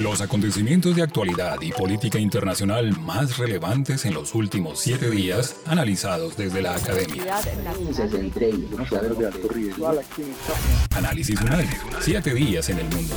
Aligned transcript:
Los 0.00 0.22
acontecimientos 0.22 0.96
de 0.96 1.02
actualidad 1.02 1.60
y 1.60 1.72
política 1.72 2.18
internacional 2.18 2.98
más 3.00 3.36
relevantes 3.36 4.06
en 4.06 4.14
los 4.14 4.34
últimos 4.34 4.78
siete 4.78 5.10
días, 5.10 5.56
analizados 5.66 6.38
desde 6.38 6.62
la 6.62 6.74
academia. 6.74 7.22
Análisis 10.96 11.40
UNAL, 11.42 11.66
siete 12.00 12.32
días 12.32 12.70
en 12.70 12.78
el 12.78 12.86
mundo. 12.86 13.14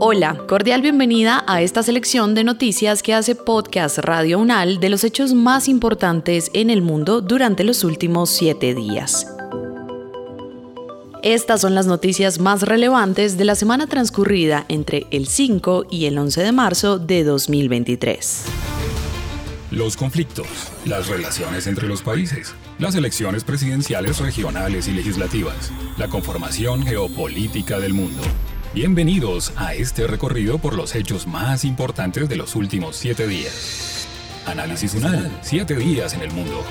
Hola, 0.00 0.36
cordial 0.46 0.82
bienvenida 0.82 1.42
a 1.46 1.62
esta 1.62 1.82
selección 1.82 2.34
de 2.34 2.44
noticias 2.44 3.02
que 3.02 3.14
hace 3.14 3.34
Podcast 3.34 3.96
Radio 3.96 4.38
UNAL 4.38 4.78
de 4.78 4.90
los 4.90 5.04
hechos 5.04 5.32
más 5.32 5.68
importantes 5.68 6.50
en 6.52 6.68
el 6.68 6.82
mundo 6.82 7.22
durante 7.22 7.64
los 7.64 7.82
últimos 7.82 8.28
siete 8.28 8.74
días. 8.74 9.33
Estas 11.24 11.62
son 11.62 11.74
las 11.74 11.86
noticias 11.86 12.38
más 12.38 12.60
relevantes 12.60 13.38
de 13.38 13.46
la 13.46 13.54
semana 13.54 13.86
transcurrida 13.86 14.66
entre 14.68 15.06
el 15.10 15.26
5 15.26 15.86
y 15.90 16.04
el 16.04 16.18
11 16.18 16.42
de 16.42 16.52
marzo 16.52 16.98
de 16.98 17.24
2023. 17.24 18.44
Los 19.70 19.96
conflictos, 19.96 20.46
las 20.84 21.08
relaciones 21.08 21.66
entre 21.66 21.88
los 21.88 22.02
países, 22.02 22.54
las 22.78 22.94
elecciones 22.94 23.42
presidenciales 23.42 24.18
regionales 24.18 24.86
y 24.86 24.92
legislativas, 24.92 25.72
la 25.96 26.08
conformación 26.08 26.84
geopolítica 26.84 27.80
del 27.80 27.94
mundo. 27.94 28.20
Bienvenidos 28.74 29.54
a 29.56 29.72
este 29.72 30.06
recorrido 30.06 30.58
por 30.58 30.76
los 30.76 30.94
hechos 30.94 31.26
más 31.26 31.64
importantes 31.64 32.28
de 32.28 32.36
los 32.36 32.54
últimos 32.54 32.96
siete 32.96 33.26
días. 33.26 34.06
Análisis 34.44 34.92
UNAL, 34.92 35.38
siete 35.40 35.74
días 35.74 36.12
en 36.12 36.20
el 36.20 36.32
mundo. 36.32 36.62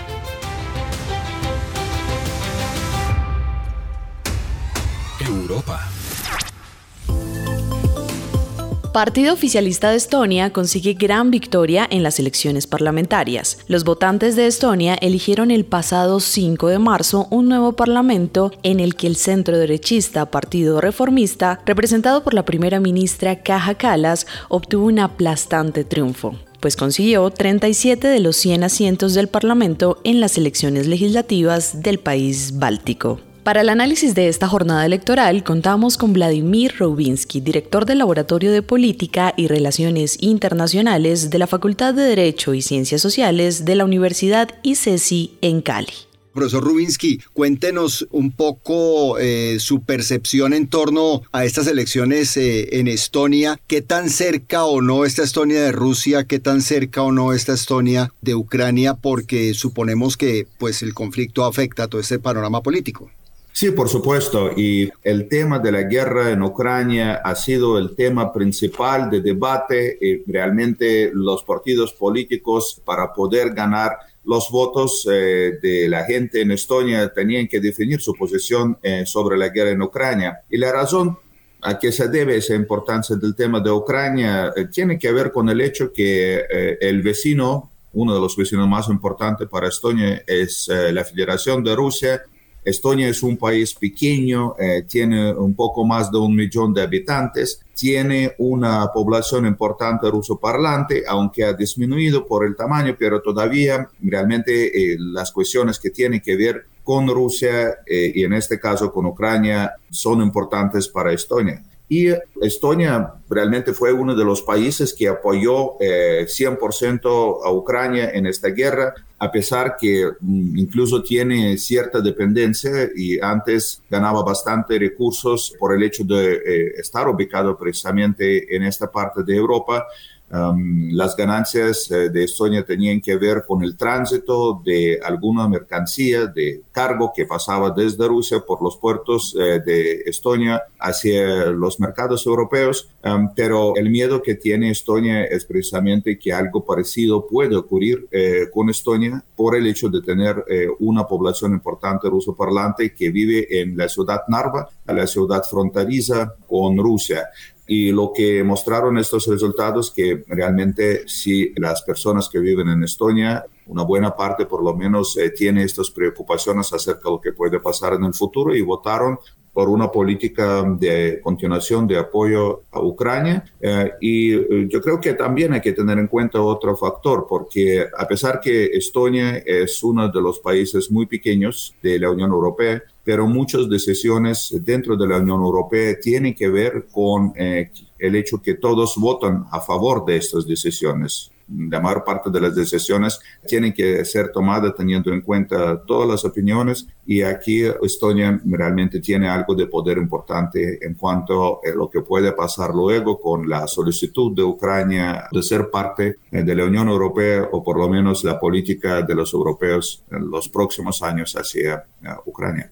Partido 8.93 9.33
oficialista 9.33 9.89
de 9.89 9.97
Estonia 9.97 10.53
consigue 10.53 10.93
gran 10.93 11.31
victoria 11.31 11.87
en 11.89 12.03
las 12.03 12.19
elecciones 12.19 12.67
parlamentarias. 12.67 13.57
Los 13.67 13.85
votantes 13.85 14.35
de 14.35 14.45
Estonia 14.45 14.93
eligieron 14.93 15.49
el 15.49 15.65
pasado 15.65 16.19
5 16.19 16.67
de 16.67 16.77
marzo 16.77 17.27
un 17.31 17.49
nuevo 17.49 17.73
parlamento 17.73 18.51
en 18.61 18.79
el 18.79 18.95
que 18.95 19.07
el 19.07 19.15
centro 19.15 19.57
derechista 19.57 20.29
Partido 20.29 20.79
Reformista, 20.79 21.59
representado 21.65 22.23
por 22.23 22.35
la 22.35 22.45
primera 22.45 22.79
ministra 22.79 23.41
Kaja 23.41 23.73
Kallas, 23.73 24.27
obtuvo 24.47 24.85
un 24.85 24.99
aplastante 24.99 25.83
triunfo 25.83 26.35
pues 26.59 26.77
consiguió 26.77 27.29
37 27.29 28.07
de 28.07 28.21
los 28.21 28.37
100 28.37 28.63
asientos 28.63 29.13
del 29.15 29.27
Parlamento 29.27 29.99
en 30.05 30.21
las 30.21 30.37
elecciones 30.37 30.87
legislativas 30.87 31.83
del 31.83 31.99
país 31.99 32.57
báltico. 32.57 33.19
Para 33.43 33.59
el 33.59 33.67
análisis 33.67 34.15
de 34.15 34.29
esta 34.29 34.47
jornada 34.47 34.85
electoral 34.85 35.43
contamos 35.43 35.97
con 35.97 36.13
Vladimir 36.13 36.75
Robinsky, 36.77 37.41
director 37.41 37.85
del 37.85 37.97
Laboratorio 37.97 38.53
de 38.53 38.61
Política 38.61 39.33
y 39.35 39.47
Relaciones 39.47 40.17
Internacionales 40.21 41.29
de 41.29 41.39
la 41.39 41.47
Facultad 41.47 41.93
de 41.93 42.03
Derecho 42.03 42.53
y 42.53 42.61
Ciencias 42.61 43.01
Sociales 43.01 43.65
de 43.65 43.75
la 43.75 43.83
Universidad 43.83 44.47
ICESI 44.63 45.39
en 45.41 45.61
Cali. 45.61 45.91
Profesor 46.33 46.63
Rubinsky, 46.63 47.19
cuéntenos 47.33 48.07
un 48.11 48.31
poco 48.31 49.19
eh, 49.19 49.57
su 49.59 49.81
percepción 49.81 50.53
en 50.53 50.67
torno 50.67 51.23
a 51.33 51.43
estas 51.43 51.67
elecciones 51.67 52.37
eh, 52.37 52.79
en 52.79 52.87
Estonia. 52.87 53.59
¿Qué 53.67 53.81
tan 53.81 54.09
cerca 54.09 54.63
o 54.63 54.81
no 54.81 55.03
está 55.03 55.23
Estonia 55.23 55.61
de 55.61 55.73
Rusia? 55.73 56.23
¿Qué 56.23 56.39
tan 56.39 56.61
cerca 56.61 57.01
o 57.01 57.11
no 57.11 57.33
está 57.33 57.53
Estonia 57.53 58.13
de 58.21 58.35
Ucrania? 58.35 58.93
Porque 58.93 59.53
suponemos 59.53 60.15
que 60.15 60.47
pues, 60.57 60.81
el 60.81 60.93
conflicto 60.93 61.43
afecta 61.43 61.83
a 61.83 61.87
todo 61.89 61.99
este 61.99 62.19
panorama 62.19 62.63
político. 62.63 63.11
Sí, 63.55 63.69
por 63.69 63.87
supuesto. 63.87 64.51
Y 64.57 64.91
el 65.03 65.27
tema 65.27 65.59
de 65.59 65.71
la 65.71 65.83
guerra 65.83 66.31
en 66.31 66.41
Ucrania 66.41 67.21
ha 67.23 67.35
sido 67.35 67.77
el 67.77 67.95
tema 67.95 68.33
principal 68.33 69.11
de 69.11 69.21
debate 69.21 69.95
y 70.01 70.23
realmente 70.29 71.11
los 71.13 71.43
partidos 71.43 71.93
políticos 71.93 72.81
para 72.83 73.13
poder 73.13 73.53
ganar 73.53 73.91
los 74.23 74.49
votos 74.49 75.07
eh, 75.11 75.59
de 75.61 75.87
la 75.87 76.03
gente 76.03 76.41
en 76.41 76.51
Estonia 76.51 77.13
tenían 77.13 77.47
que 77.47 77.59
definir 77.59 78.01
su 78.01 78.15
posición 78.15 78.79
eh, 78.81 79.03
sobre 79.05 79.37
la 79.37 79.49
guerra 79.49 79.69
en 79.69 79.83
Ucrania. 79.83 80.39
Y 80.49 80.57
la 80.57 80.71
razón 80.71 81.19
a 81.61 81.77
que 81.77 81.91
se 81.91 82.07
debe 82.07 82.37
esa 82.37 82.55
importancia 82.55 83.15
del 83.17 83.35
tema 83.35 83.59
de 83.59 83.69
Ucrania 83.69 84.51
eh, 84.55 84.65
tiene 84.65 84.97
que 84.97 85.11
ver 85.11 85.31
con 85.31 85.47
el 85.49 85.61
hecho 85.61 85.93
que 85.93 86.43
el 86.81 87.03
vecino, 87.03 87.69
uno 87.93 88.15
de 88.15 88.19
los 88.19 88.35
vecinos 88.35 88.67
más 88.67 88.89
importantes 88.89 89.47
para 89.47 89.67
Estonia 89.67 90.23
es 90.25 90.67
la 90.67 91.03
Federación 91.03 91.63
de 91.63 91.75
Rusia, 91.75 92.23
Estonia 92.63 93.09
es 93.09 93.21
un 93.23 93.37
país 93.37 93.73
pequeño, 93.73 94.55
eh, 94.57 94.83
tiene 94.87 95.33
un 95.33 95.53
poco 95.53 95.85
más 95.85 96.11
de 96.11 96.17
un 96.17 96.35
millón 96.35 96.73
de 96.73 96.81
habitantes, 96.81 97.59
tiene 97.75 98.35
una 98.37 98.87
población 98.93 99.45
importante 99.45 100.09
ruso 100.09 100.39
parlante, 100.39 101.03
aunque 101.07 101.43
ha 101.43 101.53
disminuido 101.53 102.25
por 102.25 102.45
el 102.45 102.55
tamaño, 102.55 102.95
pero 102.97 103.21
todavía 103.21 103.89
realmente 104.01 104.93
eh, 104.93 104.97
las 104.97 105.31
cuestiones 105.31 105.77
que 105.77 105.89
tienen 105.89 106.21
que 106.21 106.37
ver 106.37 106.65
con 106.83 107.07
Rusia 107.07 107.79
eh, 107.85 108.11
y 108.15 108.23
en 108.23 108.33
este 108.33 108.59
caso 108.59 108.91
con 108.91 109.05
Ucrania 109.07 109.73
son 109.89 110.21
importantes 110.21 110.87
para 110.87 111.11
Estonia. 111.11 111.61
Y 111.89 112.07
Estonia 112.41 113.13
realmente 113.29 113.73
fue 113.73 113.91
uno 113.91 114.15
de 114.15 114.23
los 114.23 114.41
países 114.41 114.93
que 114.93 115.09
apoyó 115.09 115.77
100% 115.77 117.39
a 117.43 117.51
Ucrania 117.51 118.09
en 118.11 118.25
esta 118.25 118.47
guerra 118.47 118.95
a 119.23 119.31
pesar 119.31 119.77
que 119.79 120.05
mm, 120.19 120.57
incluso 120.57 121.01
tiene 121.01 121.57
cierta 121.57 122.01
dependencia 122.01 122.89
y 122.93 123.19
antes 123.21 123.81
ganaba 123.89 124.21
bastante 124.21 124.77
recursos 124.77 125.53
por 125.57 125.73
el 125.73 125.81
hecho 125.83 126.03
de 126.03 126.33
eh, 126.33 126.73
estar 126.77 127.07
ubicado 127.07 127.57
precisamente 127.57 128.53
en 128.53 128.63
esta 128.63 128.91
parte 128.91 129.23
de 129.23 129.35
Europa 129.35 129.85
las 130.33 131.15
ganancias 131.15 131.91
eh, 131.91 132.09
de 132.09 132.23
Estonia 132.23 132.65
tenían 132.65 133.01
que 133.01 133.15
ver 133.17 133.43
con 133.47 133.63
el 133.63 133.77
tránsito 133.77 134.61
de 134.65 134.99
alguna 135.03 135.47
mercancía 135.47 136.25
de 136.25 136.63
cargo 136.71 137.13
que 137.15 137.27
pasaba 137.27 137.69
desde 137.69 138.07
Rusia 138.07 138.39
por 138.39 138.63
los 138.63 138.77
puertos 138.77 139.35
eh, 139.39 139.61
de 139.63 140.01
Estonia 140.07 140.63
hacia 140.79 141.45
los 141.51 141.79
mercados 141.79 142.25
europeos, 142.25 142.89
pero 143.35 143.75
el 143.75 143.89
miedo 143.89 144.21
que 144.21 144.35
tiene 144.35 144.71
Estonia 144.71 145.23
es 145.25 145.45
precisamente 145.45 146.17
que 146.17 146.33
algo 146.33 146.65
parecido 146.65 147.27
puede 147.27 147.55
ocurrir 147.55 148.07
eh, 148.11 148.47
con 148.51 148.69
Estonia 148.69 149.23
por 149.35 149.55
el 149.55 149.67
hecho 149.67 149.89
de 149.89 150.01
tener 150.01 150.43
una 150.79 151.05
población 151.05 151.53
importante 151.53 152.09
ruso 152.09 152.35
parlante 152.35 152.93
que 152.93 153.09
vive 153.09 153.61
en 153.61 153.77
la 153.77 153.87
ciudad 153.87 154.21
Narva, 154.27 154.69
la 154.87 155.07
ciudad 155.07 155.43
fronteriza 155.43 156.35
con 156.47 156.77
Rusia. 156.77 157.29
Y 157.65 157.91
lo 157.91 158.11
que 158.13 158.43
mostraron 158.43 158.97
estos 158.97 159.25
resultados 159.27 159.91
que 159.91 160.23
realmente 160.27 161.07
si 161.07 161.53
las 161.55 161.81
personas 161.83 162.27
que 162.27 162.39
viven 162.39 162.67
en 162.67 162.83
Estonia, 162.83 163.45
una 163.67 163.83
buena 163.83 164.15
parte 164.15 164.45
por 164.45 164.63
lo 164.63 164.75
menos 164.75 165.15
eh, 165.17 165.29
tiene 165.29 165.63
estas 165.63 165.89
preocupaciones 165.89 166.73
acerca 166.73 167.03
de 167.05 167.11
lo 167.11 167.21
que 167.21 167.31
puede 167.31 167.59
pasar 167.59 167.93
en 167.93 168.03
el 168.03 168.13
futuro 168.13 168.53
y 168.53 168.61
votaron 168.61 169.17
por 169.53 169.69
una 169.69 169.91
política 169.91 170.63
de 170.63 171.21
continuación 171.23 171.87
de 171.87 171.97
apoyo 171.97 172.63
a 172.71 172.81
Ucrania. 172.81 173.45
Eh, 173.61 173.91
y 174.01 174.33
eh, 174.33 174.67
yo 174.67 174.81
creo 174.81 174.99
que 174.99 175.13
también 175.13 175.53
hay 175.53 175.61
que 175.61 175.73
tener 175.73 175.99
en 175.99 176.07
cuenta 176.07 176.41
otro 176.41 176.75
factor, 176.75 177.27
porque 177.29 177.85
a 177.95 178.07
pesar 178.07 178.41
que 178.41 178.65
Estonia 178.65 179.37
es 179.37 179.83
uno 179.83 180.09
de 180.09 180.21
los 180.21 180.39
países 180.39 180.89
muy 180.89 181.05
pequeños 181.05 181.75
de 181.83 181.99
la 181.99 182.09
Unión 182.09 182.31
Europea, 182.31 182.81
pero 183.03 183.27
muchas 183.27 183.69
decisiones 183.69 184.55
dentro 184.61 184.95
de 184.95 185.07
la 185.07 185.17
Unión 185.17 185.41
Europea 185.41 185.99
tienen 185.99 186.33
que 186.33 186.49
ver 186.49 186.87
con 186.91 187.33
eh, 187.35 187.69
el 187.99 188.15
hecho 188.15 188.41
que 188.41 188.55
todos 188.55 188.95
votan 188.97 189.45
a 189.51 189.59
favor 189.59 190.03
de 190.05 190.17
estas 190.17 190.47
decisiones. 190.47 191.32
La 191.55 191.79
mayor 191.79 192.03
parte 192.03 192.29
de 192.29 192.41
las 192.41 192.55
decisiones 192.55 193.19
tienen 193.47 193.73
que 193.73 194.03
ser 194.05 194.31
tomadas 194.31 194.73
teniendo 194.75 195.11
en 195.11 195.21
cuenta 195.21 195.81
todas 195.85 196.07
las 196.07 196.25
opiniones 196.25 196.87
y 197.05 197.21
aquí 197.21 197.63
Estonia 197.81 198.39
realmente 198.45 198.99
tiene 198.99 199.29
algo 199.29 199.55
de 199.55 199.67
poder 199.67 199.97
importante 199.97 200.79
en 200.85 200.95
cuanto 200.95 201.59
a 201.63 201.69
lo 201.75 201.89
que 201.89 202.01
puede 202.01 202.31
pasar 202.31 202.73
luego 202.73 203.19
con 203.19 203.47
la 203.47 203.67
solicitud 203.67 204.35
de 204.35 204.43
Ucrania 204.43 205.27
de 205.31 205.43
ser 205.43 205.69
parte 205.69 206.17
eh, 206.31 206.43
de 206.43 206.55
la 206.55 206.65
Unión 206.65 206.87
Europea 206.87 207.47
o 207.51 207.63
por 207.63 207.77
lo 207.77 207.89
menos 207.89 208.23
la 208.23 208.39
política 208.39 209.01
de 209.01 209.15
los 209.15 209.33
europeos 209.33 210.03
en 210.11 210.29
los 210.29 210.49
próximos 210.49 211.01
años 211.03 211.33
hacia 211.35 211.85
eh, 212.01 212.07
Ucrania. 212.25 212.71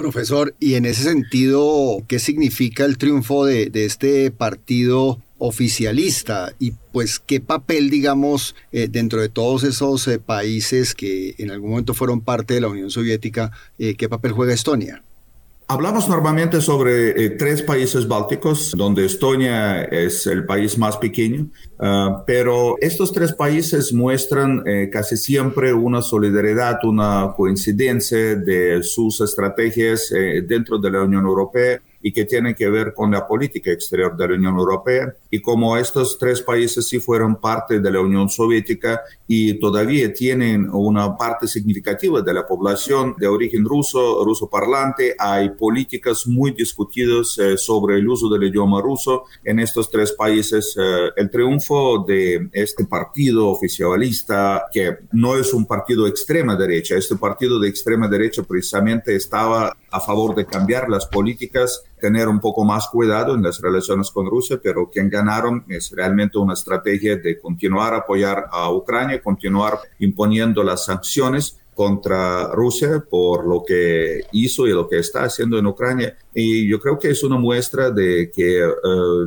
Profesor, 0.00 0.54
y 0.58 0.76
en 0.76 0.86
ese 0.86 1.02
sentido, 1.02 2.02
¿qué 2.08 2.18
significa 2.18 2.86
el 2.86 2.96
triunfo 2.96 3.44
de, 3.44 3.70
este 3.74 4.30
partido 4.30 5.20
oficialista 5.36 6.54
y 6.58 6.72
pues 6.90 7.18
qué 7.18 7.38
papel, 7.40 7.90
digamos, 7.90 8.54
eh, 8.72 8.88
dentro 8.88 9.20
de 9.20 9.28
todos 9.28 9.62
esos 9.62 10.08
eh, 10.08 10.18
países 10.18 10.94
que 10.94 11.34
en 11.36 11.50
algún 11.50 11.72
momento 11.72 11.92
fueron 11.92 12.22
parte 12.22 12.54
de 12.54 12.62
la 12.62 12.68
Unión 12.68 12.90
Soviética, 12.90 13.52
eh, 13.78 13.94
qué 13.94 14.08
papel 14.08 14.32
juega 14.32 14.54
Estonia? 14.54 15.02
Hablamos 15.72 16.08
normalmente 16.08 16.60
sobre 16.60 17.30
tres 17.30 17.62
países 17.62 18.08
bálticos, 18.08 18.72
donde 18.76 19.06
Estonia 19.06 19.82
es 19.82 20.26
el 20.26 20.44
país 20.44 20.76
más 20.76 20.96
pequeño, 20.96 21.46
ah, 21.78 22.24
pero 22.26 22.74
estos 22.80 23.12
tres 23.12 23.32
países 23.32 23.92
muestran 23.92 24.64
casi 24.90 25.16
siempre 25.16 25.72
una 25.72 26.02
solidaridad, 26.02 26.80
una 26.82 27.34
coincidencia 27.36 28.34
de 28.34 28.82
sus 28.82 29.20
estrategias 29.20 30.12
dentro 30.48 30.78
de 30.78 30.90
la 30.90 31.02
Unión 31.04 31.24
Europea 31.24 31.80
y 32.02 32.12
que 32.12 32.24
tienen 32.24 32.54
que 32.54 32.68
ver 32.68 32.94
con 32.94 33.10
la 33.10 33.26
política 33.26 33.70
exterior 33.70 34.16
de 34.16 34.28
la 34.28 34.34
Unión 34.34 34.56
Europea. 34.56 35.14
Y 35.30 35.40
como 35.40 35.76
estos 35.76 36.18
tres 36.18 36.40
países 36.42 36.88
sí 36.88 37.00
fueron 37.00 37.36
parte 37.36 37.80
de 37.80 37.90
la 37.90 38.00
Unión 38.00 38.28
Soviética 38.28 39.00
y 39.26 39.54
todavía 39.58 40.12
tienen 40.12 40.68
una 40.70 41.16
parte 41.16 41.46
significativa 41.46 42.22
de 42.22 42.34
la 42.34 42.46
población 42.46 43.14
de 43.18 43.26
origen 43.26 43.64
ruso, 43.64 44.24
ruso 44.24 44.48
parlante, 44.48 45.14
hay 45.18 45.50
políticas 45.50 46.26
muy 46.26 46.52
discutidas 46.52 47.38
eh, 47.38 47.56
sobre 47.56 47.96
el 47.96 48.08
uso 48.08 48.28
del 48.28 48.44
idioma 48.44 48.80
ruso 48.80 49.24
en 49.44 49.60
estos 49.60 49.90
tres 49.90 50.12
países. 50.12 50.76
Eh, 50.78 51.10
el 51.16 51.30
triunfo 51.30 52.04
de 52.06 52.48
este 52.52 52.84
partido 52.84 53.48
oficialista, 53.48 54.64
que 54.72 54.98
no 55.12 55.36
es 55.36 55.52
un 55.52 55.66
partido 55.66 56.06
extrema 56.06 56.56
derecha, 56.56 56.96
este 56.96 57.16
partido 57.16 57.58
de 57.58 57.68
extrema 57.68 58.08
derecha 58.08 58.42
precisamente 58.42 59.14
estaba 59.14 59.76
a 59.90 60.00
favor 60.00 60.34
de 60.34 60.46
cambiar 60.46 60.88
las 60.88 61.06
políticas, 61.06 61.84
tener 62.00 62.28
un 62.28 62.40
poco 62.40 62.64
más 62.64 62.88
cuidado 62.88 63.34
en 63.34 63.42
las 63.42 63.60
relaciones 63.60 64.10
con 64.10 64.26
Rusia, 64.26 64.58
pero 64.62 64.90
quien 64.90 65.08
ganaron 65.08 65.64
es 65.68 65.90
realmente 65.92 66.38
una 66.38 66.54
estrategia 66.54 67.16
de 67.16 67.38
continuar 67.38 67.94
a 67.94 67.98
apoyar 67.98 68.46
a 68.50 68.72
Ucrania, 68.72 69.22
continuar 69.22 69.78
imponiendo 69.98 70.62
las 70.62 70.86
sanciones 70.86 71.60
contra 71.80 72.48
Rusia 72.48 73.02
por 73.08 73.46
lo 73.46 73.64
que 73.64 74.24
hizo 74.32 74.66
y 74.66 74.70
lo 74.72 74.86
que 74.86 74.98
está 74.98 75.24
haciendo 75.24 75.58
en 75.58 75.66
Ucrania. 75.66 76.14
Y 76.34 76.68
yo 76.68 76.78
creo 76.78 76.98
que 76.98 77.08
es 77.08 77.22
una 77.22 77.38
muestra 77.38 77.90
de 77.90 78.30
que 78.30 78.58
eh, 78.58 78.70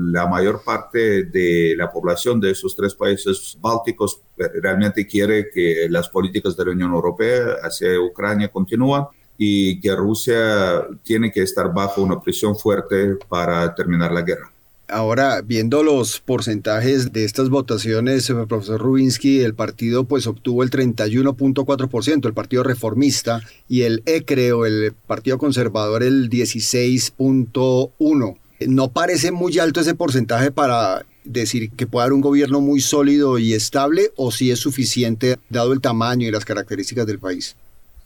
la 0.02 0.28
mayor 0.28 0.62
parte 0.64 1.24
de 1.24 1.74
la 1.76 1.92
población 1.92 2.40
de 2.40 2.52
esos 2.52 2.76
tres 2.76 2.94
países 2.94 3.58
bálticos 3.60 4.22
realmente 4.38 5.08
quiere 5.08 5.50
que 5.50 5.88
las 5.90 6.10
políticas 6.10 6.56
de 6.56 6.66
la 6.66 6.72
Unión 6.72 6.94
Europea 6.94 7.58
hacia 7.64 8.00
Ucrania 8.00 8.50
continúen 8.50 9.06
y 9.38 9.80
que 9.82 9.96
Rusia 9.96 10.86
tiene 11.04 11.32
que 11.32 11.42
estar 11.42 11.74
bajo 11.74 12.02
una 12.02 12.20
presión 12.20 12.56
fuerte 12.56 13.18
para 13.28 13.74
terminar 13.76 14.12
la 14.12 14.22
guerra. 14.22 14.54
Ahora, 14.90 15.42
viendo 15.42 15.82
los 15.82 16.20
porcentajes 16.20 17.14
de 17.14 17.24
estas 17.24 17.50
votaciones, 17.50 18.30
eh, 18.30 18.36
profesor 18.48 18.82
Rubinsky, 18.82 19.40
el 19.40 19.56
partido 19.56 20.04
pues 20.04 20.28
obtuvo 20.28 20.62
el 20.62 20.70
31.4%, 20.70 22.28
el 22.28 22.34
partido 22.34 22.64
reformista, 22.64 23.42
y 23.70 23.84
el 23.84 24.04
ECRE 24.06 24.52
o 24.52 24.66
el 24.66 24.94
partido 25.08 25.38
conservador 25.38 26.04
el 26.04 26.30
16.1%. 26.30 28.38
¿No 28.68 28.92
parece 28.92 29.32
muy 29.32 29.58
alto 29.58 29.80
ese 29.80 29.96
porcentaje 29.96 30.52
para 30.52 31.06
decir 31.24 31.72
que 31.72 31.88
puede 31.88 32.04
haber 32.04 32.14
un 32.14 32.22
gobierno 32.22 32.62
muy 32.62 32.82
sólido 32.82 33.40
y 33.40 33.54
estable 33.54 34.12
o 34.16 34.32
si 34.32 34.52
es 34.52 34.60
suficiente 34.60 35.40
dado 35.50 35.74
el 35.74 35.82
tamaño 35.82 36.28
y 36.28 36.32
las 36.32 36.46
características 36.46 37.08
del 37.08 37.20
país? 37.20 37.56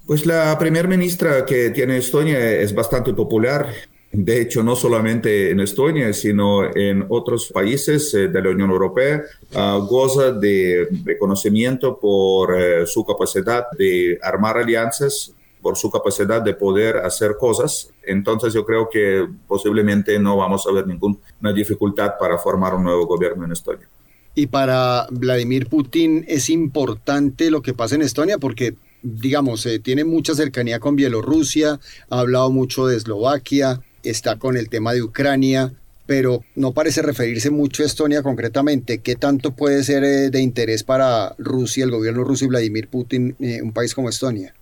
Pues 0.07 0.25
la 0.25 0.57
primera 0.57 0.87
ministra 0.87 1.45
que 1.45 1.69
tiene 1.71 1.97
Estonia 1.97 2.39
es 2.39 2.73
bastante 2.73 3.13
popular. 3.13 3.67
De 4.13 4.39
hecho, 4.39 4.63
no 4.63 4.77
solamente 4.77 5.51
en 5.51 5.59
Estonia, 5.59 6.13
sino 6.13 6.73
en 6.73 7.05
otros 7.09 7.51
países 7.53 8.13
eh, 8.13 8.29
de 8.29 8.41
la 8.41 8.51
Unión 8.51 8.71
Europea, 8.71 9.23
ah, 9.53 9.77
goza 9.85 10.31
de 10.31 10.87
reconocimiento 11.03 11.99
por 11.99 12.57
eh, 12.57 12.87
su 12.87 13.03
capacidad 13.03 13.65
de 13.77 14.17
armar 14.23 14.57
alianzas, 14.57 15.33
por 15.61 15.75
su 15.75 15.91
capacidad 15.91 16.41
de 16.41 16.53
poder 16.53 16.97
hacer 16.99 17.35
cosas. 17.37 17.91
Entonces 18.01 18.53
yo 18.53 18.65
creo 18.65 18.89
que 18.89 19.27
posiblemente 19.45 20.17
no 20.19 20.37
vamos 20.37 20.65
a 20.67 20.71
ver 20.71 20.87
ninguna 20.87 21.17
dificultad 21.53 22.13
para 22.17 22.37
formar 22.37 22.75
un 22.75 22.85
nuevo 22.85 23.05
gobierno 23.05 23.43
en 23.43 23.51
Estonia. 23.51 23.89
Y 24.35 24.47
para 24.47 25.07
Vladimir 25.11 25.67
Putin 25.67 26.23
es 26.29 26.49
importante 26.49 27.51
lo 27.51 27.61
que 27.61 27.73
pasa 27.73 27.95
en 27.95 28.03
Estonia 28.03 28.37
porque 28.37 28.75
digamos, 29.01 29.65
eh, 29.65 29.79
tiene 29.79 30.03
mucha 30.03 30.35
cercanía 30.35 30.79
con 30.79 30.95
Bielorrusia, 30.95 31.79
ha 32.09 32.19
hablado 32.19 32.51
mucho 32.51 32.87
de 32.87 32.97
Eslovaquia, 32.97 33.81
está 34.03 34.37
con 34.37 34.57
el 34.57 34.69
tema 34.69 34.93
de 34.93 35.03
Ucrania, 35.03 35.73
pero 36.05 36.43
no 36.55 36.73
parece 36.73 37.01
referirse 37.01 37.51
mucho 37.51 37.83
a 37.83 37.85
Estonia 37.85 38.23
concretamente. 38.23 38.99
¿Qué 38.99 39.15
tanto 39.15 39.51
puede 39.51 39.83
ser 39.83 40.03
eh, 40.03 40.29
de 40.29 40.41
interés 40.41 40.83
para 40.83 41.35
Rusia, 41.37 41.83
el 41.83 41.91
gobierno 41.91 42.23
ruso 42.23 42.45
y 42.45 42.47
Vladimir 42.47 42.87
Putin, 42.87 43.35
eh, 43.39 43.61
un 43.61 43.73
país 43.73 43.93
como 43.93 44.09
Estonia? 44.09 44.53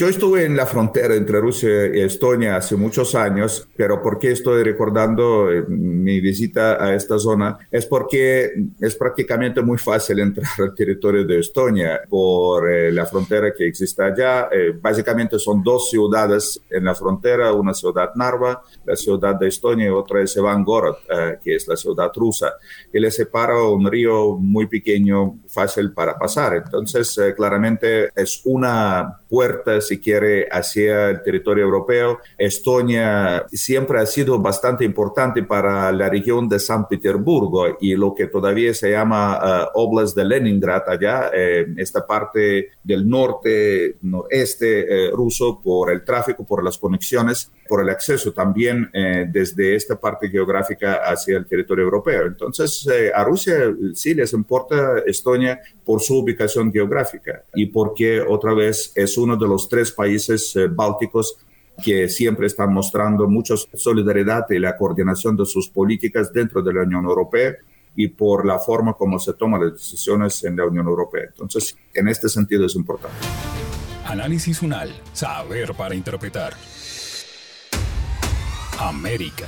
Yo 0.00 0.08
estuve 0.08 0.46
en 0.46 0.56
la 0.56 0.64
frontera 0.64 1.14
entre 1.14 1.42
Rusia 1.42 1.94
y 1.94 2.00
Estonia 2.00 2.56
hace 2.56 2.74
muchos 2.74 3.14
años, 3.14 3.68
pero 3.76 4.00
¿por 4.00 4.18
qué 4.18 4.30
estoy 4.30 4.62
recordando 4.62 5.52
eh, 5.52 5.62
mi 5.68 6.22
visita 6.22 6.82
a 6.82 6.94
esta 6.94 7.18
zona? 7.18 7.58
Es 7.70 7.84
porque 7.84 8.50
es 8.80 8.94
prácticamente 8.94 9.60
muy 9.60 9.76
fácil 9.76 10.20
entrar 10.20 10.48
al 10.58 10.74
territorio 10.74 11.26
de 11.26 11.40
Estonia 11.40 12.00
por 12.08 12.72
eh, 12.72 12.90
la 12.90 13.04
frontera 13.04 13.52
que 13.54 13.66
existe 13.66 14.02
allá. 14.02 14.48
Eh, 14.50 14.72
básicamente 14.80 15.38
son 15.38 15.62
dos 15.62 15.90
ciudades 15.90 16.58
en 16.70 16.86
la 16.86 16.94
frontera, 16.94 17.52
una 17.52 17.74
ciudad 17.74 18.14
Narva, 18.14 18.62
la 18.86 18.96
ciudad 18.96 19.34
de 19.34 19.48
Estonia, 19.48 19.88
y 19.88 19.90
otra 19.90 20.22
es 20.22 20.34
Evangorod, 20.34 20.96
que 21.44 21.56
es 21.56 21.68
la 21.68 21.76
ciudad 21.76 22.10
rusa. 22.14 22.54
Y 22.90 23.00
le 23.00 23.10
separa 23.10 23.62
un 23.64 23.84
río 23.84 24.34
muy 24.38 24.66
pequeño, 24.66 25.40
fácil 25.46 25.92
para 25.92 26.18
pasar. 26.18 26.54
Entonces, 26.54 27.20
claramente 27.36 28.08
es 28.16 28.40
una 28.44 29.19
puerta, 29.30 29.80
si 29.80 30.00
quiere, 30.00 30.48
hacia 30.50 31.10
el 31.10 31.22
territorio 31.22 31.64
europeo. 31.64 32.18
Estonia 32.36 33.46
siempre 33.48 34.00
ha 34.00 34.06
sido 34.06 34.38
bastante 34.40 34.84
importante 34.84 35.44
para 35.44 35.92
la 35.92 36.10
región 36.10 36.48
de 36.48 36.58
San 36.58 36.88
Petersburgo 36.88 37.78
y 37.80 37.94
lo 37.94 38.12
que 38.12 38.26
todavía 38.26 38.74
se 38.74 38.90
llama 38.90 39.38
uh, 39.38 39.80
Oblast 39.80 40.16
de 40.16 40.24
Leningrad, 40.24 40.82
allá, 40.88 41.30
eh, 41.32 41.66
esta 41.76 42.04
parte 42.04 42.70
del 42.82 43.08
norte, 43.08 43.96
noreste 44.02 45.06
eh, 45.06 45.10
ruso, 45.12 45.60
por 45.62 45.92
el 45.92 46.04
tráfico, 46.04 46.44
por 46.44 46.64
las 46.64 46.76
conexiones, 46.76 47.52
por 47.70 47.80
el 47.80 47.88
acceso 47.88 48.32
también 48.32 48.90
eh, 48.92 49.26
desde 49.30 49.76
esta 49.76 49.98
parte 49.98 50.28
geográfica 50.28 50.94
hacia 51.04 51.38
el 51.38 51.46
territorio 51.46 51.84
europeo. 51.84 52.26
Entonces, 52.26 52.84
a 53.14 53.22
Rusia 53.22 53.72
sí 53.94 54.12
les 54.12 54.32
importa 54.32 54.98
Estonia 55.06 55.60
por 55.84 56.00
su 56.00 56.18
ubicación 56.18 56.72
geográfica 56.72 57.44
y 57.54 57.66
porque 57.66 58.20
otra 58.20 58.54
vez 58.54 58.92
es 58.96 59.16
uno 59.16 59.36
de 59.36 59.46
los 59.46 59.68
tres 59.68 59.92
países 59.92 60.56
eh, 60.56 60.66
bálticos 60.66 61.38
que 61.80 62.08
siempre 62.08 62.48
están 62.48 62.72
mostrando 62.74 63.28
mucha 63.28 63.54
solidaridad 63.56 64.46
y 64.50 64.58
la 64.58 64.76
coordinación 64.76 65.36
de 65.36 65.46
sus 65.46 65.68
políticas 65.68 66.32
dentro 66.32 66.62
de 66.62 66.74
la 66.74 66.82
Unión 66.82 67.04
Europea 67.04 67.54
y 67.94 68.08
por 68.08 68.44
la 68.44 68.58
forma 68.58 68.94
como 68.94 69.20
se 69.20 69.34
toman 69.34 69.62
las 69.62 69.74
decisiones 69.74 70.42
en 70.42 70.56
la 70.56 70.66
Unión 70.66 70.88
Europea. 70.88 71.26
Entonces, 71.28 71.76
en 71.94 72.08
este 72.08 72.28
sentido 72.28 72.66
es 72.66 72.74
importante. 72.74 73.16
Análisis 74.04 74.60
UNAL, 74.60 74.92
saber 75.12 75.72
para 75.74 75.94
interpretar. 75.94 76.54
América. 78.80 79.46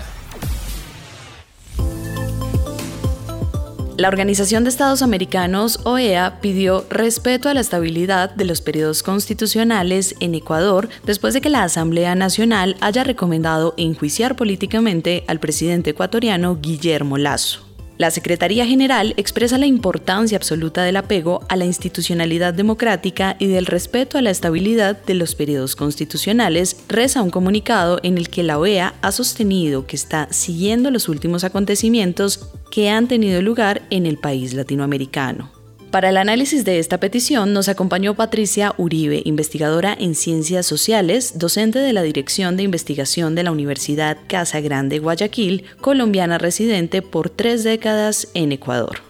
La 3.96 4.08
Organización 4.08 4.64
de 4.64 4.70
Estados 4.70 5.02
Americanos, 5.02 5.80
OEA, 5.84 6.40
pidió 6.40 6.84
respeto 6.90 7.48
a 7.48 7.54
la 7.54 7.60
estabilidad 7.60 8.30
de 8.34 8.44
los 8.44 8.60
periodos 8.60 9.02
constitucionales 9.02 10.14
en 10.20 10.34
Ecuador 10.34 10.88
después 11.04 11.34
de 11.34 11.40
que 11.40 11.50
la 11.50 11.62
Asamblea 11.62 12.14
Nacional 12.14 12.76
haya 12.80 13.04
recomendado 13.04 13.74
enjuiciar 13.76 14.36
políticamente 14.36 15.24
al 15.28 15.40
presidente 15.40 15.90
ecuatoriano 15.90 16.58
Guillermo 16.60 17.16
Lazo. 17.16 17.71
La 18.02 18.10
Secretaría 18.10 18.66
General 18.66 19.14
expresa 19.16 19.58
la 19.58 19.66
importancia 19.66 20.36
absoluta 20.36 20.82
del 20.82 20.96
apego 20.96 21.44
a 21.48 21.54
la 21.54 21.66
institucionalidad 21.66 22.52
democrática 22.52 23.36
y 23.38 23.46
del 23.46 23.64
respeto 23.64 24.18
a 24.18 24.22
la 24.22 24.30
estabilidad 24.30 25.00
de 25.04 25.14
los 25.14 25.36
periodos 25.36 25.76
constitucionales, 25.76 26.78
reza 26.88 27.22
un 27.22 27.30
comunicado 27.30 28.00
en 28.02 28.18
el 28.18 28.28
que 28.28 28.42
la 28.42 28.58
OEA 28.58 28.94
ha 29.02 29.12
sostenido 29.12 29.86
que 29.86 29.94
está 29.94 30.26
siguiendo 30.32 30.90
los 30.90 31.08
últimos 31.08 31.44
acontecimientos 31.44 32.48
que 32.72 32.90
han 32.90 33.06
tenido 33.06 33.40
lugar 33.40 33.82
en 33.90 34.06
el 34.06 34.18
país 34.18 34.52
latinoamericano. 34.52 35.61
Para 35.92 36.08
el 36.08 36.16
análisis 36.16 36.64
de 36.64 36.78
esta 36.78 36.98
petición 36.98 37.52
nos 37.52 37.68
acompañó 37.68 38.14
Patricia 38.14 38.72
Uribe, 38.78 39.20
investigadora 39.26 39.94
en 40.00 40.14
ciencias 40.14 40.64
sociales, 40.64 41.38
docente 41.38 41.80
de 41.80 41.92
la 41.92 42.00
Dirección 42.00 42.56
de 42.56 42.62
Investigación 42.62 43.34
de 43.34 43.42
la 43.42 43.52
Universidad 43.52 44.16
Casa 44.26 44.62
Grande 44.62 45.00
Guayaquil, 45.00 45.64
colombiana 45.82 46.38
residente 46.38 47.02
por 47.02 47.28
tres 47.28 47.62
décadas 47.62 48.32
en 48.32 48.52
Ecuador. 48.52 49.00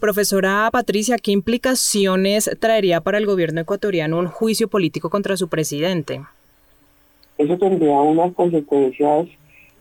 Profesora 0.00 0.68
Patricia, 0.72 1.16
¿qué 1.16 1.30
implicaciones 1.30 2.50
traería 2.58 3.00
para 3.00 3.18
el 3.18 3.26
gobierno 3.26 3.60
ecuatoriano 3.60 4.18
un 4.18 4.26
juicio 4.26 4.66
político 4.66 5.08
contra 5.10 5.36
su 5.36 5.46
presidente? 5.46 6.22
eso 7.38 7.56
tendría 7.56 8.00
unas 8.00 8.32
consecuencias 8.34 9.28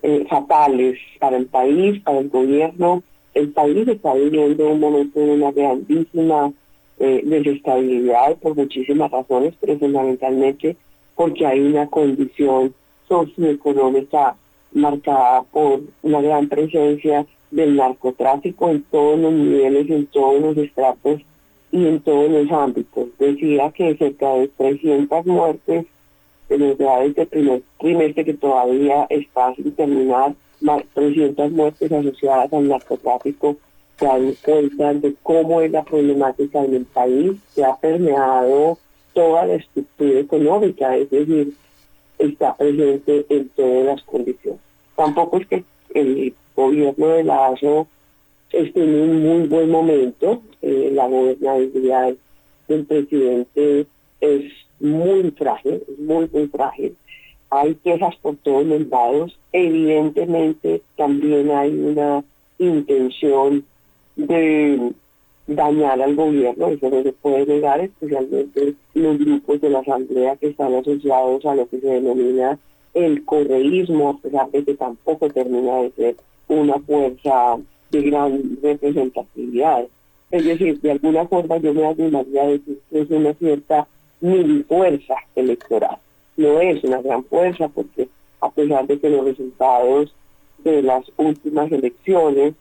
eh, 0.03 0.23
fatales 0.29 0.99
para 1.19 1.37
el 1.37 1.47
país, 1.47 2.03
para 2.03 2.19
el 2.19 2.29
gobierno. 2.29 3.01
El 3.35 3.51
país 3.51 3.87
está 3.87 4.15
viviendo 4.15 4.67
un 4.69 4.79
momento 4.79 5.19
de 5.19 5.31
una 5.31 5.51
grandísima 5.51 6.51
eh, 6.99 7.21
desestabilidad 7.23 8.37
por 8.37 8.55
muchísimas 8.55 9.11
razones, 9.11 9.53
pero 9.61 9.77
fundamentalmente 9.77 10.77
porque 11.15 11.45
hay 11.45 11.59
una 11.59 11.87
condición 11.87 12.73
socioeconómica 13.07 14.35
marcada 14.71 15.43
por 15.43 15.81
una 16.01 16.21
gran 16.21 16.49
presencia 16.49 17.25
del 17.51 17.75
narcotráfico 17.75 18.69
en 18.69 18.83
todos 18.83 19.19
los 19.19 19.33
niveles, 19.33 19.89
en 19.89 20.05
todos 20.07 20.41
los 20.41 20.57
estratos 20.57 21.21
y 21.71 21.85
en 21.85 21.99
todos 22.01 22.29
los 22.31 22.51
ámbitos. 22.51 23.07
Decía 23.19 23.71
que 23.71 23.97
cerca 23.97 24.33
de 24.35 24.47
300 24.47 25.25
muertes 25.25 25.85
en 26.49 26.59
los 26.59 26.77
graves 26.77 27.15
de 27.15 27.25
primer 27.25 27.63
trimestre 27.79 28.25
que 28.25 28.33
todavía 28.33 29.07
está 29.09 29.53
sin 29.55 29.71
terminar, 29.73 30.35
300 30.93 31.51
muertes 31.51 31.91
asociadas 31.91 32.51
al 32.53 32.67
narcotráfico 32.67 33.57
se 33.97 34.05
dan 34.05 34.33
cuenta 34.43 34.93
de 34.93 35.15
cómo 35.23 35.61
es 35.61 35.71
la 35.71 35.83
problemática 35.83 36.63
en 36.63 36.75
el 36.75 36.85
país, 36.85 37.33
se 37.53 37.63
ha 37.63 37.75
permeado 37.77 38.77
toda 39.13 39.45
la 39.45 39.55
estructura 39.55 40.19
económica, 40.19 40.97
es 40.97 41.09
decir, 41.09 41.53
está 42.19 42.55
presente 42.55 43.25
en 43.29 43.49
todas 43.49 43.85
las 43.85 44.03
condiciones. 44.03 44.59
Tampoco 44.95 45.37
es 45.37 45.47
que 45.47 45.63
el 45.93 46.33
gobierno 46.55 47.07
de 47.07 47.23
Lazo 47.23 47.87
esté 48.51 48.83
en 48.83 48.95
un 48.95 49.23
muy 49.23 49.47
buen 49.47 49.69
momento, 49.69 50.41
eh, 50.61 50.89
la 50.93 51.07
gobernabilidad 51.07 52.13
del 52.67 52.85
presidente 52.85 53.85
es 54.19 54.51
muy 54.79 55.31
frágil, 55.31 55.81
es 55.87 55.99
muy, 55.99 56.29
muy 56.31 56.47
frágil. 56.47 56.95
Hay 57.49 57.75
quejas 57.75 58.15
por 58.17 58.35
todos 58.37 58.65
los 58.65 58.87
lados. 58.87 59.37
Evidentemente 59.51 60.81
también 60.97 61.51
hay 61.51 61.71
una 61.71 62.23
intención 62.59 63.65
de 64.15 64.93
dañar 65.47 66.01
al 66.01 66.15
gobierno, 66.15 66.67
eso 66.69 66.89
no 66.89 67.03
se 67.03 67.13
puede 67.13 67.45
negar, 67.45 67.79
especialmente 67.79 68.73
los 68.93 69.19
grupos 69.19 69.61
de 69.61 69.69
la 69.69 69.79
Asamblea 69.79 70.35
que 70.37 70.47
están 70.47 70.73
asociados 70.73 71.45
a 71.45 71.55
lo 71.55 71.69
que 71.69 71.79
se 71.79 71.87
denomina 71.87 72.57
el 72.93 73.23
correísmo, 73.25 74.09
a 74.09 74.17
pesar 74.17 74.49
de 74.51 74.63
que 74.63 74.73
tampoco 74.73 75.29
termina 75.29 75.81
de 75.83 75.91
ser 75.91 76.15
una 76.47 76.79
fuerza 76.79 77.57
de 77.91 78.01
gran 78.01 78.57
representatividad. 78.63 79.85
Es 80.31 80.45
decir, 80.45 80.81
de 80.81 80.91
alguna 80.91 81.27
forma 81.27 81.57
yo 81.57 81.73
me 81.73 81.85
animaría 81.85 82.43
a 82.43 82.47
decir 82.47 82.79
que 82.89 83.01
es 83.01 83.09
una 83.11 83.33
cierta 83.33 83.87
mini 84.21 84.63
fuerza 84.63 85.15
electoral. 85.35 85.97
No 86.37 86.59
es 86.59 86.83
una 86.83 87.01
gran 87.01 87.23
fuerza 87.23 87.67
porque 87.69 88.07
a 88.41 88.49
pesar 88.49 88.85
de 88.87 88.99
que 88.99 89.09
los 89.09 89.25
resultados 89.25 90.13
de 90.59 90.81
las 90.81 91.05
últimas 91.17 91.71
elecciones 91.71 92.53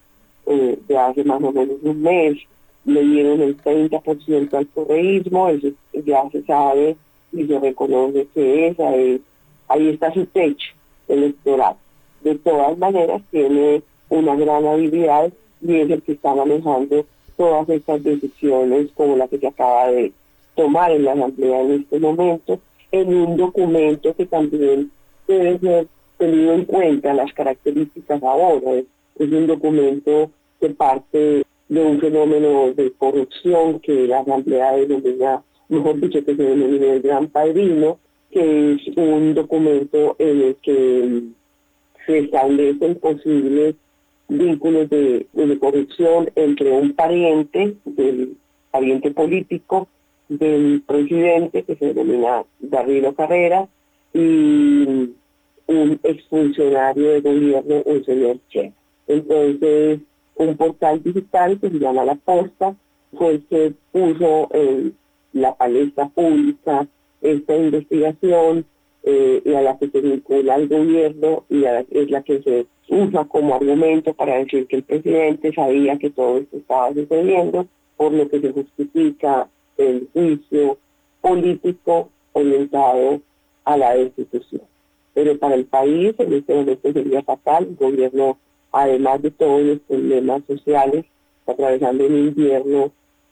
eh, 0.46 0.78
de 0.86 0.98
hace 0.98 1.24
más 1.24 1.42
o 1.42 1.52
menos 1.52 1.76
un 1.82 2.02
mes 2.02 2.38
le 2.84 3.02
dieron 3.02 3.40
el 3.40 3.56
30% 3.56 4.54
al 4.54 4.68
correísmo, 4.68 5.48
eso 5.48 5.68
ya 5.92 6.28
se 6.30 6.42
sabe 6.42 6.96
y 7.32 7.46
se 7.46 7.58
reconoce 7.58 8.26
que 8.34 8.68
esa 8.68 8.94
es, 8.94 9.20
ahí 9.68 9.88
está 9.88 10.12
su 10.12 10.26
techo 10.26 10.74
electoral. 11.08 11.76
De 12.22 12.34
todas 12.36 12.76
maneras 12.78 13.22
tiene 13.30 13.82
una 14.10 14.36
gran 14.36 14.66
habilidad 14.66 15.32
y 15.62 15.76
es 15.76 15.90
el 15.90 16.02
que 16.02 16.12
está 16.12 16.34
manejando 16.34 17.06
todas 17.36 17.68
estas 17.70 18.02
decisiones 18.02 18.88
como 18.94 19.16
la 19.16 19.28
que 19.28 19.38
se 19.38 19.46
acaba 19.46 19.88
de 19.88 20.12
tomar 20.54 20.92
en 20.92 21.04
la 21.04 21.12
Asamblea 21.12 21.62
en 21.62 21.72
este 21.72 21.98
momento, 21.98 22.60
en 22.94 23.12
un 23.12 23.36
documento 23.36 24.14
que 24.14 24.24
también 24.24 24.88
debe 25.26 25.58
ser 25.58 25.88
tenido 26.16 26.52
en 26.52 26.64
cuenta 26.64 27.12
las 27.12 27.32
características 27.32 28.22
ahora. 28.22 28.70
Es 29.18 29.32
un 29.32 29.48
documento 29.48 30.30
que 30.60 30.70
parte 30.70 31.42
de 31.68 31.80
un 31.80 31.98
fenómeno 31.98 32.72
de 32.72 32.92
corrupción 32.92 33.80
que 33.80 34.06
la 34.06 34.20
Asamblea 34.20 34.76
denomina, 34.76 35.42
mejor 35.68 35.98
dicho, 35.98 36.24
que 36.24 36.36
se 36.36 36.42
denomina 36.44 36.92
el 36.92 37.02
Gran 37.02 37.26
Padrino, 37.26 37.98
que 38.30 38.74
es 38.74 38.96
un 38.96 39.34
documento 39.34 40.14
en 40.20 40.42
el 40.42 40.56
que 40.62 41.22
se 42.06 42.18
establecen 42.18 42.94
posibles 42.94 43.74
vínculos 44.28 44.88
de, 44.88 45.26
de 45.32 45.58
corrupción 45.58 46.30
entre 46.36 46.70
un 46.70 46.92
pariente, 46.92 47.74
del 47.84 48.36
pariente 48.70 49.10
político, 49.10 49.88
del 50.28 50.82
presidente, 50.86 51.62
que 51.62 51.76
se 51.76 51.94
denomina 51.94 52.44
Garrido 52.60 53.14
Carrera, 53.14 53.68
y 54.12 55.10
un 55.66 56.00
exfuncionario 56.02 57.12
de 57.12 57.20
gobierno, 57.20 57.82
un 57.84 58.04
señor 58.04 58.38
Che. 58.48 58.72
Entonces, 59.08 60.00
un 60.36 60.56
portal 60.56 61.02
digital 61.02 61.58
que 61.60 61.70
se 61.70 61.78
llama 61.78 62.04
La 62.04 62.14
Posta 62.14 62.74
fue 63.16 63.32
el 63.32 63.46
que 63.46 63.72
puso 63.92 64.48
en 64.52 64.96
la 65.32 65.54
palestra 65.54 66.08
pública 66.08 66.86
esta 67.20 67.56
investigación 67.56 68.64
eh, 69.02 69.42
y 69.44 69.54
a 69.54 69.62
la 69.62 69.78
que 69.78 69.88
se 69.88 70.00
vincula 70.00 70.54
al 70.54 70.68
gobierno 70.68 71.44
y 71.48 71.64
es 71.64 72.10
la 72.10 72.22
que 72.22 72.42
se 72.42 72.66
usa 72.88 73.24
como 73.24 73.54
argumento 73.54 74.14
para 74.14 74.36
decir 74.36 74.66
que 74.66 74.76
el 74.76 74.82
presidente 74.82 75.52
sabía 75.52 75.98
que 75.98 76.10
todo 76.10 76.38
esto 76.38 76.56
estaba 76.56 76.92
sucediendo, 76.92 77.66
por 77.96 78.12
lo 78.12 78.28
que 78.28 78.40
se 78.40 78.52
justifica 78.52 79.48
el 79.76 80.08
juicio 80.12 80.78
político 81.20 82.10
orientado 82.32 83.20
a 83.64 83.76
la 83.76 83.94
destitución. 83.94 84.62
Pero 85.14 85.38
para 85.38 85.54
el 85.54 85.64
país 85.64 86.14
en 86.18 86.32
este 86.32 86.54
momento 86.54 86.92
sería 86.92 87.22
fatal, 87.22 87.68
el 87.68 87.76
gobierno, 87.76 88.38
además 88.72 89.22
de 89.22 89.30
todos 89.30 89.62
los 89.62 89.78
problemas 89.80 90.42
sociales, 90.46 91.04
está 91.40 91.52
atravesando 91.52 92.06
un 92.06 92.16
invierno 92.16 92.90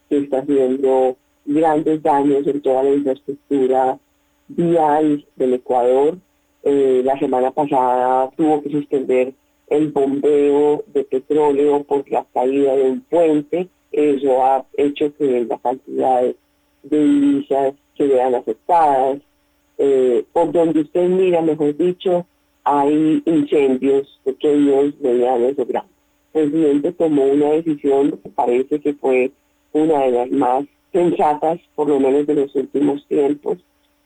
que 0.08 0.18
está 0.18 0.38
haciendo 0.38 1.16
grandes 1.44 2.02
daños 2.02 2.46
en 2.46 2.60
toda 2.60 2.84
la 2.84 2.94
infraestructura 2.94 3.98
vial 4.48 5.26
del 5.36 5.54
Ecuador. 5.54 6.18
Eh, 6.62 7.02
la 7.04 7.18
semana 7.18 7.50
pasada 7.50 8.30
tuvo 8.36 8.62
que 8.62 8.70
suspender 8.70 9.34
el 9.68 9.90
bombeo 9.90 10.84
de 10.92 11.04
petróleo 11.04 11.82
por 11.84 12.08
la 12.10 12.24
caída 12.32 12.76
de 12.76 12.90
un 12.90 13.00
puente. 13.00 13.68
Eso 13.92 14.44
ha 14.44 14.64
hecho 14.76 15.14
que 15.16 15.44
la 15.44 15.58
cantidad 15.58 16.22
de 16.22 16.34
divisas 16.82 17.74
se 17.96 18.06
vean 18.06 18.34
afectadas. 18.34 19.18
Eh, 19.78 20.24
por 20.32 20.52
donde 20.52 20.80
usted 20.80 21.08
mira, 21.08 21.40
mejor 21.42 21.76
dicho, 21.76 22.26
hay 22.64 23.22
incendios 23.26 24.20
pequeños, 24.24 24.94
medianos 25.00 25.58
o 25.58 25.66
grandes. 25.66 25.92
Presidente 26.32 26.92
tomó 26.92 27.24
una 27.24 27.50
decisión 27.50 28.18
que 28.22 28.28
parece 28.30 28.80
que 28.80 28.94
fue 28.94 29.30
una 29.72 30.04
de 30.04 30.10
las 30.12 30.30
más 30.30 30.64
sensatas, 30.92 31.58
por 31.74 31.88
lo 31.88 32.00
menos 32.00 32.26
de 32.26 32.34
los 32.34 32.54
últimos 32.54 33.06
tiempos, 33.06 33.58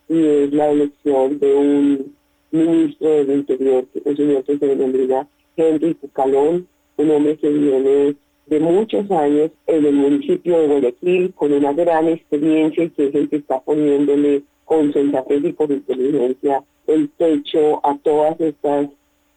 y 0.09 0.25
es 0.25 0.53
la 0.53 0.71
elección 0.71 1.39
de 1.39 1.55
un 1.55 2.17
ministro 2.51 3.09
del 3.09 3.31
Interior, 3.39 3.85
un 4.05 4.17
señor 4.17 4.45
que 4.45 4.59
se 4.59 4.67
denomina 4.67 5.29
Henry 5.57 5.95
Pucalón, 5.95 6.67
un 6.97 7.11
hombre 7.11 7.37
que 7.37 7.49
viene 7.49 8.15
de 8.47 8.61
muchos 8.61 9.11
años 9.11 9.51
en 9.67 9.85
el 9.85 9.95
municipio 9.95 10.59
de 10.59 10.69
Guayaquil 10.69 11.35
con 11.35 11.53
una 11.53 11.73
gran 11.73 12.09
experiencia 12.09 12.85
y 12.85 12.91
que 12.91 13.09
es 13.09 13.15
el 13.15 13.29
que 13.29 13.37
está 13.37 13.61
poniéndole 13.61 14.43
con 14.65 14.93
sensatez 14.93 15.45
y 15.45 15.53
con 15.53 15.73
inteligencia 15.73 16.63
el 16.87 17.11
techo 17.11 17.81
a 17.85 17.97
todas 17.99 18.41
estas 18.41 18.89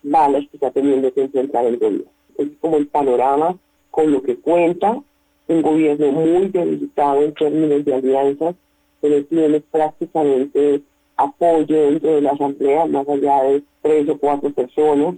balas 0.03 0.43
que 0.49 0.57
está 0.57 0.71
teniendo 0.71 1.11
que 1.13 1.23
enfrentar 1.23 1.65
el 1.65 1.77
gobierno. 1.77 2.11
Es 2.37 2.47
como 2.61 2.77
el 2.77 2.87
panorama 2.87 3.57
con 3.91 4.11
lo 4.11 4.21
que 4.21 4.37
cuenta 4.37 5.01
un 5.47 5.61
gobierno 5.63 6.11
muy 6.11 6.47
debilitado 6.47 7.23
en 7.23 7.33
términos 7.33 7.83
de 7.83 7.93
alianzas, 7.95 8.55
pero 9.01 9.23
tiene 9.25 9.59
prácticamente 9.61 10.81
apoyo 11.17 11.81
dentro 11.87 12.11
de 12.11 12.21
la 12.21 12.31
asamblea, 12.31 12.85
más 12.85 13.09
allá 13.09 13.43
de 13.43 13.63
tres 13.81 14.07
o 14.09 14.17
cuatro 14.17 14.51
personas. 14.51 15.15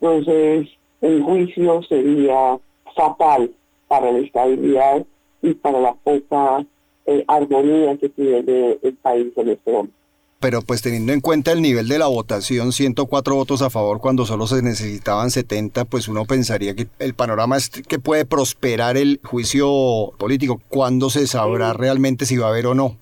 Entonces, 0.00 0.68
el 1.00 1.22
juicio 1.22 1.82
sería 1.84 2.58
fatal 2.94 3.50
para 3.88 4.12
la 4.12 4.18
estabilidad 4.18 5.04
y 5.42 5.54
para 5.54 5.80
la 5.80 5.94
poca 5.94 6.64
eh, 7.06 7.24
armonía 7.26 7.96
que 7.96 8.08
tiene 8.08 8.78
el 8.82 8.94
país 8.94 9.32
en 9.36 9.48
este 9.48 9.72
momento 9.72 10.00
pero 10.40 10.62
pues 10.62 10.80
teniendo 10.80 11.12
en 11.12 11.20
cuenta 11.20 11.52
el 11.52 11.60
nivel 11.60 11.86
de 11.86 11.98
la 11.98 12.06
votación, 12.06 12.72
104 12.72 13.34
votos 13.34 13.60
a 13.60 13.68
favor 13.68 14.00
cuando 14.00 14.24
solo 14.24 14.46
se 14.46 14.62
necesitaban 14.62 15.30
70, 15.30 15.84
pues 15.84 16.08
uno 16.08 16.24
pensaría 16.24 16.74
que 16.74 16.88
el 16.98 17.12
panorama 17.12 17.58
es 17.58 17.68
que 17.68 17.98
puede 17.98 18.24
prosperar 18.24 18.96
el 18.96 19.20
juicio 19.22 20.12
político. 20.18 20.58
¿Cuándo 20.70 21.10
se 21.10 21.26
sabrá 21.26 21.74
realmente 21.74 22.24
si 22.24 22.38
va 22.38 22.46
a 22.46 22.50
haber 22.50 22.66
o 22.66 22.74
no? 22.74 22.96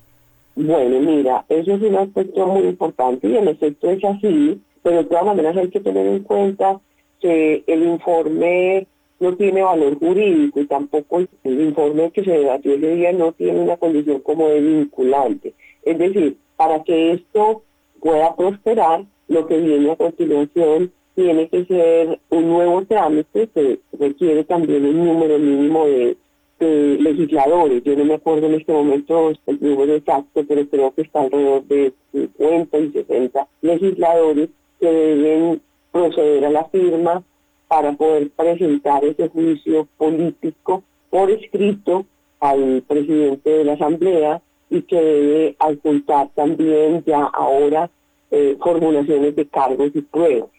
Bueno, 0.57 0.99
mira, 1.01 1.45
eso 1.49 1.75
es 1.75 1.83
un 1.83 1.95
aspecto 1.95 2.45
muy 2.45 2.63
importante 2.67 3.29
y 3.29 3.37
en 3.37 3.47
efecto 3.47 3.89
es 3.89 4.05
así, 4.05 4.61
pero 4.83 4.97
de 4.97 5.05
todas 5.05 5.27
maneras 5.27 5.57
hay 5.57 5.71
que 5.71 5.79
tener 5.79 6.09
en 6.09 6.25
cuenta 6.25 6.81
que 7.21 7.63
el 7.69 7.85
informe 7.85 8.89
no 9.21 9.37
tiene 9.37 9.63
valor 9.63 9.99
jurídico 9.99 10.61
y 10.61 10.67
tampoco 10.67 11.21
el 11.45 11.61
informe 11.61 12.11
que 12.13 12.25
se 12.25 12.31
debatió 12.31 12.75
ese 12.75 12.95
día 12.95 13.13
no 13.13 13.33
tiene 13.33 13.61
una 13.61 13.77
condición 13.77 14.21
como 14.21 14.49
de 14.49 14.61
vinculante. 14.61 15.55
Es 15.83 15.99
decir, 15.99 16.37
para 16.57 16.83
que 16.85 17.13
esto 17.13 17.63
pueda 18.01 18.35
prosperar, 18.37 19.05
lo 19.29 19.47
que 19.47 19.59
viene 19.59 19.91
a 19.91 19.97
continuación 19.97 20.93
tiene 21.15 21.49
que 21.49 21.65
ser 21.65 22.21
un 22.31 22.49
nuevo 22.49 22.85
trámite 22.85 23.49
que 23.49 23.81
requiere 23.99 24.45
también 24.45 24.85
un 24.87 25.05
número 25.05 25.39
mínimo 25.39 25.87
de, 25.87 26.17
legisladores. 26.61 27.85
Yo 27.85 27.95
no 27.95 28.05
me 28.05 28.15
acuerdo 28.15 28.49
en 28.49 28.55
este 28.55 28.73
momento 28.73 29.31
el 29.47 29.59
número 29.61 29.95
exacto, 29.95 30.45
pero 30.49 30.69
creo 30.69 30.93
que 30.93 31.03
está 31.03 31.21
alrededor 31.21 31.65
de 31.67 31.93
50 32.11 32.79
y 32.79 32.91
60 32.91 33.49
legisladores 33.63 34.49
que 34.81 34.91
deben 34.91 35.61
proceder 35.93 36.45
a 36.47 36.51
la 36.51 36.65
firma 36.65 37.23
para 37.69 37.93
poder 37.93 38.31
presentar 38.31 39.05
ese 39.05 39.29
juicio 39.29 39.87
político 39.97 40.83
por 41.11 41.31
escrito 41.31 42.07
al 42.41 42.83
presidente 42.87 43.51
de 43.51 43.65
la 43.65 43.75
Asamblea 43.75 44.43
y 44.71 44.83
que 44.83 45.01
debe 45.01 45.57
adjuntar 45.59 46.31
también 46.35 47.03
ya 47.07 47.25
ahora 47.25 47.91
eh, 48.31 48.57
formulaciones 48.63 49.37
de 49.37 49.47
cargos 49.47 49.91
y 49.95 50.03
pruebas. 50.03 50.51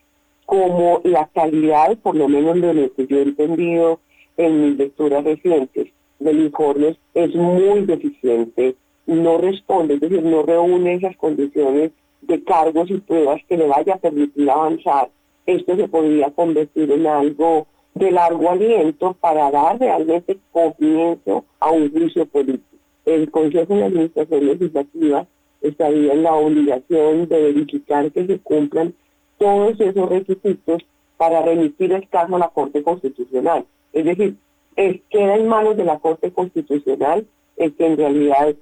Como 0.45 1.01
la 1.03 1.27
calidad, 1.27 1.97
por 1.99 2.15
lo 2.15 2.27
menos 2.27 2.59
de 2.59 2.73
lo 2.73 2.93
que 2.93 3.05
yo 3.05 3.17
he 3.17 3.21
entendido 3.23 3.99
en 4.37 4.63
mis 4.63 4.77
lecturas 4.77 5.23
recientes 5.23 5.87
del 6.17 6.39
informe, 6.39 6.97
es 7.13 7.35
muy 7.35 7.85
deficiente, 7.85 8.75
no 9.05 9.37
responde, 9.37 9.95
es 9.95 9.99
decir, 9.99 10.23
no 10.23 10.43
reúne 10.43 10.95
esas 10.95 11.15
condiciones 11.17 11.91
de 12.21 12.43
cargos 12.43 12.89
y 12.89 12.97
pruebas 12.97 13.41
que 13.47 13.57
le 13.57 13.67
vaya 13.67 13.95
a 13.95 13.99
permitir 13.99 14.49
avanzar. 14.49 15.09
Esto 15.49 15.75
se 15.75 15.87
podría 15.87 16.29
convertir 16.29 16.91
en 16.91 17.07
algo 17.07 17.65
de 17.95 18.11
largo 18.11 18.51
aliento 18.51 19.15
para 19.19 19.49
dar 19.49 19.79
realmente 19.79 20.37
comienzo 20.51 21.43
a 21.59 21.71
un 21.71 21.91
juicio 21.91 22.27
político. 22.27 22.77
El 23.03 23.31
Consejo 23.31 23.73
de 23.73 23.85
Administración 23.85 24.45
Legislativa 24.45 25.25
estaría 25.63 26.13
en 26.13 26.21
la 26.21 26.35
obligación 26.35 27.27
de 27.27 27.41
verificar 27.41 28.11
que 28.11 28.27
se 28.27 28.37
cumplan 28.37 28.93
todos 29.39 29.81
esos 29.81 30.07
requisitos 30.07 30.83
para 31.17 31.41
remitir 31.41 31.93
el 31.93 32.07
caso 32.09 32.35
a 32.35 32.39
la 32.39 32.49
Corte 32.49 32.83
Constitucional. 32.83 33.65
Es 33.91 34.05
decir, 34.05 34.35
queda 34.75 35.35
en 35.35 35.47
manos 35.47 35.75
de 35.77 35.85
la 35.85 35.97
Corte 35.97 36.31
Constitucional 36.31 37.25
el 37.57 37.73
que 37.73 37.87
en 37.87 37.97
realidad 37.97 38.53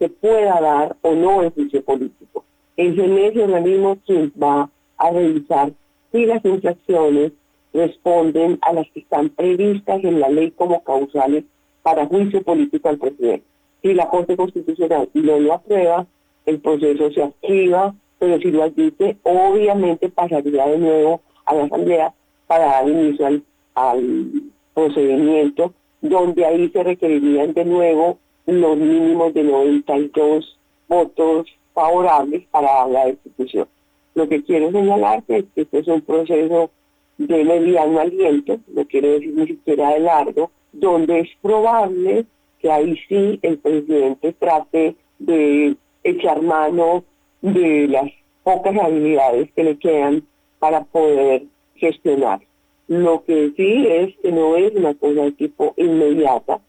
se 0.00 0.08
pueda 0.08 0.60
dar 0.60 0.96
o 1.02 1.14
no 1.14 1.40
el 1.42 1.50
juicio 1.50 1.84
político. 1.84 2.44
Es 2.76 2.98
en 2.98 3.16
ese 3.16 3.44
organismo 3.44 3.96
quien 4.04 4.32
va 4.42 4.68
a 4.96 5.10
revisar 5.12 5.72
si 6.12 6.26
las 6.26 6.44
infracciones 6.44 7.32
responden 7.72 8.58
a 8.60 8.72
las 8.72 8.88
que 8.90 9.00
están 9.00 9.30
previstas 9.30 10.04
en 10.04 10.20
la 10.20 10.28
ley 10.28 10.50
como 10.50 10.84
causales 10.84 11.44
para 11.82 12.06
juicio 12.06 12.42
político 12.42 12.88
al 12.88 12.98
presidente. 12.98 13.44
Si 13.82 13.94
la 13.94 14.08
Corte 14.08 14.36
Constitucional 14.36 15.08
no 15.14 15.40
lo 15.40 15.54
aprueba, 15.54 16.06
el 16.46 16.60
proceso 16.60 17.10
se 17.10 17.22
activa, 17.22 17.94
pero 18.18 18.38
si 18.38 18.50
lo 18.50 18.62
admite, 18.62 19.16
obviamente 19.22 20.08
pasaría 20.08 20.66
de 20.66 20.78
nuevo 20.78 21.20
a 21.44 21.54
la 21.54 21.64
Asamblea 21.64 22.14
para 22.46 22.66
dar 22.66 22.88
inicio 22.88 23.26
al, 23.74 24.30
procedimiento, 24.74 25.74
donde 26.00 26.46
ahí 26.46 26.70
se 26.70 26.82
requerirían 26.82 27.52
de 27.52 27.64
nuevo 27.64 28.18
los 28.46 28.76
mínimos 28.76 29.34
de 29.34 29.42
92 29.44 30.58
votos 30.88 31.46
favorables 31.74 32.44
para 32.50 32.86
la 32.86 33.06
destitución. 33.06 33.68
Lo 34.14 34.28
que 34.28 34.42
quiero 34.42 34.70
señalar 34.70 35.24
es 35.28 35.44
que 35.54 35.62
este 35.62 35.78
es 35.78 35.88
un 35.88 36.02
proceso 36.02 36.70
de 37.18 37.44
mediano 37.44 38.00
aliento, 38.00 38.58
no 38.68 38.84
quiero 38.86 39.12
decir 39.12 39.32
ni 39.34 39.46
siquiera 39.46 39.90
de 39.90 40.00
largo, 40.00 40.50
donde 40.72 41.20
es 41.20 41.28
probable 41.40 42.26
que 42.60 42.70
ahí 42.70 42.98
sí 43.08 43.38
el 43.42 43.58
presidente 43.58 44.32
trate 44.32 44.96
de 45.18 45.76
echar 46.04 46.42
mano 46.42 47.04
de 47.40 47.88
las 47.88 48.10
pocas 48.42 48.76
habilidades 48.76 49.50
que 49.52 49.64
le 49.64 49.78
quedan 49.78 50.24
para 50.58 50.84
poder 50.84 51.44
gestionar. 51.76 52.40
Lo 52.88 53.24
que 53.24 53.52
sí 53.56 53.86
es 53.88 54.16
que 54.18 54.32
no 54.32 54.56
es 54.56 54.72
una 54.74 54.94
cosa 54.94 55.22
de 55.22 55.32
tipo 55.32 55.74
inmediata 55.76 56.60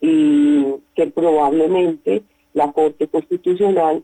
y 0.00 0.64
que 0.94 1.06
probablemente 1.06 2.22
la 2.54 2.72
Corte 2.72 3.06
Constitucional 3.08 4.02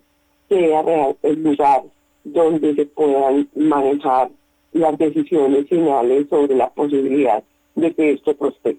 sea 0.48 1.14
el 1.22 1.42
lugar 1.42 1.84
donde 2.24 2.74
se 2.74 2.86
puedan 2.86 3.48
manejar 3.54 4.30
las 4.72 4.98
decisiones 4.98 5.68
finales 5.68 6.26
sobre 6.28 6.56
la 6.56 6.70
posibilidad 6.70 7.44
de 7.74 7.94
que 7.94 8.12
esto 8.12 8.34
prospere. 8.34 8.78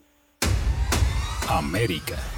América. 1.47 2.34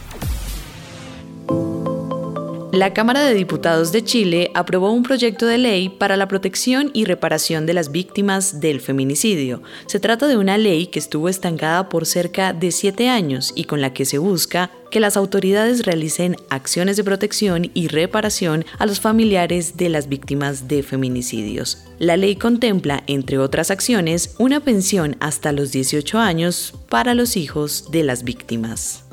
La 2.77 2.93
Cámara 2.93 3.21
de 3.21 3.33
Diputados 3.33 3.91
de 3.91 4.03
Chile 4.03 4.51
aprobó 4.53 4.91
un 4.91 5.01
proyecto 5.01 5.47
de 5.47 5.57
ley 5.57 5.89
para 5.89 6.15
la 6.15 6.27
protección 6.27 6.91
y 6.93 7.05
reparación 7.05 7.65
de 7.65 7.73
las 7.73 7.91
víctimas 7.91 8.59
del 8.59 8.81
feminicidio. 8.81 9.63
Se 9.87 9.99
trata 9.99 10.27
de 10.27 10.37
una 10.37 10.59
ley 10.59 10.85
que 10.85 10.99
estuvo 10.99 11.27
estancada 11.27 11.89
por 11.89 12.05
cerca 12.05 12.53
de 12.53 12.71
siete 12.71 13.09
años 13.09 13.51
y 13.55 13.63
con 13.63 13.81
la 13.81 13.93
que 13.93 14.05
se 14.05 14.19
busca 14.19 14.69
que 14.91 14.99
las 14.99 15.17
autoridades 15.17 15.87
realicen 15.87 16.35
acciones 16.51 16.97
de 16.97 17.03
protección 17.03 17.71
y 17.73 17.87
reparación 17.87 18.63
a 18.77 18.85
los 18.85 18.99
familiares 18.99 19.75
de 19.77 19.89
las 19.89 20.07
víctimas 20.07 20.67
de 20.67 20.83
feminicidios. 20.83 21.79
La 21.97 22.15
ley 22.15 22.35
contempla, 22.35 23.01
entre 23.07 23.39
otras 23.39 23.71
acciones, 23.71 24.35
una 24.37 24.59
pensión 24.59 25.15
hasta 25.19 25.51
los 25.51 25.71
18 25.71 26.19
años 26.19 26.75
para 26.89 27.15
los 27.15 27.37
hijos 27.37 27.89
de 27.89 28.03
las 28.03 28.23
víctimas. 28.23 29.06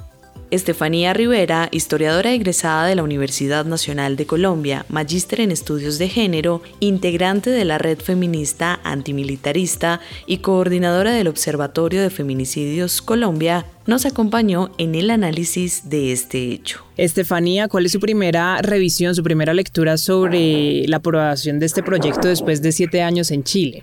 Estefanía 0.55 1.12
Rivera, 1.12 1.69
historiadora 1.73 2.33
egresada 2.33 2.87
de 2.87 2.95
la 2.95 3.03
Universidad 3.03 3.64
Nacional 3.64 4.14
de 4.14 4.25
Colombia, 4.25 4.87
magíster 4.88 5.40
en 5.40 5.51
estudios 5.51 5.99
de 5.99 6.09
género, 6.09 6.62
integrante 6.79 7.51
de 7.51 7.64
la 7.64 7.79
red 7.79 7.99
feminista 7.99 8.79
antimilitarista 8.85 10.01
y 10.27 10.38
coordinadora 10.38 11.11
del 11.11 11.27
Observatorio 11.27 12.03
de 12.03 12.11
Feminicidios 12.11 13.03
Colombia, 13.03 13.67
nos 13.87 14.07
acompañó 14.07 14.71
en 14.79 14.95
el 14.95 15.11
análisis 15.11 15.90
de 15.90 16.12
este 16.12 16.53
hecho. 16.53 16.85
Estefanía, 16.97 17.67
¿cuál 17.67 17.87
es 17.87 17.93
su 17.93 17.99
primera 17.99 18.62
revisión, 18.62 19.12
su 19.17 19.25
primera 19.25 19.55
lectura 19.55 19.97
sobre 19.97 20.87
la 20.87 20.99
aprobación 20.99 21.59
de 21.59 21.67
este 21.67 21.83
proyecto 21.83 22.29
después 22.29 22.62
de 22.62 22.71
siete 22.71 23.03
años 23.03 23.33
en 23.33 23.43
Chile? 23.43 23.83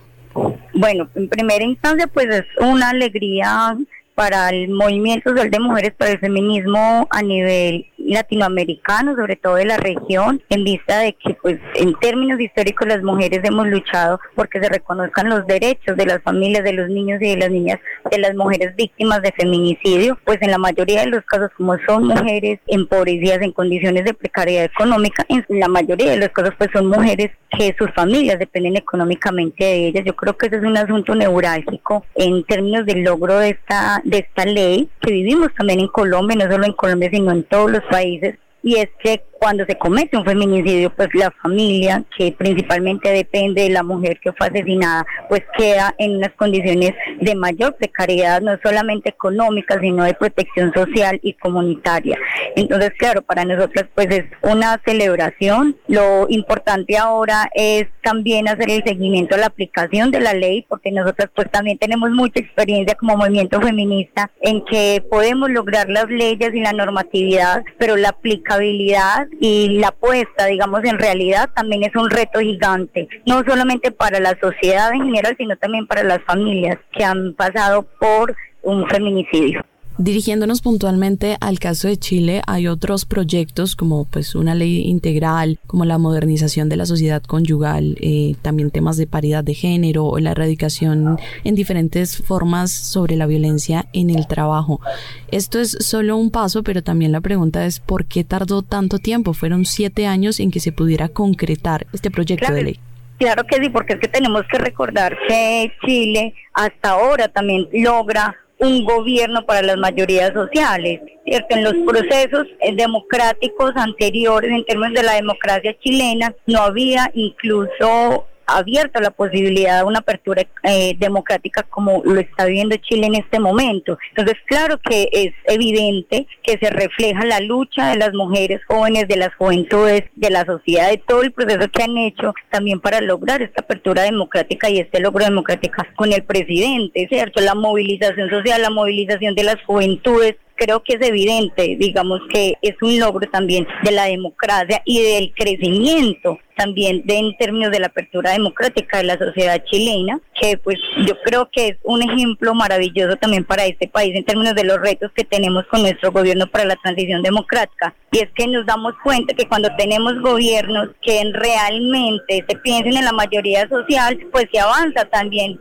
Bueno, 0.74 1.10
en 1.16 1.28
primera 1.28 1.66
instancia, 1.66 2.08
pues 2.08 2.28
es 2.30 2.46
una 2.62 2.92
alegría 2.92 3.78
para 4.16 4.50
el 4.50 4.70
movimiento 4.70 5.30
social 5.30 5.50
de 5.50 5.60
mujeres 5.60 5.94
para 5.98 6.12
el 6.12 6.20
feminismo 6.20 7.08
a 7.10 7.22
nivel 7.22 7.88
latinoamericano, 7.98 9.16
sobre 9.16 9.36
todo 9.36 9.56
de 9.56 9.66
la 9.66 9.78
región, 9.78 10.42
en 10.50 10.64
vista 10.64 11.00
de 11.00 11.14
que 11.14 11.36
pues 11.42 11.60
en 11.76 11.94
términos 11.96 12.40
históricos 12.40 12.88
las 12.88 13.04
mujeres 13.04 13.42
hemos 13.44 13.68
luchado 13.68 14.20
porque 14.36 14.60
se 14.60 14.70
reconozcan 14.70 15.30
los 15.30 15.46
derechos 15.48 15.96
de 15.98 16.06
las 16.06 16.22
familias, 16.22 16.64
de 16.64 16.74
los 16.74 16.90
niños 16.90 17.22
y 17.22 17.30
de 17.30 17.38
las 17.38 17.52
niñas, 17.52 17.80
de 18.10 18.18
las 18.18 18.36
mujeres 18.36 18.76
víctimas 18.76 19.22
de 19.22 19.32
feminicidio, 19.32 20.18
pues 20.26 20.42
en 20.42 20.52
la 20.52 20.58
mayoría 20.58 21.02
de 21.02 21.08
los 21.08 21.24
casos 21.26 21.50
como 21.56 21.78
son 21.86 22.08
mujeres 22.08 22.60
empobrecidas 22.68 23.42
en 23.42 23.52
condiciones 23.52 24.06
de 24.06 24.14
precariedad 24.14 24.66
económica, 24.66 25.26
en 25.30 25.46
la 25.60 25.68
mayoría 25.68 26.12
de 26.12 26.18
los 26.18 26.30
casos 26.30 26.54
pues 26.58 26.70
son 26.74 26.88
mujeres 26.88 27.32
que 27.58 27.76
sus 27.78 27.92
familias 27.94 28.40
dependen 28.40 28.78
económicamente 28.78 29.64
de 29.64 29.88
ellas. 29.88 30.06
Yo 30.06 30.16
creo 30.16 30.38
que 30.38 30.48
ese 30.48 30.58
es 30.58 30.64
un 30.64 30.78
asunto 30.78 31.16
neurálgico 31.16 32.06
en 32.16 32.44
términos 32.46 32.86
del 32.86 33.04
logro 33.04 33.40
de 33.40 33.50
esta 33.50 34.02
de 34.12 34.20
esta 34.20 34.46
ley 34.46 34.90
que 35.00 35.12
vivimos 35.12 35.54
también 35.58 35.80
en 35.80 35.88
Colombia, 35.88 36.36
no 36.36 36.52
solo 36.52 36.66
en 36.66 36.74
Colombia, 36.74 37.10
sino 37.12 37.32
en 37.32 37.44
todos 37.44 37.72
los 37.72 37.84
países, 37.90 38.38
y 38.62 38.76
es 38.76 38.90
que 39.02 39.24
cuando 39.42 39.66
se 39.66 39.76
comete 39.76 40.16
un 40.18 40.24
feminicidio, 40.24 40.92
pues 40.92 41.10
la 41.16 41.32
familia, 41.42 42.04
que 42.16 42.32
principalmente 42.32 43.10
depende 43.10 43.64
de 43.64 43.70
la 43.72 43.82
mujer 43.82 44.20
que 44.20 44.32
fue 44.34 44.46
asesinada, 44.46 45.04
pues 45.30 45.42
queda 45.58 45.96
en 45.98 46.18
unas 46.18 46.32
condiciones 46.34 46.94
de 47.20 47.34
mayor 47.34 47.76
precariedad, 47.76 48.40
no 48.40 48.52
solamente 48.64 49.10
económica, 49.10 49.80
sino 49.80 50.04
de 50.04 50.14
protección 50.14 50.72
social 50.76 51.20
y 51.24 51.34
comunitaria. 51.34 52.20
Entonces, 52.56 52.92
claro, 53.00 53.24
para 53.24 53.44
nosotros 53.44 53.86
pues 53.96 54.10
es 54.12 54.26
una 54.44 54.80
celebración. 54.86 55.76
Lo 55.88 56.28
importante 56.30 57.00
ahora 57.00 57.50
es 57.56 57.88
también 58.04 58.48
hacer 58.48 58.70
el 58.70 58.84
seguimiento 58.84 59.34
a 59.34 59.40
la 59.40 59.48
aplicación 59.48 60.12
de 60.12 60.20
la 60.20 60.36
ley, 60.36 60.68
porque 60.70 60.92
nosotros 60.92 61.32
pues 61.34 61.50
también 61.50 61.80
tenemos 61.80 62.12
mucha 62.12 62.40
experiencia 62.40 62.94
como 62.94 63.18
movimiento 63.18 63.60
feminista 63.60 64.30
en 64.42 64.64
que 64.66 65.04
podemos 65.10 65.50
lograr 65.50 65.90
las 65.90 66.10
leyes 66.12 66.54
y 66.54 66.60
la 66.60 66.74
normatividad, 66.74 67.64
pero 67.80 67.96
la 67.96 68.10
aplicabilidad 68.10 69.31
y 69.40 69.80
la 69.80 69.92
puesta, 69.92 70.46
digamos, 70.46 70.84
en 70.84 71.00
realidad 71.00 71.50
también 71.56 71.84
es 71.84 71.96
un 71.96 72.10
reto 72.10 72.40
gigante, 72.40 73.08
no 73.26 73.44
solamente 73.44 73.92
para 73.92 74.20
la 74.20 74.38
sociedad 74.40 74.94
en 74.94 75.06
general, 75.06 75.36
sino 75.38 75.56
también 75.58 75.88
para 75.88 76.04
las 76.04 76.22
familias 76.24 76.78
que 76.92 77.04
han 77.04 77.34
pasado 77.34 77.84
por 78.00 78.36
un 78.62 78.88
feminicidio. 78.88 79.64
Dirigiéndonos 80.02 80.62
puntualmente 80.62 81.38
al 81.42 81.60
caso 81.60 81.88
de 81.88 81.96
Chile, 81.96 82.42
hay 82.48 82.66
otros 82.68 83.06
proyectos 83.06 83.76
como 83.76 84.06
pues 84.06 84.34
una 84.34 84.56
ley 84.56 84.82
integral, 84.82 85.60
como 85.68 85.86
la 85.86 86.00
modernización 86.00 86.70
de 86.70 86.76
la 86.76 86.88
sociedad 86.88 87.22
conyugal, 87.22 87.98
eh, 88.02 88.34
también 88.42 88.72
temas 88.72 88.98
de 88.98 89.06
paridad 89.06 89.44
de 89.44 89.54
género 89.54 90.06
o 90.06 90.18
la 90.18 90.32
erradicación 90.32 91.20
en 91.44 91.54
diferentes 91.54 92.18
formas 92.18 92.72
sobre 92.72 93.16
la 93.16 93.28
violencia 93.28 93.86
en 93.94 94.10
el 94.10 94.26
trabajo. 94.26 94.82
Esto 95.30 95.60
es 95.60 95.78
solo 95.82 96.18
un 96.18 96.32
paso, 96.32 96.64
pero 96.64 96.82
también 96.82 97.12
la 97.12 97.22
pregunta 97.22 97.68
es 97.68 97.80
¿por 97.80 98.06
qué 98.06 98.24
tardó 98.24 98.64
tanto 98.64 98.98
tiempo? 98.98 99.36
Fueron 99.36 99.66
siete 99.66 100.08
años 100.08 100.40
en 100.40 100.50
que 100.50 100.60
se 100.60 100.72
pudiera 100.72 101.10
concretar 101.10 101.86
este 101.94 102.10
proyecto 102.10 102.52
de 102.52 102.64
ley. 102.64 102.80
Claro 103.20 103.44
que 103.44 103.58
sí, 103.58 103.70
porque 103.70 103.94
es 103.94 104.00
que 104.00 104.08
tenemos 104.08 104.46
que 104.52 104.58
recordar 104.58 105.16
que 105.28 105.72
Chile 105.86 106.34
hasta 106.56 106.90
ahora 106.90 107.28
también 107.28 107.68
logra 107.72 108.36
un 108.62 108.86
gobierno 108.86 109.46
para 109.46 109.62
las 109.62 109.78
mayorías 109.78 110.34
sociales. 110.34 111.02
¿cierto? 111.26 111.56
En 111.56 111.64
los 111.64 111.74
procesos 111.86 112.48
eh, 112.62 112.76
democráticos 112.76 113.72
anteriores, 113.76 114.52
en 114.52 114.64
términos 114.66 114.94
de 114.94 115.04
la 115.04 115.14
democracia 115.14 115.78
chilena, 115.80 116.34
no 116.46 116.62
había 116.62 117.12
incluso 117.14 118.28
abierta 118.58 119.02
la 119.02 119.12
posibilidad 119.12 119.80
de 119.80 119.86
una 119.86 120.00
apertura 120.00 120.44
eh, 120.64 120.96
democrática 120.98 121.64
como 121.64 122.02
lo 122.04 122.20
está 122.20 122.46
viviendo 122.46 122.76
Chile 122.78 123.08
en 123.08 123.16
este 123.16 123.40
momento. 123.40 123.98
Entonces, 124.10 124.38
claro 124.46 124.80
que 124.80 125.10
es 125.12 125.34
evidente 125.46 126.28
que 126.44 126.58
se 126.58 126.70
refleja 126.70 127.26
la 127.26 127.40
lucha 127.40 127.90
de 127.90 127.98
las 127.98 128.14
mujeres 128.14 128.62
jóvenes, 128.68 129.08
de 129.08 129.18
las 129.18 129.34
juventudes, 129.36 130.04
de 130.16 130.30
la 130.30 130.46
sociedad, 130.46 130.90
de 130.90 130.98
todo 130.98 131.24
el 131.24 131.32
proceso 131.32 131.70
que 131.70 131.84
han 131.84 131.98
hecho 131.98 132.34
también 132.50 132.80
para 132.80 133.02
lograr 133.02 133.42
esta 133.42 133.62
apertura 133.62 134.04
democrática 134.04 134.70
y 134.70 134.80
este 134.80 135.00
logro 135.00 135.26
democrático 135.26 135.84
con 135.96 136.14
el 136.14 136.24
presidente, 136.24 137.08
¿cierto? 137.10 137.42
La 137.42 137.56
movilización 137.56 138.30
social, 138.30 138.62
la 138.62 138.70
movilización 138.70 139.36
de 139.36 139.44
las 139.44 139.58
juventudes, 139.66 140.36
creo 140.56 140.84
que 140.84 140.94
es 140.94 141.02
evidente, 141.02 141.76
digamos 141.80 142.22
que 142.32 142.54
es 142.62 142.76
un 142.82 143.00
logro 143.00 143.28
también 143.30 143.68
de 143.84 143.92
la 143.92 144.06
democracia 144.06 144.82
y 144.86 145.02
del 145.02 145.34
crecimiento 145.34 146.38
también 146.56 147.02
de, 147.06 147.18
en 147.18 147.38
términos 147.38 147.72
de 147.72 147.80
la 147.80 147.88
apertura 147.88 148.32
democrática 148.32 148.98
de 148.98 149.04
la 149.06 149.18
sociedad 149.18 149.64
chilena, 149.66 150.20
que 150.40 150.58
pues 150.58 150.78
yo 151.06 151.20
creo 151.24 151.50
que 151.52 151.70
es 151.70 151.78
un 151.84 152.02
ejemplo 152.02 152.54
maravilloso 152.54 153.16
también 153.18 153.44
para 153.44 153.66
este 153.66 153.88
país 153.88 154.16
en 154.16 154.24
términos 154.24 154.56
de 154.56 154.64
los 154.64 154.80
retos 154.80 155.12
que 155.16 155.24
tenemos 155.24 155.66
con 155.68 155.82
nuestro 155.82 156.12
gobierno 156.12 156.48
para 156.48 156.66
la 156.66 156.76
transición 156.78 157.22
democrática. 157.22 157.96
Y 158.12 158.20
es 158.20 158.30
que 158.36 158.48
nos 158.48 158.66
damos 158.66 158.94
cuenta 159.04 159.34
que 159.34 159.48
cuando 159.48 159.70
tenemos 159.78 160.20
gobiernos 160.22 160.90
que 161.02 161.24
realmente 161.34 162.44
se 162.48 162.56
piensen 162.58 162.98
en 162.98 163.06
la 163.06 163.14
mayoría 163.14 163.68
social, 163.70 164.20
pues 164.32 164.48
se 164.52 164.60
avanza 164.60 165.06
también 165.06 165.60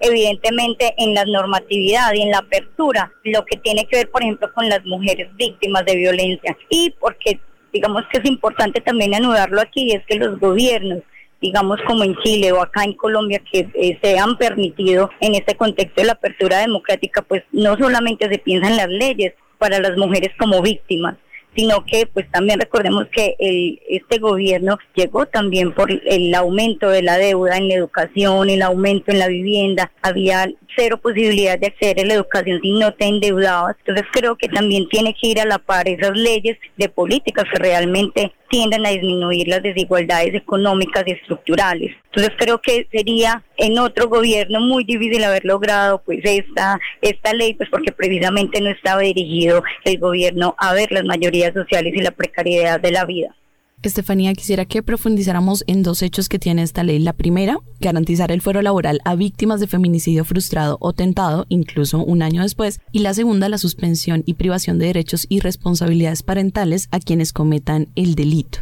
evidentemente 0.00 0.94
en 0.98 1.14
la 1.14 1.24
normatividad 1.24 2.12
y 2.14 2.22
en 2.22 2.30
la 2.30 2.38
apertura, 2.38 3.12
lo 3.24 3.44
que 3.44 3.56
tiene 3.58 3.86
que 3.86 3.96
ver 3.96 4.10
por 4.10 4.22
ejemplo 4.22 4.52
con 4.52 4.68
las 4.68 4.84
mujeres 4.84 5.28
víctimas 5.36 5.84
de 5.84 5.96
violencia 5.96 6.56
y 6.68 6.90
porque 6.98 7.40
digamos 7.72 8.04
que 8.10 8.18
es 8.18 8.24
importante 8.24 8.80
también 8.80 9.14
anudarlo 9.14 9.60
aquí, 9.60 9.92
es 9.92 10.04
que 10.06 10.16
los 10.16 10.38
gobiernos 10.38 11.02
digamos 11.40 11.80
como 11.86 12.04
en 12.04 12.16
Chile 12.18 12.52
o 12.52 12.60
acá 12.60 12.84
en 12.84 12.92
Colombia, 12.92 13.40
que 13.50 13.68
eh, 13.74 13.98
se 14.02 14.18
han 14.18 14.36
permitido 14.36 15.10
en 15.20 15.34
este 15.34 15.54
contexto 15.54 16.00
de 16.00 16.06
la 16.06 16.12
apertura 16.12 16.58
democrática, 16.58 17.22
pues 17.22 17.42
no 17.52 17.76
solamente 17.78 18.28
se 18.28 18.38
piensan 18.38 18.76
las 18.76 18.88
leyes 18.88 19.34
para 19.58 19.78
las 19.80 19.96
mujeres 19.96 20.30
como 20.38 20.62
víctimas, 20.62 21.16
sino 21.56 21.84
que 21.84 22.06
pues 22.06 22.30
también 22.30 22.60
recordemos 22.60 23.06
que 23.12 23.36
el, 23.38 23.80
este 23.88 24.18
gobierno 24.18 24.78
llegó 24.94 25.26
también 25.26 25.72
por 25.72 25.90
el 25.90 26.34
aumento 26.34 26.90
de 26.90 27.02
la 27.02 27.16
deuda 27.16 27.56
en 27.56 27.68
la 27.68 27.74
educación, 27.74 28.50
el 28.50 28.62
aumento 28.62 29.10
en 29.10 29.18
la 29.18 29.28
vivienda, 29.28 29.90
había 30.02 30.46
cero 30.76 30.98
posibilidad 30.98 31.58
de 31.58 31.68
acceder 31.68 32.00
a 32.00 32.06
la 32.06 32.14
educación 32.14 32.60
si 32.62 32.72
no 32.72 32.92
te 32.94 33.06
endeudabas. 33.06 33.76
Entonces 33.80 34.06
creo 34.12 34.36
que 34.36 34.48
también 34.48 34.88
tiene 34.88 35.14
que 35.14 35.28
ir 35.28 35.40
a 35.40 35.44
la 35.44 35.58
par 35.58 35.88
esas 35.88 36.16
leyes 36.16 36.58
de 36.76 36.88
políticas 36.88 37.44
que 37.52 37.58
realmente 37.58 38.32
tienden 38.48 38.84
a 38.84 38.90
disminuir 38.90 39.48
las 39.48 39.62
desigualdades 39.62 40.34
económicas 40.34 41.04
y 41.06 41.12
estructurales. 41.12 41.92
Entonces 42.06 42.32
creo 42.36 42.60
que 42.60 42.88
sería 42.90 43.44
en 43.56 43.78
otro 43.78 44.08
gobierno 44.08 44.60
muy 44.60 44.84
difícil 44.84 45.22
haber 45.24 45.44
logrado 45.44 46.02
pues 46.04 46.20
esta 46.24 46.78
esta 47.00 47.32
ley 47.32 47.54
pues 47.54 47.68
porque 47.70 47.92
precisamente 47.92 48.60
no 48.60 48.70
estaba 48.70 49.00
dirigido 49.00 49.62
el 49.84 49.98
gobierno 49.98 50.54
a 50.58 50.74
ver 50.74 50.90
las 50.92 51.04
mayorías 51.04 51.54
sociales 51.54 51.94
y 51.94 52.00
la 52.00 52.10
precariedad 52.10 52.80
de 52.80 52.90
la 52.90 53.04
vida. 53.04 53.36
Estefanía, 53.82 54.34
quisiera 54.34 54.66
que 54.66 54.82
profundizáramos 54.82 55.64
en 55.66 55.82
dos 55.82 56.02
hechos 56.02 56.28
que 56.28 56.38
tiene 56.38 56.62
esta 56.62 56.82
ley. 56.82 56.98
La 56.98 57.14
primera, 57.14 57.56
garantizar 57.80 58.30
el 58.30 58.42
fuero 58.42 58.60
laboral 58.60 59.00
a 59.06 59.14
víctimas 59.14 59.58
de 59.58 59.68
feminicidio 59.68 60.26
frustrado 60.26 60.76
o 60.80 60.92
tentado, 60.92 61.46
incluso 61.48 62.04
un 62.04 62.20
año 62.20 62.42
después. 62.42 62.82
Y 62.92 62.98
la 62.98 63.14
segunda, 63.14 63.48
la 63.48 63.56
suspensión 63.56 64.22
y 64.26 64.34
privación 64.34 64.78
de 64.78 64.86
derechos 64.86 65.24
y 65.30 65.40
responsabilidades 65.40 66.22
parentales 66.22 66.88
a 66.92 67.00
quienes 67.00 67.32
cometan 67.32 67.88
el 67.96 68.16
delito. 68.16 68.58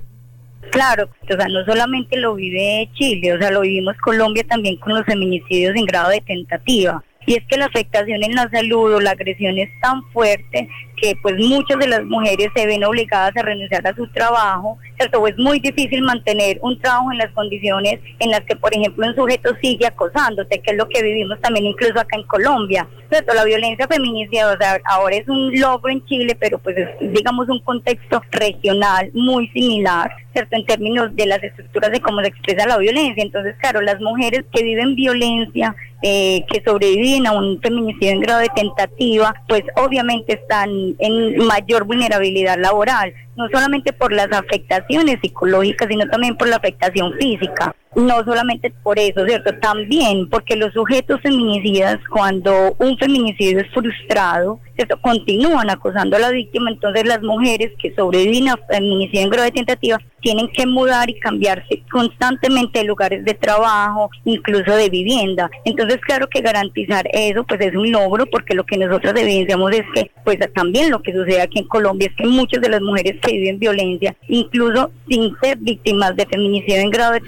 Claro, 0.70 1.10
o 1.22 1.26
sea, 1.26 1.48
no 1.48 1.64
solamente 1.64 2.16
lo 2.16 2.36
vive 2.36 2.88
Chile, 2.94 3.32
o 3.32 3.38
sea, 3.38 3.50
lo 3.50 3.62
vivimos 3.62 3.96
Colombia 3.96 4.44
también 4.48 4.76
con 4.76 4.94
los 4.94 5.04
feminicidios 5.04 5.74
en 5.74 5.84
grado 5.86 6.10
de 6.10 6.20
tentativa. 6.20 7.02
Y 7.26 7.34
es 7.34 7.44
que 7.48 7.56
la 7.56 7.66
afectación 7.66 8.22
en 8.22 8.34
la 8.34 8.48
salud 8.50 8.94
o 8.94 9.00
la 9.00 9.10
agresión 9.10 9.58
es 9.58 9.68
tan 9.82 10.02
fuerte 10.12 10.68
que 11.00 11.16
pues 11.22 11.36
muchas 11.38 11.78
de 11.78 11.88
las 11.88 12.04
mujeres 12.04 12.48
se 12.54 12.66
ven 12.66 12.84
obligadas 12.84 13.36
a 13.36 13.42
renunciar 13.42 13.86
a 13.86 13.94
su 13.94 14.06
trabajo, 14.08 14.78
¿cierto? 14.96 15.26
es 15.26 15.38
muy 15.38 15.60
difícil 15.60 16.02
mantener 16.02 16.58
un 16.62 16.78
trabajo 16.78 17.12
en 17.12 17.18
las 17.18 17.30
condiciones 17.32 18.00
en 18.18 18.30
las 18.30 18.40
que, 18.40 18.56
por 18.56 18.74
ejemplo, 18.74 19.06
un 19.06 19.14
sujeto 19.14 19.54
sigue 19.60 19.86
acosándote, 19.86 20.60
que 20.60 20.70
es 20.72 20.76
lo 20.76 20.88
que 20.88 21.02
vivimos 21.02 21.40
también 21.40 21.66
incluso 21.66 21.98
acá 21.98 22.16
en 22.16 22.24
Colombia, 22.24 22.88
¿cierto? 23.10 23.34
La 23.34 23.44
violencia 23.44 23.86
feminista, 23.86 24.52
o 24.52 24.56
sea, 24.56 24.80
ahora 24.84 25.16
es 25.16 25.28
un 25.28 25.52
logro 25.58 25.90
en 25.90 26.04
Chile, 26.06 26.36
pero 26.38 26.58
pues 26.58 26.76
es, 26.76 26.88
digamos, 27.12 27.48
un 27.48 27.60
contexto 27.60 28.22
regional 28.30 29.10
muy 29.14 29.48
similar, 29.48 30.10
¿cierto? 30.32 30.56
En 30.56 30.66
términos 30.66 31.14
de 31.14 31.26
las 31.26 31.42
estructuras 31.42 31.90
de 31.90 32.00
cómo 32.00 32.20
se 32.20 32.28
expresa 32.28 32.66
la 32.66 32.78
violencia. 32.78 33.22
Entonces, 33.22 33.54
claro, 33.60 33.80
las 33.80 34.00
mujeres 34.00 34.44
que 34.52 34.62
viven 34.62 34.94
violencia, 34.94 35.74
eh, 36.02 36.44
que 36.50 36.62
sobreviven 36.64 37.26
a 37.26 37.32
un 37.32 37.60
feminicidio 37.60 38.10
en 38.10 38.20
grado 38.20 38.40
de 38.40 38.48
tentativa, 38.54 39.34
pues 39.48 39.62
obviamente 39.76 40.34
están 40.34 40.87
en 40.98 41.38
mayor 41.46 41.84
vulnerabilidad 41.84 42.58
laboral, 42.58 43.12
no 43.36 43.48
solamente 43.48 43.92
por 43.92 44.12
las 44.12 44.30
afectaciones 44.32 45.18
psicológicas, 45.20 45.88
sino 45.88 46.08
también 46.08 46.36
por 46.36 46.48
la 46.48 46.56
afectación 46.56 47.12
física. 47.14 47.74
No 47.94 48.22
solamente 48.24 48.70
por 48.82 48.98
eso, 48.98 49.26
¿cierto? 49.26 49.54
También 49.60 50.28
porque 50.28 50.56
los 50.56 50.72
sujetos 50.72 51.20
feminicidas, 51.22 51.98
cuando 52.10 52.76
un 52.78 52.96
feminicidio 52.98 53.60
es 53.60 53.70
frustrado, 53.72 54.60
¿cierto? 54.76 55.00
Continúan 55.00 55.70
acosando 55.70 56.16
a 56.16 56.20
la 56.20 56.30
víctima, 56.30 56.70
entonces 56.70 57.06
las 57.06 57.22
mujeres 57.22 57.72
que 57.80 57.94
sobreviven 57.94 58.50
a 58.50 58.56
feminicidio 58.68 59.22
en 59.22 59.30
grado 59.30 59.44
de 59.46 59.52
tentativa 59.52 59.98
tienen 60.20 60.48
que 60.48 60.66
mudar 60.66 61.08
y 61.10 61.18
cambiarse 61.18 61.82
constantemente 61.90 62.80
de 62.80 62.84
lugares 62.84 63.24
de 63.24 63.34
trabajo, 63.34 64.10
incluso 64.24 64.74
de 64.74 64.88
vivienda. 64.88 65.50
Entonces, 65.64 65.98
claro 66.00 66.28
que 66.28 66.40
garantizar 66.40 67.08
eso 67.12 67.44
pues 67.44 67.60
es 67.60 67.74
un 67.74 67.90
logro 67.90 68.26
porque 68.26 68.54
lo 68.54 68.64
que 68.64 68.76
nosotros 68.76 69.14
evidenciamos 69.16 69.72
es 69.72 69.84
que 69.94 70.10
pues 70.24 70.38
también 70.54 70.90
lo 70.90 71.02
que 71.02 71.12
sucede 71.12 71.40
aquí 71.40 71.60
en 71.60 71.68
Colombia 71.68 72.08
es 72.08 72.16
que 72.16 72.26
muchas 72.26 72.60
de 72.60 72.68
las 72.68 72.80
mujeres 72.80 73.16
que 73.22 73.32
viven 73.32 73.58
violencia, 73.58 74.16
incluso 74.28 74.90
sin 75.08 75.34
ser 75.40 75.58
víctimas 75.58 76.14
de 76.16 76.26
feminicidio 76.26 76.80
en 76.80 76.90
grado 76.90 77.12
de 77.12 77.20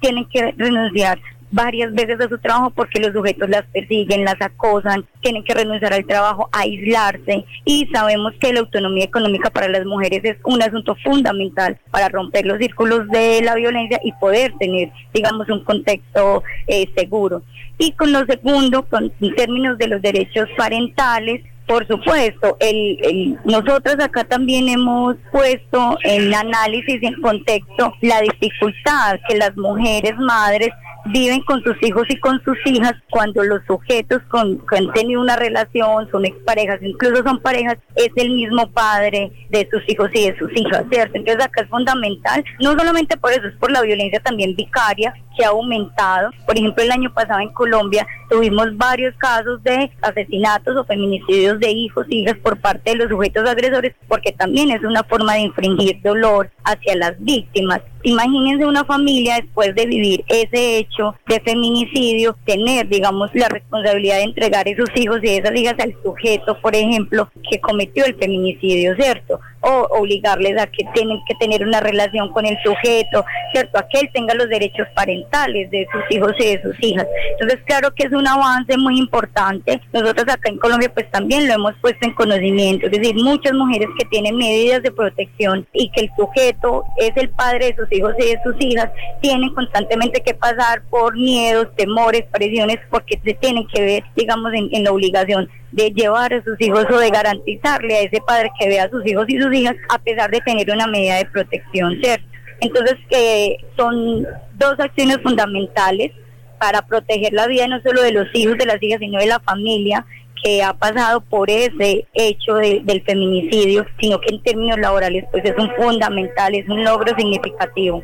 tienen 0.00 0.26
que 0.26 0.52
renunciar 0.56 1.18
varias 1.50 1.92
veces 1.92 2.18
de 2.18 2.28
su 2.28 2.38
trabajo 2.38 2.70
porque 2.70 3.00
los 3.00 3.12
sujetos 3.12 3.48
las 3.48 3.64
persiguen, 3.66 4.24
las 4.24 4.40
acosan, 4.40 5.04
tienen 5.20 5.44
que 5.44 5.54
renunciar 5.54 5.92
al 5.92 6.06
trabajo, 6.06 6.48
aislarse 6.52 7.44
y 7.64 7.88
sabemos 7.92 8.32
que 8.40 8.52
la 8.52 8.60
autonomía 8.60 9.04
económica 9.04 9.50
para 9.50 9.68
las 9.68 9.84
mujeres 9.84 10.20
es 10.24 10.36
un 10.44 10.62
asunto 10.62 10.96
fundamental 11.02 11.78
para 11.90 12.08
romper 12.08 12.46
los 12.46 12.58
círculos 12.58 13.08
de 13.08 13.40
la 13.42 13.54
violencia 13.54 14.00
y 14.04 14.12
poder 14.12 14.52
tener, 14.58 14.90
digamos, 15.12 15.48
un 15.48 15.64
contexto 15.64 16.42
eh, 16.66 16.88
seguro. 16.96 17.42
Y 17.78 17.92
con 17.92 18.12
lo 18.12 18.24
segundo, 18.26 18.82
con, 18.82 19.12
en 19.20 19.34
términos 19.34 19.78
de 19.78 19.88
los 19.88 20.02
derechos 20.02 20.48
parentales, 20.56 21.42
por 21.66 21.86
supuesto, 21.86 22.56
el, 22.60 22.98
el, 23.02 23.38
nosotros 23.44 23.96
acá 24.00 24.24
también 24.24 24.68
hemos 24.68 25.16
puesto 25.30 25.98
en 26.02 26.34
análisis, 26.34 27.02
en 27.02 27.20
contexto, 27.20 27.94
la 28.00 28.20
dificultad 28.20 29.20
que 29.28 29.36
las 29.36 29.56
mujeres 29.56 30.16
madres 30.18 30.70
viven 31.06 31.40
con 31.42 31.62
sus 31.62 31.76
hijos 31.82 32.04
y 32.08 32.16
con 32.18 32.42
sus 32.44 32.56
hijas 32.66 32.94
cuando 33.10 33.42
los 33.42 33.64
sujetos 33.66 34.20
con, 34.28 34.58
que 34.66 34.78
han 34.78 34.92
tenido 34.92 35.20
una 35.20 35.36
relación, 35.36 36.10
son 36.10 36.24
exparejas, 36.24 36.80
incluso 36.82 37.22
son 37.22 37.40
parejas, 37.40 37.78
es 37.94 38.10
el 38.16 38.30
mismo 38.30 38.70
padre 38.70 39.30
de 39.50 39.68
sus 39.70 39.82
hijos 39.88 40.10
y 40.12 40.28
de 40.28 40.38
sus 40.38 40.50
hijas, 40.54 40.84
¿cierto? 40.90 41.16
Entonces 41.16 41.44
acá 41.44 41.62
es 41.62 41.68
fundamental, 41.68 42.44
no 42.60 42.72
solamente 42.72 43.16
por 43.16 43.32
eso, 43.32 43.46
es 43.46 43.54
por 43.54 43.70
la 43.70 43.82
violencia 43.82 44.20
también 44.20 44.54
vicaria 44.56 45.14
que 45.40 45.46
ha 45.46 45.48
aumentado. 45.48 46.30
Por 46.44 46.58
ejemplo, 46.58 46.84
el 46.84 46.90
año 46.90 47.12
pasado 47.14 47.40
en 47.40 47.48
Colombia 47.52 48.06
tuvimos 48.28 48.76
varios 48.76 49.14
casos 49.16 49.62
de 49.62 49.90
asesinatos 50.02 50.76
o 50.76 50.84
feminicidios 50.84 51.58
de 51.58 51.70
hijos 51.70 52.06
hijas 52.10 52.36
por 52.42 52.60
parte 52.60 52.90
de 52.90 52.96
los 52.96 53.08
sujetos 53.08 53.48
agresores, 53.48 53.94
porque 54.06 54.32
también 54.32 54.70
es 54.70 54.84
una 54.84 55.02
forma 55.02 55.34
de 55.34 55.40
infringir 55.40 56.00
dolor 56.02 56.50
hacia 56.64 56.94
las 56.96 57.14
víctimas. 57.18 57.80
Imagínense 58.02 58.66
una 58.66 58.84
familia 58.84 59.36
después 59.36 59.74
de 59.74 59.86
vivir 59.86 60.24
ese 60.28 60.78
hecho 60.78 61.14
de 61.26 61.40
feminicidio, 61.40 62.36
tener, 62.44 62.88
digamos, 62.88 63.30
la 63.34 63.48
responsabilidad 63.48 64.16
de 64.16 64.24
entregar 64.24 64.68
esos 64.68 64.88
hijos 64.94 65.20
y 65.22 65.28
esas 65.28 65.54
hijas 65.54 65.74
al 65.78 65.94
sujeto, 66.02 66.58
por 66.60 66.74
ejemplo, 66.74 67.30
que 67.50 67.60
cometió 67.60 68.04
el 68.04 68.14
feminicidio, 68.16 68.94
¿cierto? 68.96 69.40
O 69.62 69.86
obligarles 69.98 70.60
a 70.60 70.66
que 70.66 70.84
tienen 70.94 71.18
que 71.26 71.34
tener 71.34 71.62
una 71.66 71.80
relación 71.80 72.32
con 72.32 72.46
el 72.46 72.56
sujeto, 72.62 73.24
¿cierto? 73.52 73.78
A 73.78 73.86
que 73.88 74.00
él 74.00 74.10
tenga 74.12 74.34
los 74.34 74.48
derechos 74.48 74.86
parentales 74.94 75.70
de 75.70 75.86
sus 75.92 76.02
hijos 76.10 76.32
y 76.38 76.56
de 76.56 76.62
sus 76.62 76.76
hijas. 76.80 77.06
Entonces, 77.32 77.60
claro 77.66 77.94
que 77.94 78.04
es 78.04 78.12
un 78.12 78.26
avance 78.26 78.76
muy 78.78 78.98
importante. 78.98 79.80
Nosotros 79.92 80.26
acá 80.28 80.48
en 80.48 80.58
Colombia 80.58 80.92
pues 80.92 81.10
también 81.10 81.46
lo 81.46 81.54
hemos 81.54 81.74
puesto 81.80 82.06
en 82.06 82.14
conocimiento, 82.14 82.86
es 82.86 82.92
decir, 82.92 83.14
muchas 83.16 83.52
mujeres 83.52 83.88
que 83.98 84.04
tienen 84.06 84.36
medidas 84.36 84.82
de 84.82 84.90
protección 84.90 85.66
y 85.72 85.90
que 85.90 86.02
el 86.02 86.10
sujeto 86.16 86.84
es 86.96 87.12
el 87.16 87.30
padre 87.30 87.66
de 87.66 87.76
sus 87.76 87.92
hijos 87.92 88.14
y 88.18 88.26
de 88.26 88.38
sus 88.42 88.54
hijas, 88.60 88.90
tienen 89.20 89.52
constantemente 89.54 90.22
que 90.22 90.34
pasar 90.34 90.82
por 90.90 91.14
miedos, 91.14 91.68
temores, 91.76 92.24
presiones, 92.30 92.78
porque 92.90 93.20
se 93.24 93.34
tienen 93.34 93.66
que 93.68 93.82
ver, 93.82 94.04
digamos, 94.16 94.52
en, 94.52 94.68
en 94.72 94.84
la 94.84 94.92
obligación 94.92 95.48
de 95.72 95.90
llevar 95.90 96.34
a 96.34 96.42
sus 96.42 96.60
hijos 96.60 96.86
o 96.90 96.98
de 96.98 97.10
garantizarle 97.10 97.96
a 97.96 98.00
ese 98.02 98.20
padre 98.20 98.50
que 98.58 98.68
vea 98.68 98.84
a 98.84 98.90
sus 98.90 99.06
hijos 99.06 99.24
y 99.28 99.40
sus 99.40 99.54
hijas 99.54 99.76
a 99.88 99.98
pesar 99.98 100.30
de 100.30 100.40
tener 100.40 100.70
una 100.70 100.86
medida 100.86 101.16
de 101.16 101.26
protección, 101.26 101.98
¿cierto? 102.02 102.26
Entonces, 102.60 102.96
eh, 103.10 103.56
son 103.76 104.26
dos 104.54 104.78
acciones 104.78 105.18
fundamentales 105.22 106.12
para 106.58 106.82
proteger 106.82 107.32
la 107.32 107.46
vida 107.46 107.66
no 107.66 107.80
solo 107.80 108.02
de 108.02 108.12
los 108.12 108.26
hijos, 108.34 108.58
de 108.58 108.66
las 108.66 108.82
hijas, 108.82 109.00
sino 109.00 109.18
de 109.18 109.26
la 109.26 109.40
familia 109.40 110.04
que 110.42 110.62
ha 110.62 110.72
pasado 110.74 111.20
por 111.20 111.50
ese 111.50 112.06
hecho 112.14 112.54
del 112.54 113.02
feminicidio, 113.04 113.86
sino 113.98 114.20
que 114.20 114.34
en 114.34 114.42
términos 114.42 114.78
laborales 114.78 115.24
pues 115.30 115.44
es 115.44 115.54
un 115.58 115.70
fundamental, 115.76 116.54
es 116.54 116.68
un 116.68 116.84
logro 116.84 117.14
significativo. 117.16 118.02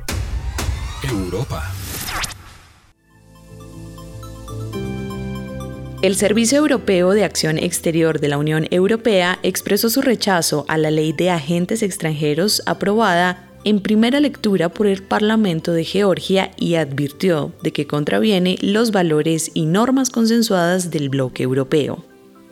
Europa. 1.09 1.63
El 6.07 6.15
Servicio 6.15 6.59
Europeo 6.59 7.11
de 7.15 7.25
Acción 7.25 7.59
Exterior 7.59 8.21
de 8.21 8.29
la 8.29 8.39
Unión 8.39 8.69
Europea 8.71 9.41
expresó 9.43 9.91
su 9.91 10.03
rechazo 10.03 10.65
a 10.69 10.79
la 10.79 10.93
ley 10.93 11.13
de 11.13 11.31
agentes 11.31 11.83
extranjeros 11.83 12.63
aprobada 12.65 13.49
en 13.65 13.81
primera 13.81 14.21
lectura 14.21 14.69
por 14.69 14.87
el 14.87 15.03
Parlamento 15.03 15.73
de 15.73 15.83
Georgia 15.83 16.53
y 16.57 16.77
advirtió 16.77 17.53
de 17.61 17.73
que 17.73 17.89
contraviene 17.89 18.57
los 18.61 18.93
valores 18.93 19.51
y 19.53 19.67
normas 19.67 20.11
consensuadas 20.11 20.93
del 20.93 21.09
bloque 21.09 21.43
europeo. 21.43 22.05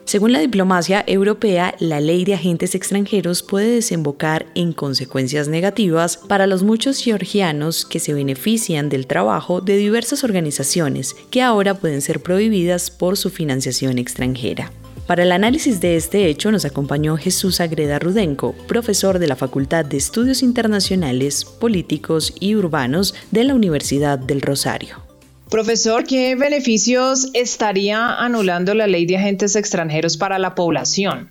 Según 0.05 0.33
la 0.33 0.39
diplomacia 0.39 1.03
europea, 1.07 1.73
la 1.79 1.99
ley 1.99 2.25
de 2.25 2.35
agentes 2.35 2.75
extranjeros 2.75 3.41
puede 3.41 3.71
desembocar 3.71 4.45
en 4.53 4.71
consecuencias 4.71 5.47
negativas 5.47 6.17
para 6.17 6.45
los 6.45 6.61
muchos 6.61 6.99
georgianos 6.99 7.85
que 7.85 7.99
se 7.99 8.13
benefician 8.13 8.87
del 8.87 9.07
trabajo 9.07 9.61
de 9.61 9.77
diversas 9.77 10.23
organizaciones 10.23 11.15
que 11.31 11.41
ahora 11.41 11.73
pueden 11.73 12.01
ser 12.01 12.21
prohibidas 12.21 12.91
por 12.91 13.17
su 13.17 13.31
financiación 13.31 13.97
extranjera. 13.97 14.71
Para 15.07 15.23
el 15.23 15.31
análisis 15.31 15.81
de 15.81 15.95
este 15.95 16.27
hecho 16.27 16.51
nos 16.51 16.65
acompañó 16.65 17.17
Jesús 17.17 17.59
Agreda 17.59 17.97
Rudenko, 17.97 18.53
profesor 18.67 19.17
de 19.17 19.27
la 19.27 19.35
Facultad 19.35 19.85
de 19.85 19.97
Estudios 19.97 20.43
Internacionales, 20.43 21.45
Políticos 21.45 22.33
y 22.39 22.53
Urbanos 22.55 23.15
de 23.31 23.43
la 23.43 23.55
Universidad 23.55 24.19
del 24.19 24.41
Rosario. 24.41 25.04
Profesor, 25.49 26.05
¿qué 26.05 26.35
beneficios 26.35 27.29
estaría 27.33 28.15
anulando 28.15 28.73
la 28.73 28.87
ley 28.87 29.05
de 29.05 29.17
agentes 29.17 29.55
extranjeros 29.55 30.17
para 30.17 30.39
la 30.39 30.55
población? 30.55 31.29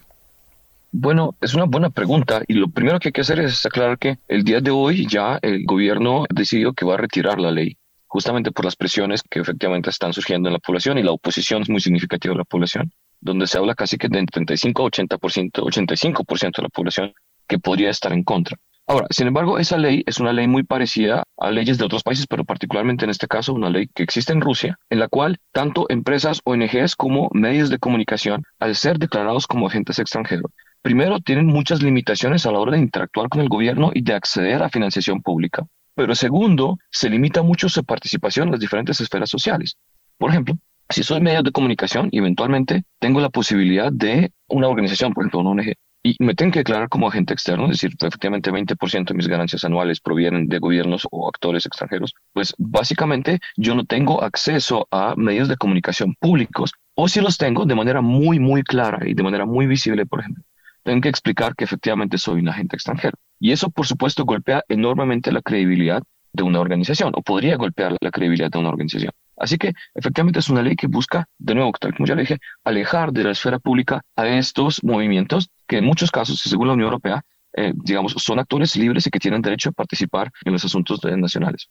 Bueno, 0.92 1.34
es 1.40 1.54
una 1.54 1.64
buena 1.64 1.90
pregunta 1.90 2.42
y 2.46 2.54
lo 2.54 2.68
primero 2.68 3.00
que 3.00 3.08
hay 3.08 3.12
que 3.12 3.22
hacer 3.22 3.40
es 3.40 3.66
aclarar 3.66 3.98
que 3.98 4.18
el 4.28 4.44
día 4.44 4.60
de 4.60 4.70
hoy 4.70 5.08
ya 5.08 5.40
el 5.42 5.64
gobierno 5.64 6.24
decidió 6.32 6.72
que 6.72 6.86
va 6.86 6.94
a 6.94 6.98
retirar 6.98 7.40
la 7.40 7.50
ley, 7.50 7.76
justamente 8.06 8.52
por 8.52 8.64
las 8.64 8.76
presiones 8.76 9.20
que 9.28 9.40
efectivamente 9.40 9.90
están 9.90 10.12
surgiendo 10.12 10.48
en 10.48 10.52
la 10.52 10.60
población 10.60 10.96
y 10.98 11.02
la 11.02 11.10
oposición 11.10 11.62
es 11.62 11.68
muy 11.68 11.80
significativa 11.80 12.32
de 12.32 12.38
la 12.38 12.44
población, 12.44 12.92
donde 13.20 13.48
se 13.48 13.58
habla 13.58 13.74
casi 13.74 13.98
que 13.98 14.08
de 14.08 14.24
35 14.24 14.86
a 14.86 14.90
80%, 14.90 15.50
85% 15.52 16.56
de 16.56 16.62
la 16.62 16.68
población 16.68 17.12
que 17.48 17.58
podría 17.58 17.90
estar 17.90 18.12
en 18.12 18.22
contra. 18.22 18.56
Ahora, 18.86 19.06
sin 19.08 19.26
embargo, 19.26 19.58
esa 19.58 19.78
ley 19.78 20.02
es 20.06 20.20
una 20.20 20.34
ley 20.34 20.46
muy 20.46 20.62
parecida 20.62 21.24
a 21.38 21.50
leyes 21.50 21.78
de 21.78 21.86
otros 21.86 22.02
países, 22.02 22.26
pero 22.26 22.44
particularmente 22.44 23.04
en 23.04 23.10
este 23.10 23.26
caso 23.26 23.54
una 23.54 23.70
ley 23.70 23.88
que 23.94 24.02
existe 24.02 24.34
en 24.34 24.42
Rusia, 24.42 24.78
en 24.90 24.98
la 24.98 25.08
cual 25.08 25.38
tanto 25.52 25.86
empresas, 25.88 26.42
ONGs 26.44 26.94
como 26.94 27.30
medios 27.32 27.70
de 27.70 27.78
comunicación, 27.78 28.44
al 28.60 28.74
ser 28.74 28.98
declarados 28.98 29.46
como 29.46 29.68
agentes 29.68 29.98
extranjeros, 29.98 30.52
primero 30.82 31.20
tienen 31.20 31.46
muchas 31.46 31.82
limitaciones 31.82 32.44
a 32.44 32.52
la 32.52 32.58
hora 32.58 32.72
de 32.72 32.78
interactuar 32.78 33.30
con 33.30 33.40
el 33.40 33.48
gobierno 33.48 33.90
y 33.94 34.02
de 34.02 34.12
acceder 34.12 34.62
a 34.62 34.68
financiación 34.68 35.22
pública. 35.22 35.66
Pero 35.94 36.14
segundo, 36.14 36.76
se 36.90 37.08
limita 37.08 37.42
mucho 37.42 37.70
su 37.70 37.84
participación 37.84 38.48
en 38.48 38.52
las 38.52 38.60
diferentes 38.60 39.00
esferas 39.00 39.30
sociales. 39.30 39.78
Por 40.18 40.28
ejemplo, 40.28 40.58
si 40.90 41.02
soy 41.02 41.22
medio 41.22 41.42
de 41.42 41.52
comunicación, 41.52 42.10
eventualmente 42.12 42.84
tengo 42.98 43.20
la 43.20 43.30
posibilidad 43.30 43.90
de 43.90 44.32
una 44.48 44.68
organización, 44.68 45.14
por 45.14 45.22
ejemplo, 45.22 45.40
una 45.40 45.62
ONG, 45.62 45.74
y 46.06 46.16
me 46.18 46.34
tengo 46.34 46.52
que 46.52 46.58
declarar 46.58 46.90
como 46.90 47.08
agente 47.08 47.32
externo, 47.32 47.64
es 47.64 47.80
decir, 47.80 47.92
efectivamente 47.98 48.52
20% 48.52 49.06
de 49.06 49.14
mis 49.14 49.26
ganancias 49.26 49.64
anuales 49.64 50.00
provienen 50.00 50.48
de 50.48 50.58
gobiernos 50.58 51.08
o 51.10 51.26
actores 51.26 51.64
extranjeros, 51.64 52.12
pues 52.34 52.54
básicamente 52.58 53.40
yo 53.56 53.74
no 53.74 53.86
tengo 53.86 54.22
acceso 54.22 54.86
a 54.90 55.14
medios 55.16 55.48
de 55.48 55.56
comunicación 55.56 56.14
públicos, 56.20 56.72
o 56.94 57.08
si 57.08 57.22
los 57.22 57.38
tengo 57.38 57.64
de 57.64 57.74
manera 57.74 58.02
muy, 58.02 58.38
muy 58.38 58.62
clara 58.62 59.00
y 59.08 59.14
de 59.14 59.22
manera 59.22 59.46
muy 59.46 59.66
visible, 59.66 60.04
por 60.04 60.20
ejemplo, 60.20 60.44
tengo 60.82 61.00
que 61.00 61.08
explicar 61.08 61.56
que 61.56 61.64
efectivamente 61.64 62.18
soy 62.18 62.40
un 62.40 62.50
agente 62.50 62.76
extranjero. 62.76 63.16
Y 63.40 63.52
eso, 63.52 63.70
por 63.70 63.86
supuesto, 63.86 64.26
golpea 64.26 64.62
enormemente 64.68 65.32
la 65.32 65.40
credibilidad 65.40 66.02
de 66.34 66.42
una 66.42 66.60
organización, 66.60 67.12
o 67.16 67.22
podría 67.22 67.56
golpear 67.56 67.96
la 67.98 68.10
credibilidad 68.10 68.50
de 68.50 68.58
una 68.58 68.68
organización. 68.68 69.12
Así 69.38 69.56
que 69.56 69.72
efectivamente 69.94 70.40
es 70.40 70.50
una 70.50 70.62
ley 70.62 70.76
que 70.76 70.86
busca, 70.86 71.28
de 71.38 71.54
nuevo, 71.54 71.72
tal 71.80 71.94
como 71.94 72.06
ya 72.06 72.14
le 72.14 72.22
dije, 72.22 72.38
alejar 72.62 73.12
de 73.12 73.24
la 73.24 73.30
esfera 73.30 73.58
pública 73.58 74.02
a 74.16 74.28
estos 74.28 74.84
movimientos 74.84 75.50
que 75.66 75.78
en 75.78 75.84
muchos 75.84 76.10
casos, 76.10 76.40
según 76.40 76.68
la 76.68 76.74
Unión 76.74 76.86
Europea, 76.86 77.24
eh, 77.56 77.72
digamos, 77.74 78.14
son 78.18 78.38
actores 78.38 78.76
libres 78.76 79.06
y 79.06 79.10
que 79.10 79.18
tienen 79.18 79.42
derecho 79.42 79.70
a 79.70 79.72
participar 79.72 80.30
en 80.44 80.52
los 80.52 80.64
asuntos 80.64 81.00
nacionales. 81.04 81.68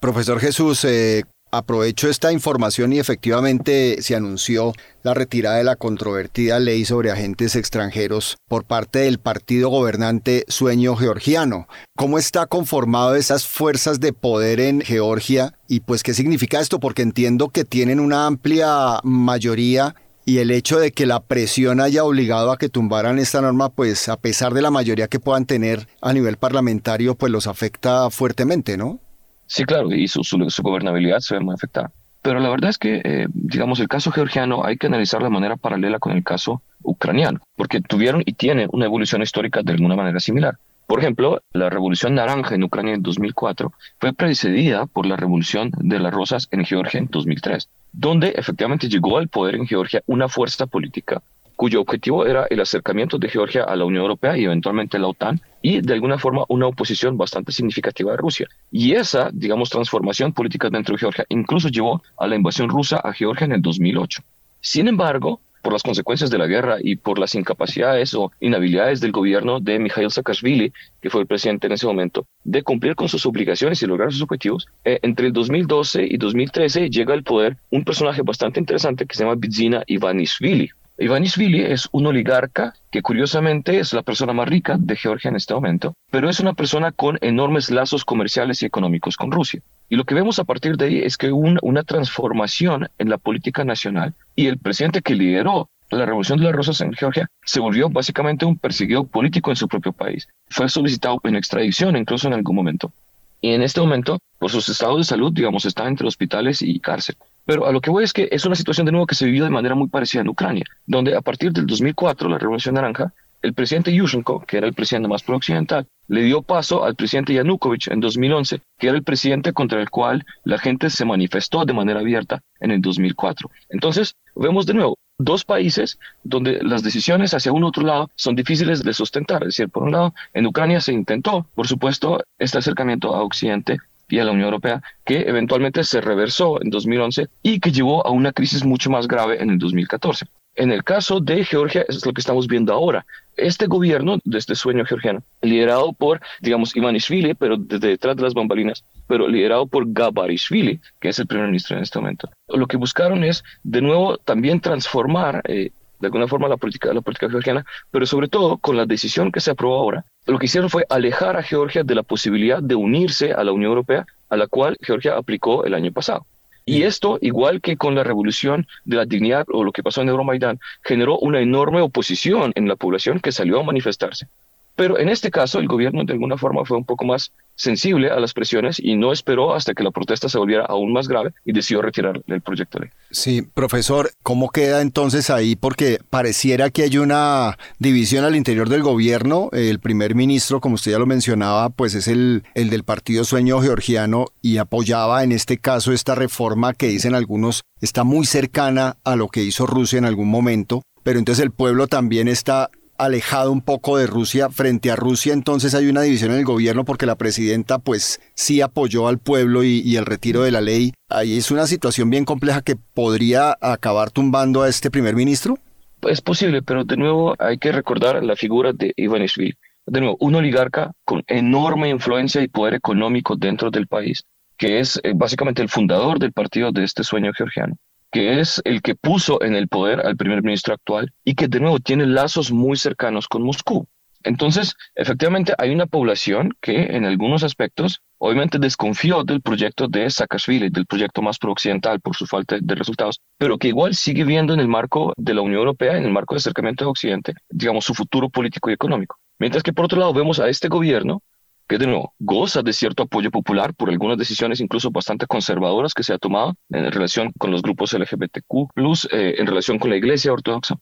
Profesor 0.00 0.40
Jesús, 0.40 0.84
eh, 0.84 1.24
Aprovecho 1.56 2.08
esta 2.08 2.32
información 2.32 2.92
y 2.92 2.98
efectivamente 2.98 4.02
se 4.02 4.16
anunció 4.16 4.72
la 5.04 5.14
retirada 5.14 5.58
de 5.58 5.62
la 5.62 5.76
controvertida 5.76 6.58
ley 6.58 6.84
sobre 6.84 7.12
agentes 7.12 7.54
extranjeros 7.54 8.38
por 8.48 8.64
parte 8.64 8.98
del 8.98 9.20
partido 9.20 9.68
gobernante 9.68 10.44
Sueño 10.48 10.96
Georgiano. 10.96 11.68
¿Cómo 11.96 12.18
está 12.18 12.46
conformado 12.46 13.14
esas 13.14 13.46
fuerzas 13.46 14.00
de 14.00 14.12
poder 14.12 14.58
en 14.58 14.80
Georgia? 14.80 15.54
Y 15.68 15.78
pues, 15.78 16.02
¿qué 16.02 16.12
significa 16.12 16.58
esto? 16.58 16.80
Porque 16.80 17.02
entiendo 17.02 17.50
que 17.50 17.64
tienen 17.64 18.00
una 18.00 18.26
amplia 18.26 18.98
mayoría 19.04 19.94
y 20.24 20.38
el 20.38 20.50
hecho 20.50 20.78
de 20.78 20.92
que 20.92 21.06
la 21.06 21.20
presión 21.24 21.80
haya 21.80 22.04
obligado 22.04 22.50
a 22.50 22.56
que 22.56 22.68
tumbaran 22.68 23.18
esta 23.18 23.40
norma, 23.40 23.70
pues 23.70 24.08
a 24.08 24.18
pesar 24.18 24.54
de 24.54 24.62
la 24.62 24.70
mayoría 24.70 25.08
que 25.08 25.20
puedan 25.20 25.46
tener 25.46 25.86
a 26.00 26.12
nivel 26.12 26.36
parlamentario, 26.36 27.14
pues 27.14 27.30
los 27.30 27.46
afecta 27.46 28.08
fuertemente, 28.10 28.76
¿no? 28.76 29.00
Sí, 29.46 29.64
claro, 29.64 29.92
y 29.92 30.08
su, 30.08 30.22
gobernabilidad 30.62 31.20
se 31.20 31.34
ve 31.34 31.40
muy 31.40 31.54
afectada. 31.54 31.92
Pero 32.22 32.40
la 32.40 32.48
verdad 32.48 32.70
es 32.70 32.78
que, 32.78 33.02
eh, 33.04 33.26
digamos, 33.34 33.80
el 33.80 33.88
caso 33.88 34.10
georgiano 34.10 34.64
hay 34.64 34.78
que 34.78 34.86
analizarlo 34.86 35.26
de 35.26 35.34
manera 35.34 35.56
paralela 35.56 35.98
con 35.98 36.12
el 36.12 36.24
caso 36.24 36.62
ucraniano, 36.82 37.40
porque 37.56 37.82
tuvieron 37.82 38.22
y 38.24 38.32
tienen 38.32 38.68
una 38.72 38.86
evolución 38.86 39.20
histórica 39.20 39.62
de 39.62 39.72
alguna 39.72 39.94
manera 39.94 40.20
similar. 40.20 40.56
Por 40.86 41.00
ejemplo, 41.00 41.42
la 41.52 41.70
revolución 41.70 42.14
naranja 42.14 42.54
en 42.54 42.64
Ucrania 42.64 42.94
en 42.94 43.02
2004 43.02 43.72
fue 43.98 44.12
precedida 44.12 44.86
por 44.86 45.06
la 45.06 45.16
revolución 45.16 45.70
de 45.78 45.98
las 45.98 46.12
rosas 46.12 46.48
en 46.50 46.64
Georgia 46.64 46.98
en 46.98 47.08
2003, 47.10 47.68
donde 47.92 48.34
efectivamente 48.36 48.88
llegó 48.88 49.18
al 49.18 49.28
poder 49.28 49.54
en 49.54 49.66
Georgia 49.66 50.02
una 50.06 50.28
fuerza 50.28 50.66
política 50.66 51.22
cuyo 51.56 51.80
objetivo 51.80 52.26
era 52.26 52.46
el 52.50 52.60
acercamiento 52.60 53.18
de 53.18 53.28
Georgia 53.28 53.64
a 53.64 53.76
la 53.76 53.84
Unión 53.84 54.02
Europea 54.02 54.36
y 54.36 54.44
eventualmente 54.44 54.98
la 54.98 55.08
OTAN 55.08 55.40
y 55.62 55.80
de 55.80 55.94
alguna 55.94 56.18
forma 56.18 56.44
una 56.48 56.66
oposición 56.66 57.16
bastante 57.16 57.52
significativa 57.52 58.12
de 58.12 58.16
Rusia. 58.16 58.48
Y 58.70 58.92
esa, 58.92 59.30
digamos, 59.32 59.70
transformación 59.70 60.32
política 60.32 60.68
dentro 60.70 60.94
de 60.94 61.00
Georgia 61.00 61.24
incluso 61.28 61.68
llevó 61.68 62.02
a 62.18 62.26
la 62.26 62.36
invasión 62.36 62.68
rusa 62.68 62.98
a 62.98 63.12
Georgia 63.12 63.44
en 63.44 63.52
el 63.52 63.62
2008. 63.62 64.22
Sin 64.60 64.88
embargo, 64.88 65.40
por 65.64 65.72
las 65.72 65.82
consecuencias 65.82 66.30
de 66.30 66.38
la 66.38 66.46
guerra 66.46 66.76
y 66.80 66.96
por 66.96 67.18
las 67.18 67.34
incapacidades 67.34 68.12
o 68.14 68.30
inhabilidades 68.38 69.00
del 69.00 69.12
gobierno 69.12 69.60
de 69.60 69.78
Mikhail 69.78 70.10
Saakashvili, 70.10 70.72
que 71.00 71.10
fue 71.10 71.22
el 71.22 71.26
presidente 71.26 71.66
en 71.66 71.72
ese 71.72 71.86
momento, 71.86 72.26
de 72.44 72.62
cumplir 72.62 72.94
con 72.94 73.08
sus 73.08 73.24
obligaciones 73.24 73.82
y 73.82 73.86
lograr 73.86 74.12
sus 74.12 74.22
objetivos, 74.22 74.68
eh, 74.84 75.00
entre 75.02 75.28
el 75.28 75.32
2012 75.32 76.06
y 76.08 76.18
2013 76.18 76.90
llega 76.90 77.14
al 77.14 77.24
poder 77.24 77.56
un 77.70 77.82
personaje 77.82 78.20
bastante 78.22 78.60
interesante 78.60 79.06
que 79.06 79.16
se 79.16 79.24
llama 79.24 79.36
Bidzina 79.36 79.82
Ivanishvili, 79.86 80.70
Ivanishvili 80.96 81.60
es 81.60 81.88
un 81.90 82.06
oligarca 82.06 82.74
que 82.92 83.02
curiosamente 83.02 83.80
es 83.80 83.92
la 83.94 84.04
persona 84.04 84.32
más 84.32 84.48
rica 84.48 84.76
de 84.78 84.94
Georgia 84.94 85.28
en 85.28 85.34
este 85.34 85.52
momento, 85.52 85.94
pero 86.08 86.30
es 86.30 86.38
una 86.38 86.52
persona 86.52 86.92
con 86.92 87.18
enormes 87.20 87.68
lazos 87.70 88.04
comerciales 88.04 88.62
y 88.62 88.66
económicos 88.66 89.16
con 89.16 89.32
Rusia. 89.32 89.60
Y 89.88 89.96
lo 89.96 90.04
que 90.04 90.14
vemos 90.14 90.38
a 90.38 90.44
partir 90.44 90.76
de 90.76 90.86
ahí 90.86 90.98
es 90.98 91.16
que 91.16 91.30
hubo 91.30 91.58
una, 91.62 91.82
transformación 91.82 92.88
en 92.98 93.08
la 93.08 93.18
política 93.18 93.64
nacional 93.64 94.14
y 94.34 94.46
el 94.46 94.58
presidente 94.58 95.02
que 95.02 95.14
lideró 95.14 95.68
la 95.90 96.06
revolución 96.06 96.38
de 96.38 96.46
las 96.46 96.54
rosas 96.54 96.80
en 96.80 96.92
Georgia 96.94 97.28
se 97.44 97.60
volvió 97.60 97.88
básicamente 97.90 98.44
un 98.44 98.58
perseguido 98.58 99.04
político 99.04 99.50
en 99.50 99.56
su 99.56 99.68
propio 99.68 99.92
país. 99.92 100.26
Fue 100.48 100.68
solicitado 100.68 101.20
en 101.24 101.36
extradición 101.36 101.96
incluso 101.96 102.26
en 102.26 102.34
algún 102.34 102.56
momento. 102.56 102.92
Y 103.40 103.50
en 103.50 103.62
este 103.62 103.80
momento, 103.80 104.18
por 104.38 104.50
sus 104.50 104.68
estados 104.70 104.96
de 104.96 105.04
salud, 105.04 105.30
digamos, 105.30 105.66
está 105.66 105.86
entre 105.86 106.06
hospitales 106.06 106.62
y 106.62 106.80
cárcel. 106.80 107.16
Pero 107.44 107.66
a 107.66 107.72
lo 107.72 107.82
que 107.82 107.90
voy 107.90 108.04
es 108.04 108.14
que 108.14 108.28
es 108.32 108.46
una 108.46 108.54
situación 108.54 108.86
de 108.86 108.92
nuevo 108.92 109.06
que 109.06 109.14
se 109.14 109.26
vivió 109.26 109.44
de 109.44 109.50
manera 109.50 109.74
muy 109.74 109.88
parecida 109.88 110.22
en 110.22 110.30
Ucrania, 110.30 110.64
donde 110.86 111.14
a 111.14 111.20
partir 111.20 111.52
del 111.52 111.66
2004, 111.66 112.28
la 112.30 112.38
Revolución 112.38 112.76
Naranja, 112.76 113.12
el 113.44 113.52
presidente 113.52 113.92
Yushchenko, 113.92 114.40
que 114.40 114.56
era 114.56 114.66
el 114.66 114.72
presidente 114.72 115.06
más 115.06 115.22
pro-occidental, 115.22 115.86
le 116.08 116.22
dio 116.22 116.40
paso 116.40 116.82
al 116.82 116.94
presidente 116.94 117.34
Yanukovych 117.34 117.88
en 117.88 118.00
2011, 118.00 118.60
que 118.78 118.88
era 118.88 118.96
el 118.96 119.02
presidente 119.02 119.52
contra 119.52 119.82
el 119.82 119.90
cual 119.90 120.24
la 120.44 120.56
gente 120.56 120.88
se 120.88 121.04
manifestó 121.04 121.64
de 121.66 121.74
manera 121.74 122.00
abierta 122.00 122.40
en 122.60 122.70
el 122.70 122.80
2004. 122.80 123.50
Entonces, 123.68 124.14
vemos 124.34 124.64
de 124.64 124.72
nuevo 124.72 124.96
dos 125.18 125.44
países 125.44 125.98
donde 126.22 126.62
las 126.62 126.82
decisiones 126.82 127.34
hacia 127.34 127.52
un 127.52 127.64
otro 127.64 127.84
lado 127.84 128.10
son 128.14 128.34
difíciles 128.34 128.82
de 128.82 128.94
sustentar. 128.94 129.42
Es 129.42 129.48
decir, 129.48 129.68
por 129.68 129.82
un 129.82 129.92
lado, 129.92 130.14
en 130.32 130.46
Ucrania 130.46 130.80
se 130.80 130.94
intentó, 130.94 131.46
por 131.54 131.68
supuesto, 131.68 132.22
este 132.38 132.56
acercamiento 132.56 133.14
a 133.14 133.22
Occidente 133.22 133.76
y 134.08 134.20
a 134.20 134.24
la 134.24 134.32
Unión 134.32 134.46
Europea, 134.46 134.82
que 135.04 135.20
eventualmente 135.20 135.84
se 135.84 136.00
reversó 136.00 136.62
en 136.62 136.70
2011 136.70 137.28
y 137.42 137.60
que 137.60 137.72
llevó 137.72 138.06
a 138.06 138.10
una 138.10 138.32
crisis 138.32 138.64
mucho 138.64 138.88
más 138.88 139.06
grave 139.06 139.42
en 139.42 139.50
el 139.50 139.58
2014. 139.58 140.26
En 140.56 140.70
el 140.70 140.84
caso 140.84 141.20
de 141.20 141.44
Georgia, 141.44 141.84
es 141.88 142.06
lo 142.06 142.12
que 142.12 142.20
estamos 142.20 142.46
viendo 142.46 142.72
ahora. 142.72 143.04
Este 143.36 143.66
gobierno 143.66 144.18
de 144.24 144.38
este 144.38 144.54
sueño 144.54 144.84
georgiano, 144.84 145.22
liderado 145.42 145.92
por, 145.92 146.20
digamos, 146.40 146.76
Ivanishvili, 146.76 147.34
pero 147.34 147.56
desde 147.56 147.88
detrás 147.88 148.16
de 148.16 148.22
las 148.22 148.34
bambalinas, 148.34 148.84
pero 149.08 149.26
liderado 149.26 149.66
por 149.66 149.84
Gabarishvili, 149.92 150.80
que 151.00 151.08
es 151.08 151.18
el 151.18 151.26
primer 151.26 151.46
ministro 151.46 151.76
en 151.76 151.82
este 151.82 151.98
momento, 151.98 152.30
lo 152.48 152.68
que 152.68 152.76
buscaron 152.76 153.24
es, 153.24 153.42
de 153.64 153.82
nuevo, 153.82 154.16
también 154.18 154.60
transformar 154.60 155.42
eh, 155.48 155.70
de 155.98 156.06
alguna 156.06 156.28
forma 156.28 156.48
la 156.48 156.56
política, 156.56 156.92
la 156.92 157.00
política 157.00 157.30
georgiana, 157.30 157.64
pero 157.90 158.06
sobre 158.06 158.28
todo 158.28 158.58
con 158.58 158.76
la 158.76 158.86
decisión 158.86 159.32
que 159.32 159.40
se 159.40 159.50
aprobó 159.50 159.76
ahora, 159.76 160.04
lo 160.26 160.38
que 160.38 160.46
hicieron 160.46 160.70
fue 160.70 160.86
alejar 160.88 161.36
a 161.36 161.42
Georgia 161.42 161.82
de 161.82 161.94
la 161.94 162.02
posibilidad 162.02 162.62
de 162.62 162.74
unirse 162.74 163.32
a 163.32 163.42
la 163.42 163.52
Unión 163.52 163.70
Europea, 163.70 164.06
a 164.28 164.36
la 164.36 164.46
cual 164.46 164.76
Georgia 164.80 165.16
aplicó 165.16 165.64
el 165.64 165.74
año 165.74 165.92
pasado. 165.92 166.26
Y 166.66 166.82
esto, 166.84 167.18
igual 167.20 167.60
que 167.60 167.76
con 167.76 167.94
la 167.94 168.04
revolución 168.04 168.66
de 168.84 168.96
la 168.96 169.04
dignidad 169.04 169.46
o 169.52 169.64
lo 169.64 169.72
que 169.72 169.82
pasó 169.82 170.00
en 170.00 170.08
Euromaidán, 170.08 170.60
generó 170.82 171.18
una 171.18 171.40
enorme 171.40 171.82
oposición 171.82 172.52
en 172.54 172.68
la 172.68 172.76
población 172.76 173.20
que 173.20 173.32
salió 173.32 173.60
a 173.60 173.64
manifestarse. 173.64 174.28
Pero 174.76 174.98
en 174.98 175.08
este 175.08 175.30
caso, 175.30 175.60
el 175.60 175.68
gobierno 175.68 176.04
de 176.04 176.12
alguna 176.12 176.36
forma 176.36 176.64
fue 176.64 176.76
un 176.76 176.84
poco 176.84 177.04
más 177.04 177.32
sensible 177.54 178.10
a 178.10 178.18
las 178.18 178.32
presiones 178.32 178.80
y 178.80 178.96
no 178.96 179.12
esperó 179.12 179.54
hasta 179.54 179.74
que 179.74 179.84
la 179.84 179.92
protesta 179.92 180.28
se 180.28 180.38
volviera 180.38 180.64
aún 180.64 180.92
más 180.92 181.06
grave 181.06 181.32
y 181.44 181.52
decidió 181.52 181.80
retirar 181.82 182.20
el 182.26 182.40
proyecto 182.40 182.78
de 182.78 182.86
ley. 182.86 182.94
Sí, 183.12 183.42
profesor, 183.42 184.10
¿cómo 184.24 184.50
queda 184.50 184.80
entonces 184.80 185.30
ahí? 185.30 185.54
Porque 185.54 186.00
pareciera 186.10 186.70
que 186.70 186.82
hay 186.82 186.98
una 186.98 187.56
división 187.78 188.24
al 188.24 188.34
interior 188.34 188.68
del 188.68 188.82
gobierno. 188.82 189.48
El 189.52 189.78
primer 189.78 190.16
ministro, 190.16 190.60
como 190.60 190.74
usted 190.74 190.92
ya 190.92 190.98
lo 190.98 191.06
mencionaba, 191.06 191.70
pues 191.70 191.94
es 191.94 192.08
el, 192.08 192.42
el 192.54 192.70
del 192.70 192.82
Partido 192.82 193.22
Sueño 193.24 193.60
Georgiano 193.60 194.26
y 194.42 194.56
apoyaba 194.56 195.22
en 195.22 195.30
este 195.30 195.58
caso 195.58 195.92
esta 195.92 196.16
reforma 196.16 196.74
que 196.74 196.88
dicen 196.88 197.14
algunos 197.14 197.62
está 197.80 198.02
muy 198.02 198.26
cercana 198.26 198.96
a 199.04 199.14
lo 199.14 199.28
que 199.28 199.44
hizo 199.44 199.66
Rusia 199.66 199.98
en 199.98 200.04
algún 200.06 200.28
momento. 200.28 200.82
Pero 201.04 201.18
entonces 201.18 201.44
el 201.44 201.52
pueblo 201.52 201.86
también 201.86 202.28
está 202.28 202.70
alejado 202.98 203.52
un 203.52 203.60
poco 203.60 203.96
de 203.96 204.06
Rusia. 204.06 204.50
Frente 204.50 204.90
a 204.90 204.96
Rusia 204.96 205.32
entonces 205.32 205.74
hay 205.74 205.86
una 205.86 206.02
división 206.02 206.32
en 206.32 206.38
el 206.38 206.44
gobierno 206.44 206.84
porque 206.84 207.06
la 207.06 207.16
presidenta 207.16 207.78
pues 207.78 208.20
sí 208.34 208.60
apoyó 208.60 209.08
al 209.08 209.18
pueblo 209.18 209.64
y, 209.64 209.96
el 209.96 210.06
retiro 210.06 210.42
de 210.42 210.50
la 210.50 210.60
ley. 210.60 210.92
Ahí 211.08 211.36
es 211.36 211.50
una 211.50 211.66
situación 211.66 212.10
bien 212.10 212.24
compleja 212.24 212.62
que 212.62 212.76
podría 212.76 213.56
acabar 213.60 214.10
tumbando 214.10 214.62
a 214.62 214.68
este 214.68 214.90
primer 214.90 215.14
ministro. 215.14 215.58
Es 216.02 216.20
posible, 216.20 216.62
pero 216.62 216.84
de 216.84 216.96
nuevo 216.96 217.34
hay 217.38 217.58
que 217.58 217.72
recordar 217.72 218.22
la 218.22 218.36
figura 218.36 218.72
de 218.72 218.92
Ivanishvili. 218.96 219.54
De 219.86 220.00
nuevo, 220.00 220.16
un 220.20 220.34
oligarca 220.34 220.92
con 221.04 221.22
enorme 221.26 221.90
influencia 221.90 222.42
y 222.42 222.48
poder 222.48 222.74
económico 222.74 223.36
dentro 223.36 223.70
del 223.70 223.86
país, 223.86 224.24
que 224.56 224.80
es 224.80 224.98
eh, 225.02 225.12
básicamente 225.14 225.62
el 225.62 225.68
fundador 225.68 226.18
del 226.18 226.32
partido 226.32 226.72
de 226.72 226.84
este 226.84 227.04
sueño 227.04 227.32
georgiano 227.36 227.76
que 228.14 228.38
es 228.38 228.62
el 228.64 228.80
que 228.80 228.94
puso 228.94 229.42
en 229.42 229.56
el 229.56 229.66
poder 229.66 230.06
al 230.06 230.16
primer 230.16 230.40
ministro 230.40 230.72
actual 230.72 231.12
y 231.24 231.34
que 231.34 231.48
de 231.48 231.58
nuevo 231.58 231.80
tiene 231.80 232.06
lazos 232.06 232.52
muy 232.52 232.76
cercanos 232.76 233.26
con 233.26 233.42
Moscú. 233.42 233.88
Entonces, 234.22 234.76
efectivamente, 234.94 235.52
hay 235.58 235.70
una 235.70 235.86
población 235.86 236.54
que 236.60 236.96
en 236.96 237.06
algunos 237.06 237.42
aspectos 237.42 238.02
obviamente 238.18 238.60
desconfió 238.60 239.24
del 239.24 239.42
proyecto 239.42 239.88
de 239.88 240.08
Saakashvili, 240.08 240.70
del 240.70 240.86
proyecto 240.86 241.22
más 241.22 241.40
pro-occidental 241.40 242.00
por 242.00 242.14
su 242.14 242.24
falta 242.28 242.56
de 242.62 242.74
resultados, 242.76 243.20
pero 243.36 243.58
que 243.58 243.66
igual 243.66 243.96
sigue 243.96 244.22
viendo 244.22 244.54
en 244.54 244.60
el 244.60 244.68
marco 244.68 245.12
de 245.16 245.34
la 245.34 245.42
Unión 245.42 245.58
Europea, 245.58 245.98
en 245.98 246.04
el 246.04 246.12
marco 246.12 246.36
de 246.36 246.38
acercamiento 246.38 246.84
a 246.84 246.90
Occidente, 246.90 247.34
digamos, 247.50 247.84
su 247.84 247.94
futuro 247.94 248.30
político 248.30 248.70
y 248.70 248.74
económico. 248.74 249.18
Mientras 249.40 249.64
que 249.64 249.72
por 249.72 249.86
otro 249.86 249.98
lado 249.98 250.14
vemos 250.14 250.38
a 250.38 250.48
este 250.48 250.68
gobierno 250.68 251.20
que 251.68 251.78
de 251.78 251.86
nuevo 251.86 252.14
goza 252.18 252.62
de 252.62 252.72
cierto 252.72 253.04
apoyo 253.04 253.30
popular 253.30 253.74
por 253.74 253.90
algunas 253.90 254.18
decisiones 254.18 254.60
incluso 254.60 254.90
bastante 254.90 255.26
conservadoras 255.26 255.94
que 255.94 256.02
se 256.02 256.12
ha 256.12 256.18
tomado 256.18 256.54
en 256.70 256.90
relación 256.92 257.32
con 257.38 257.50
los 257.50 257.62
grupos 257.62 257.92
LGBTQ, 257.92 258.70
eh, 259.10 259.34
en 259.38 259.46
relación 259.46 259.78
con 259.78 259.90
la 259.90 259.96
Iglesia 259.96 260.32
Ortodoxa, 260.32 260.76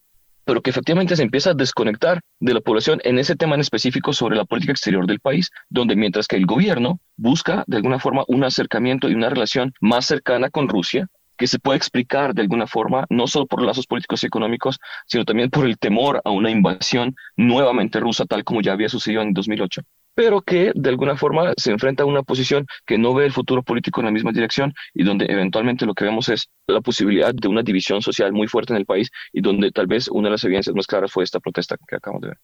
pero 0.45 0.61
que 0.61 0.71
efectivamente 0.71 1.15
se 1.17 1.23
empieza 1.23 1.51
a 1.51 1.55
desconectar 1.55 2.21
de 2.41 2.55
la 2.55 2.61
población 2.61 3.01
en 3.05 3.19
ese 3.19 3.37
tema 3.37 3.55
en 3.55 3.61
específico 3.61 4.13
sobre 4.13 4.37
la 4.37 4.45
política 4.45 4.73
exterior 4.73 5.07
del 5.07 5.21
país, 5.21 5.51
donde 5.69 5.95
mientras 5.95 6.27
que 6.27 6.37
el 6.37 6.47
gobierno 6.47 7.01
busca 7.17 7.63
de 7.67 7.77
alguna 7.77 8.01
forma 8.01 8.25
un 8.27 8.43
acercamiento 8.43 9.09
y 9.09 9.15
una 9.15 9.29
relación 9.29 9.73
más 9.81 10.07
cercana 10.07 10.51
con 10.51 10.69
Rusia, 10.69 11.07
que 11.37 11.47
se 11.47 11.59
puede 11.59 11.77
explicar 11.77 12.35
de 12.35 12.43
alguna 12.43 12.67
forma, 12.67 13.07
no 13.09 13.27
solo 13.27 13.47
por 13.47 13.63
lazos 13.63 13.87
políticos 13.87 14.23
y 14.23 14.27
económicos, 14.27 14.79
sino 15.07 15.25
también 15.25 15.51
por 15.51 15.65
el 15.65 15.79
temor 15.79 16.21
a 16.25 16.31
una 16.31 16.51
invasión 16.51 17.15
nuevamente 17.37 18.01
rusa, 18.01 18.27
tal 18.27 18.45
como 18.45 18.61
ya 18.61 18.73
había 18.73 18.89
sucedido 18.89 19.23
en 19.23 19.33
2008 19.33 19.83
pero 20.15 20.43
que 20.43 20.73
de 20.75 20.91
alguna 20.91 21.17
forma 21.17 21.53
se 21.57 21.71
enfrenta 21.71 22.03
a 22.03 22.07
una 22.07 22.23
posición 22.23 22.67
que 22.87 22.99
no 22.99 23.15
ve 23.15 23.27
el 23.27 23.33
futuro 23.33 23.63
político 23.63 24.01
en 24.01 24.07
la 24.07 24.13
misma 24.13 24.33
dirección 24.33 24.73
y 24.95 25.05
donde 25.05 25.27
eventualmente 25.27 25.87
lo 25.87 25.95
que 25.95 26.05
vemos 26.05 26.29
es 26.29 26.49
la 26.67 26.81
posibilidad 26.81 27.35
de 27.35 27.49
una 27.49 27.63
división 27.63 28.03
social 28.03 28.33
muy 28.33 28.47
fuerte 28.47 28.73
en 28.73 28.79
el 28.79 28.87
país 28.87 29.11
y 29.33 29.41
donde 29.41 29.71
tal 29.71 29.87
vez 29.87 30.09
una 30.09 30.29
de 30.29 30.33
las 30.33 30.45
evidencias 30.45 30.75
más 30.75 30.87
claras 30.87 31.13
fue 31.13 31.25
esta 31.25 31.41
protesta 31.41 31.77
que 31.87 31.97
acabamos 31.97 32.23
de 32.23 32.29
ver. 32.29 32.39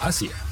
Asia. 0.00 0.47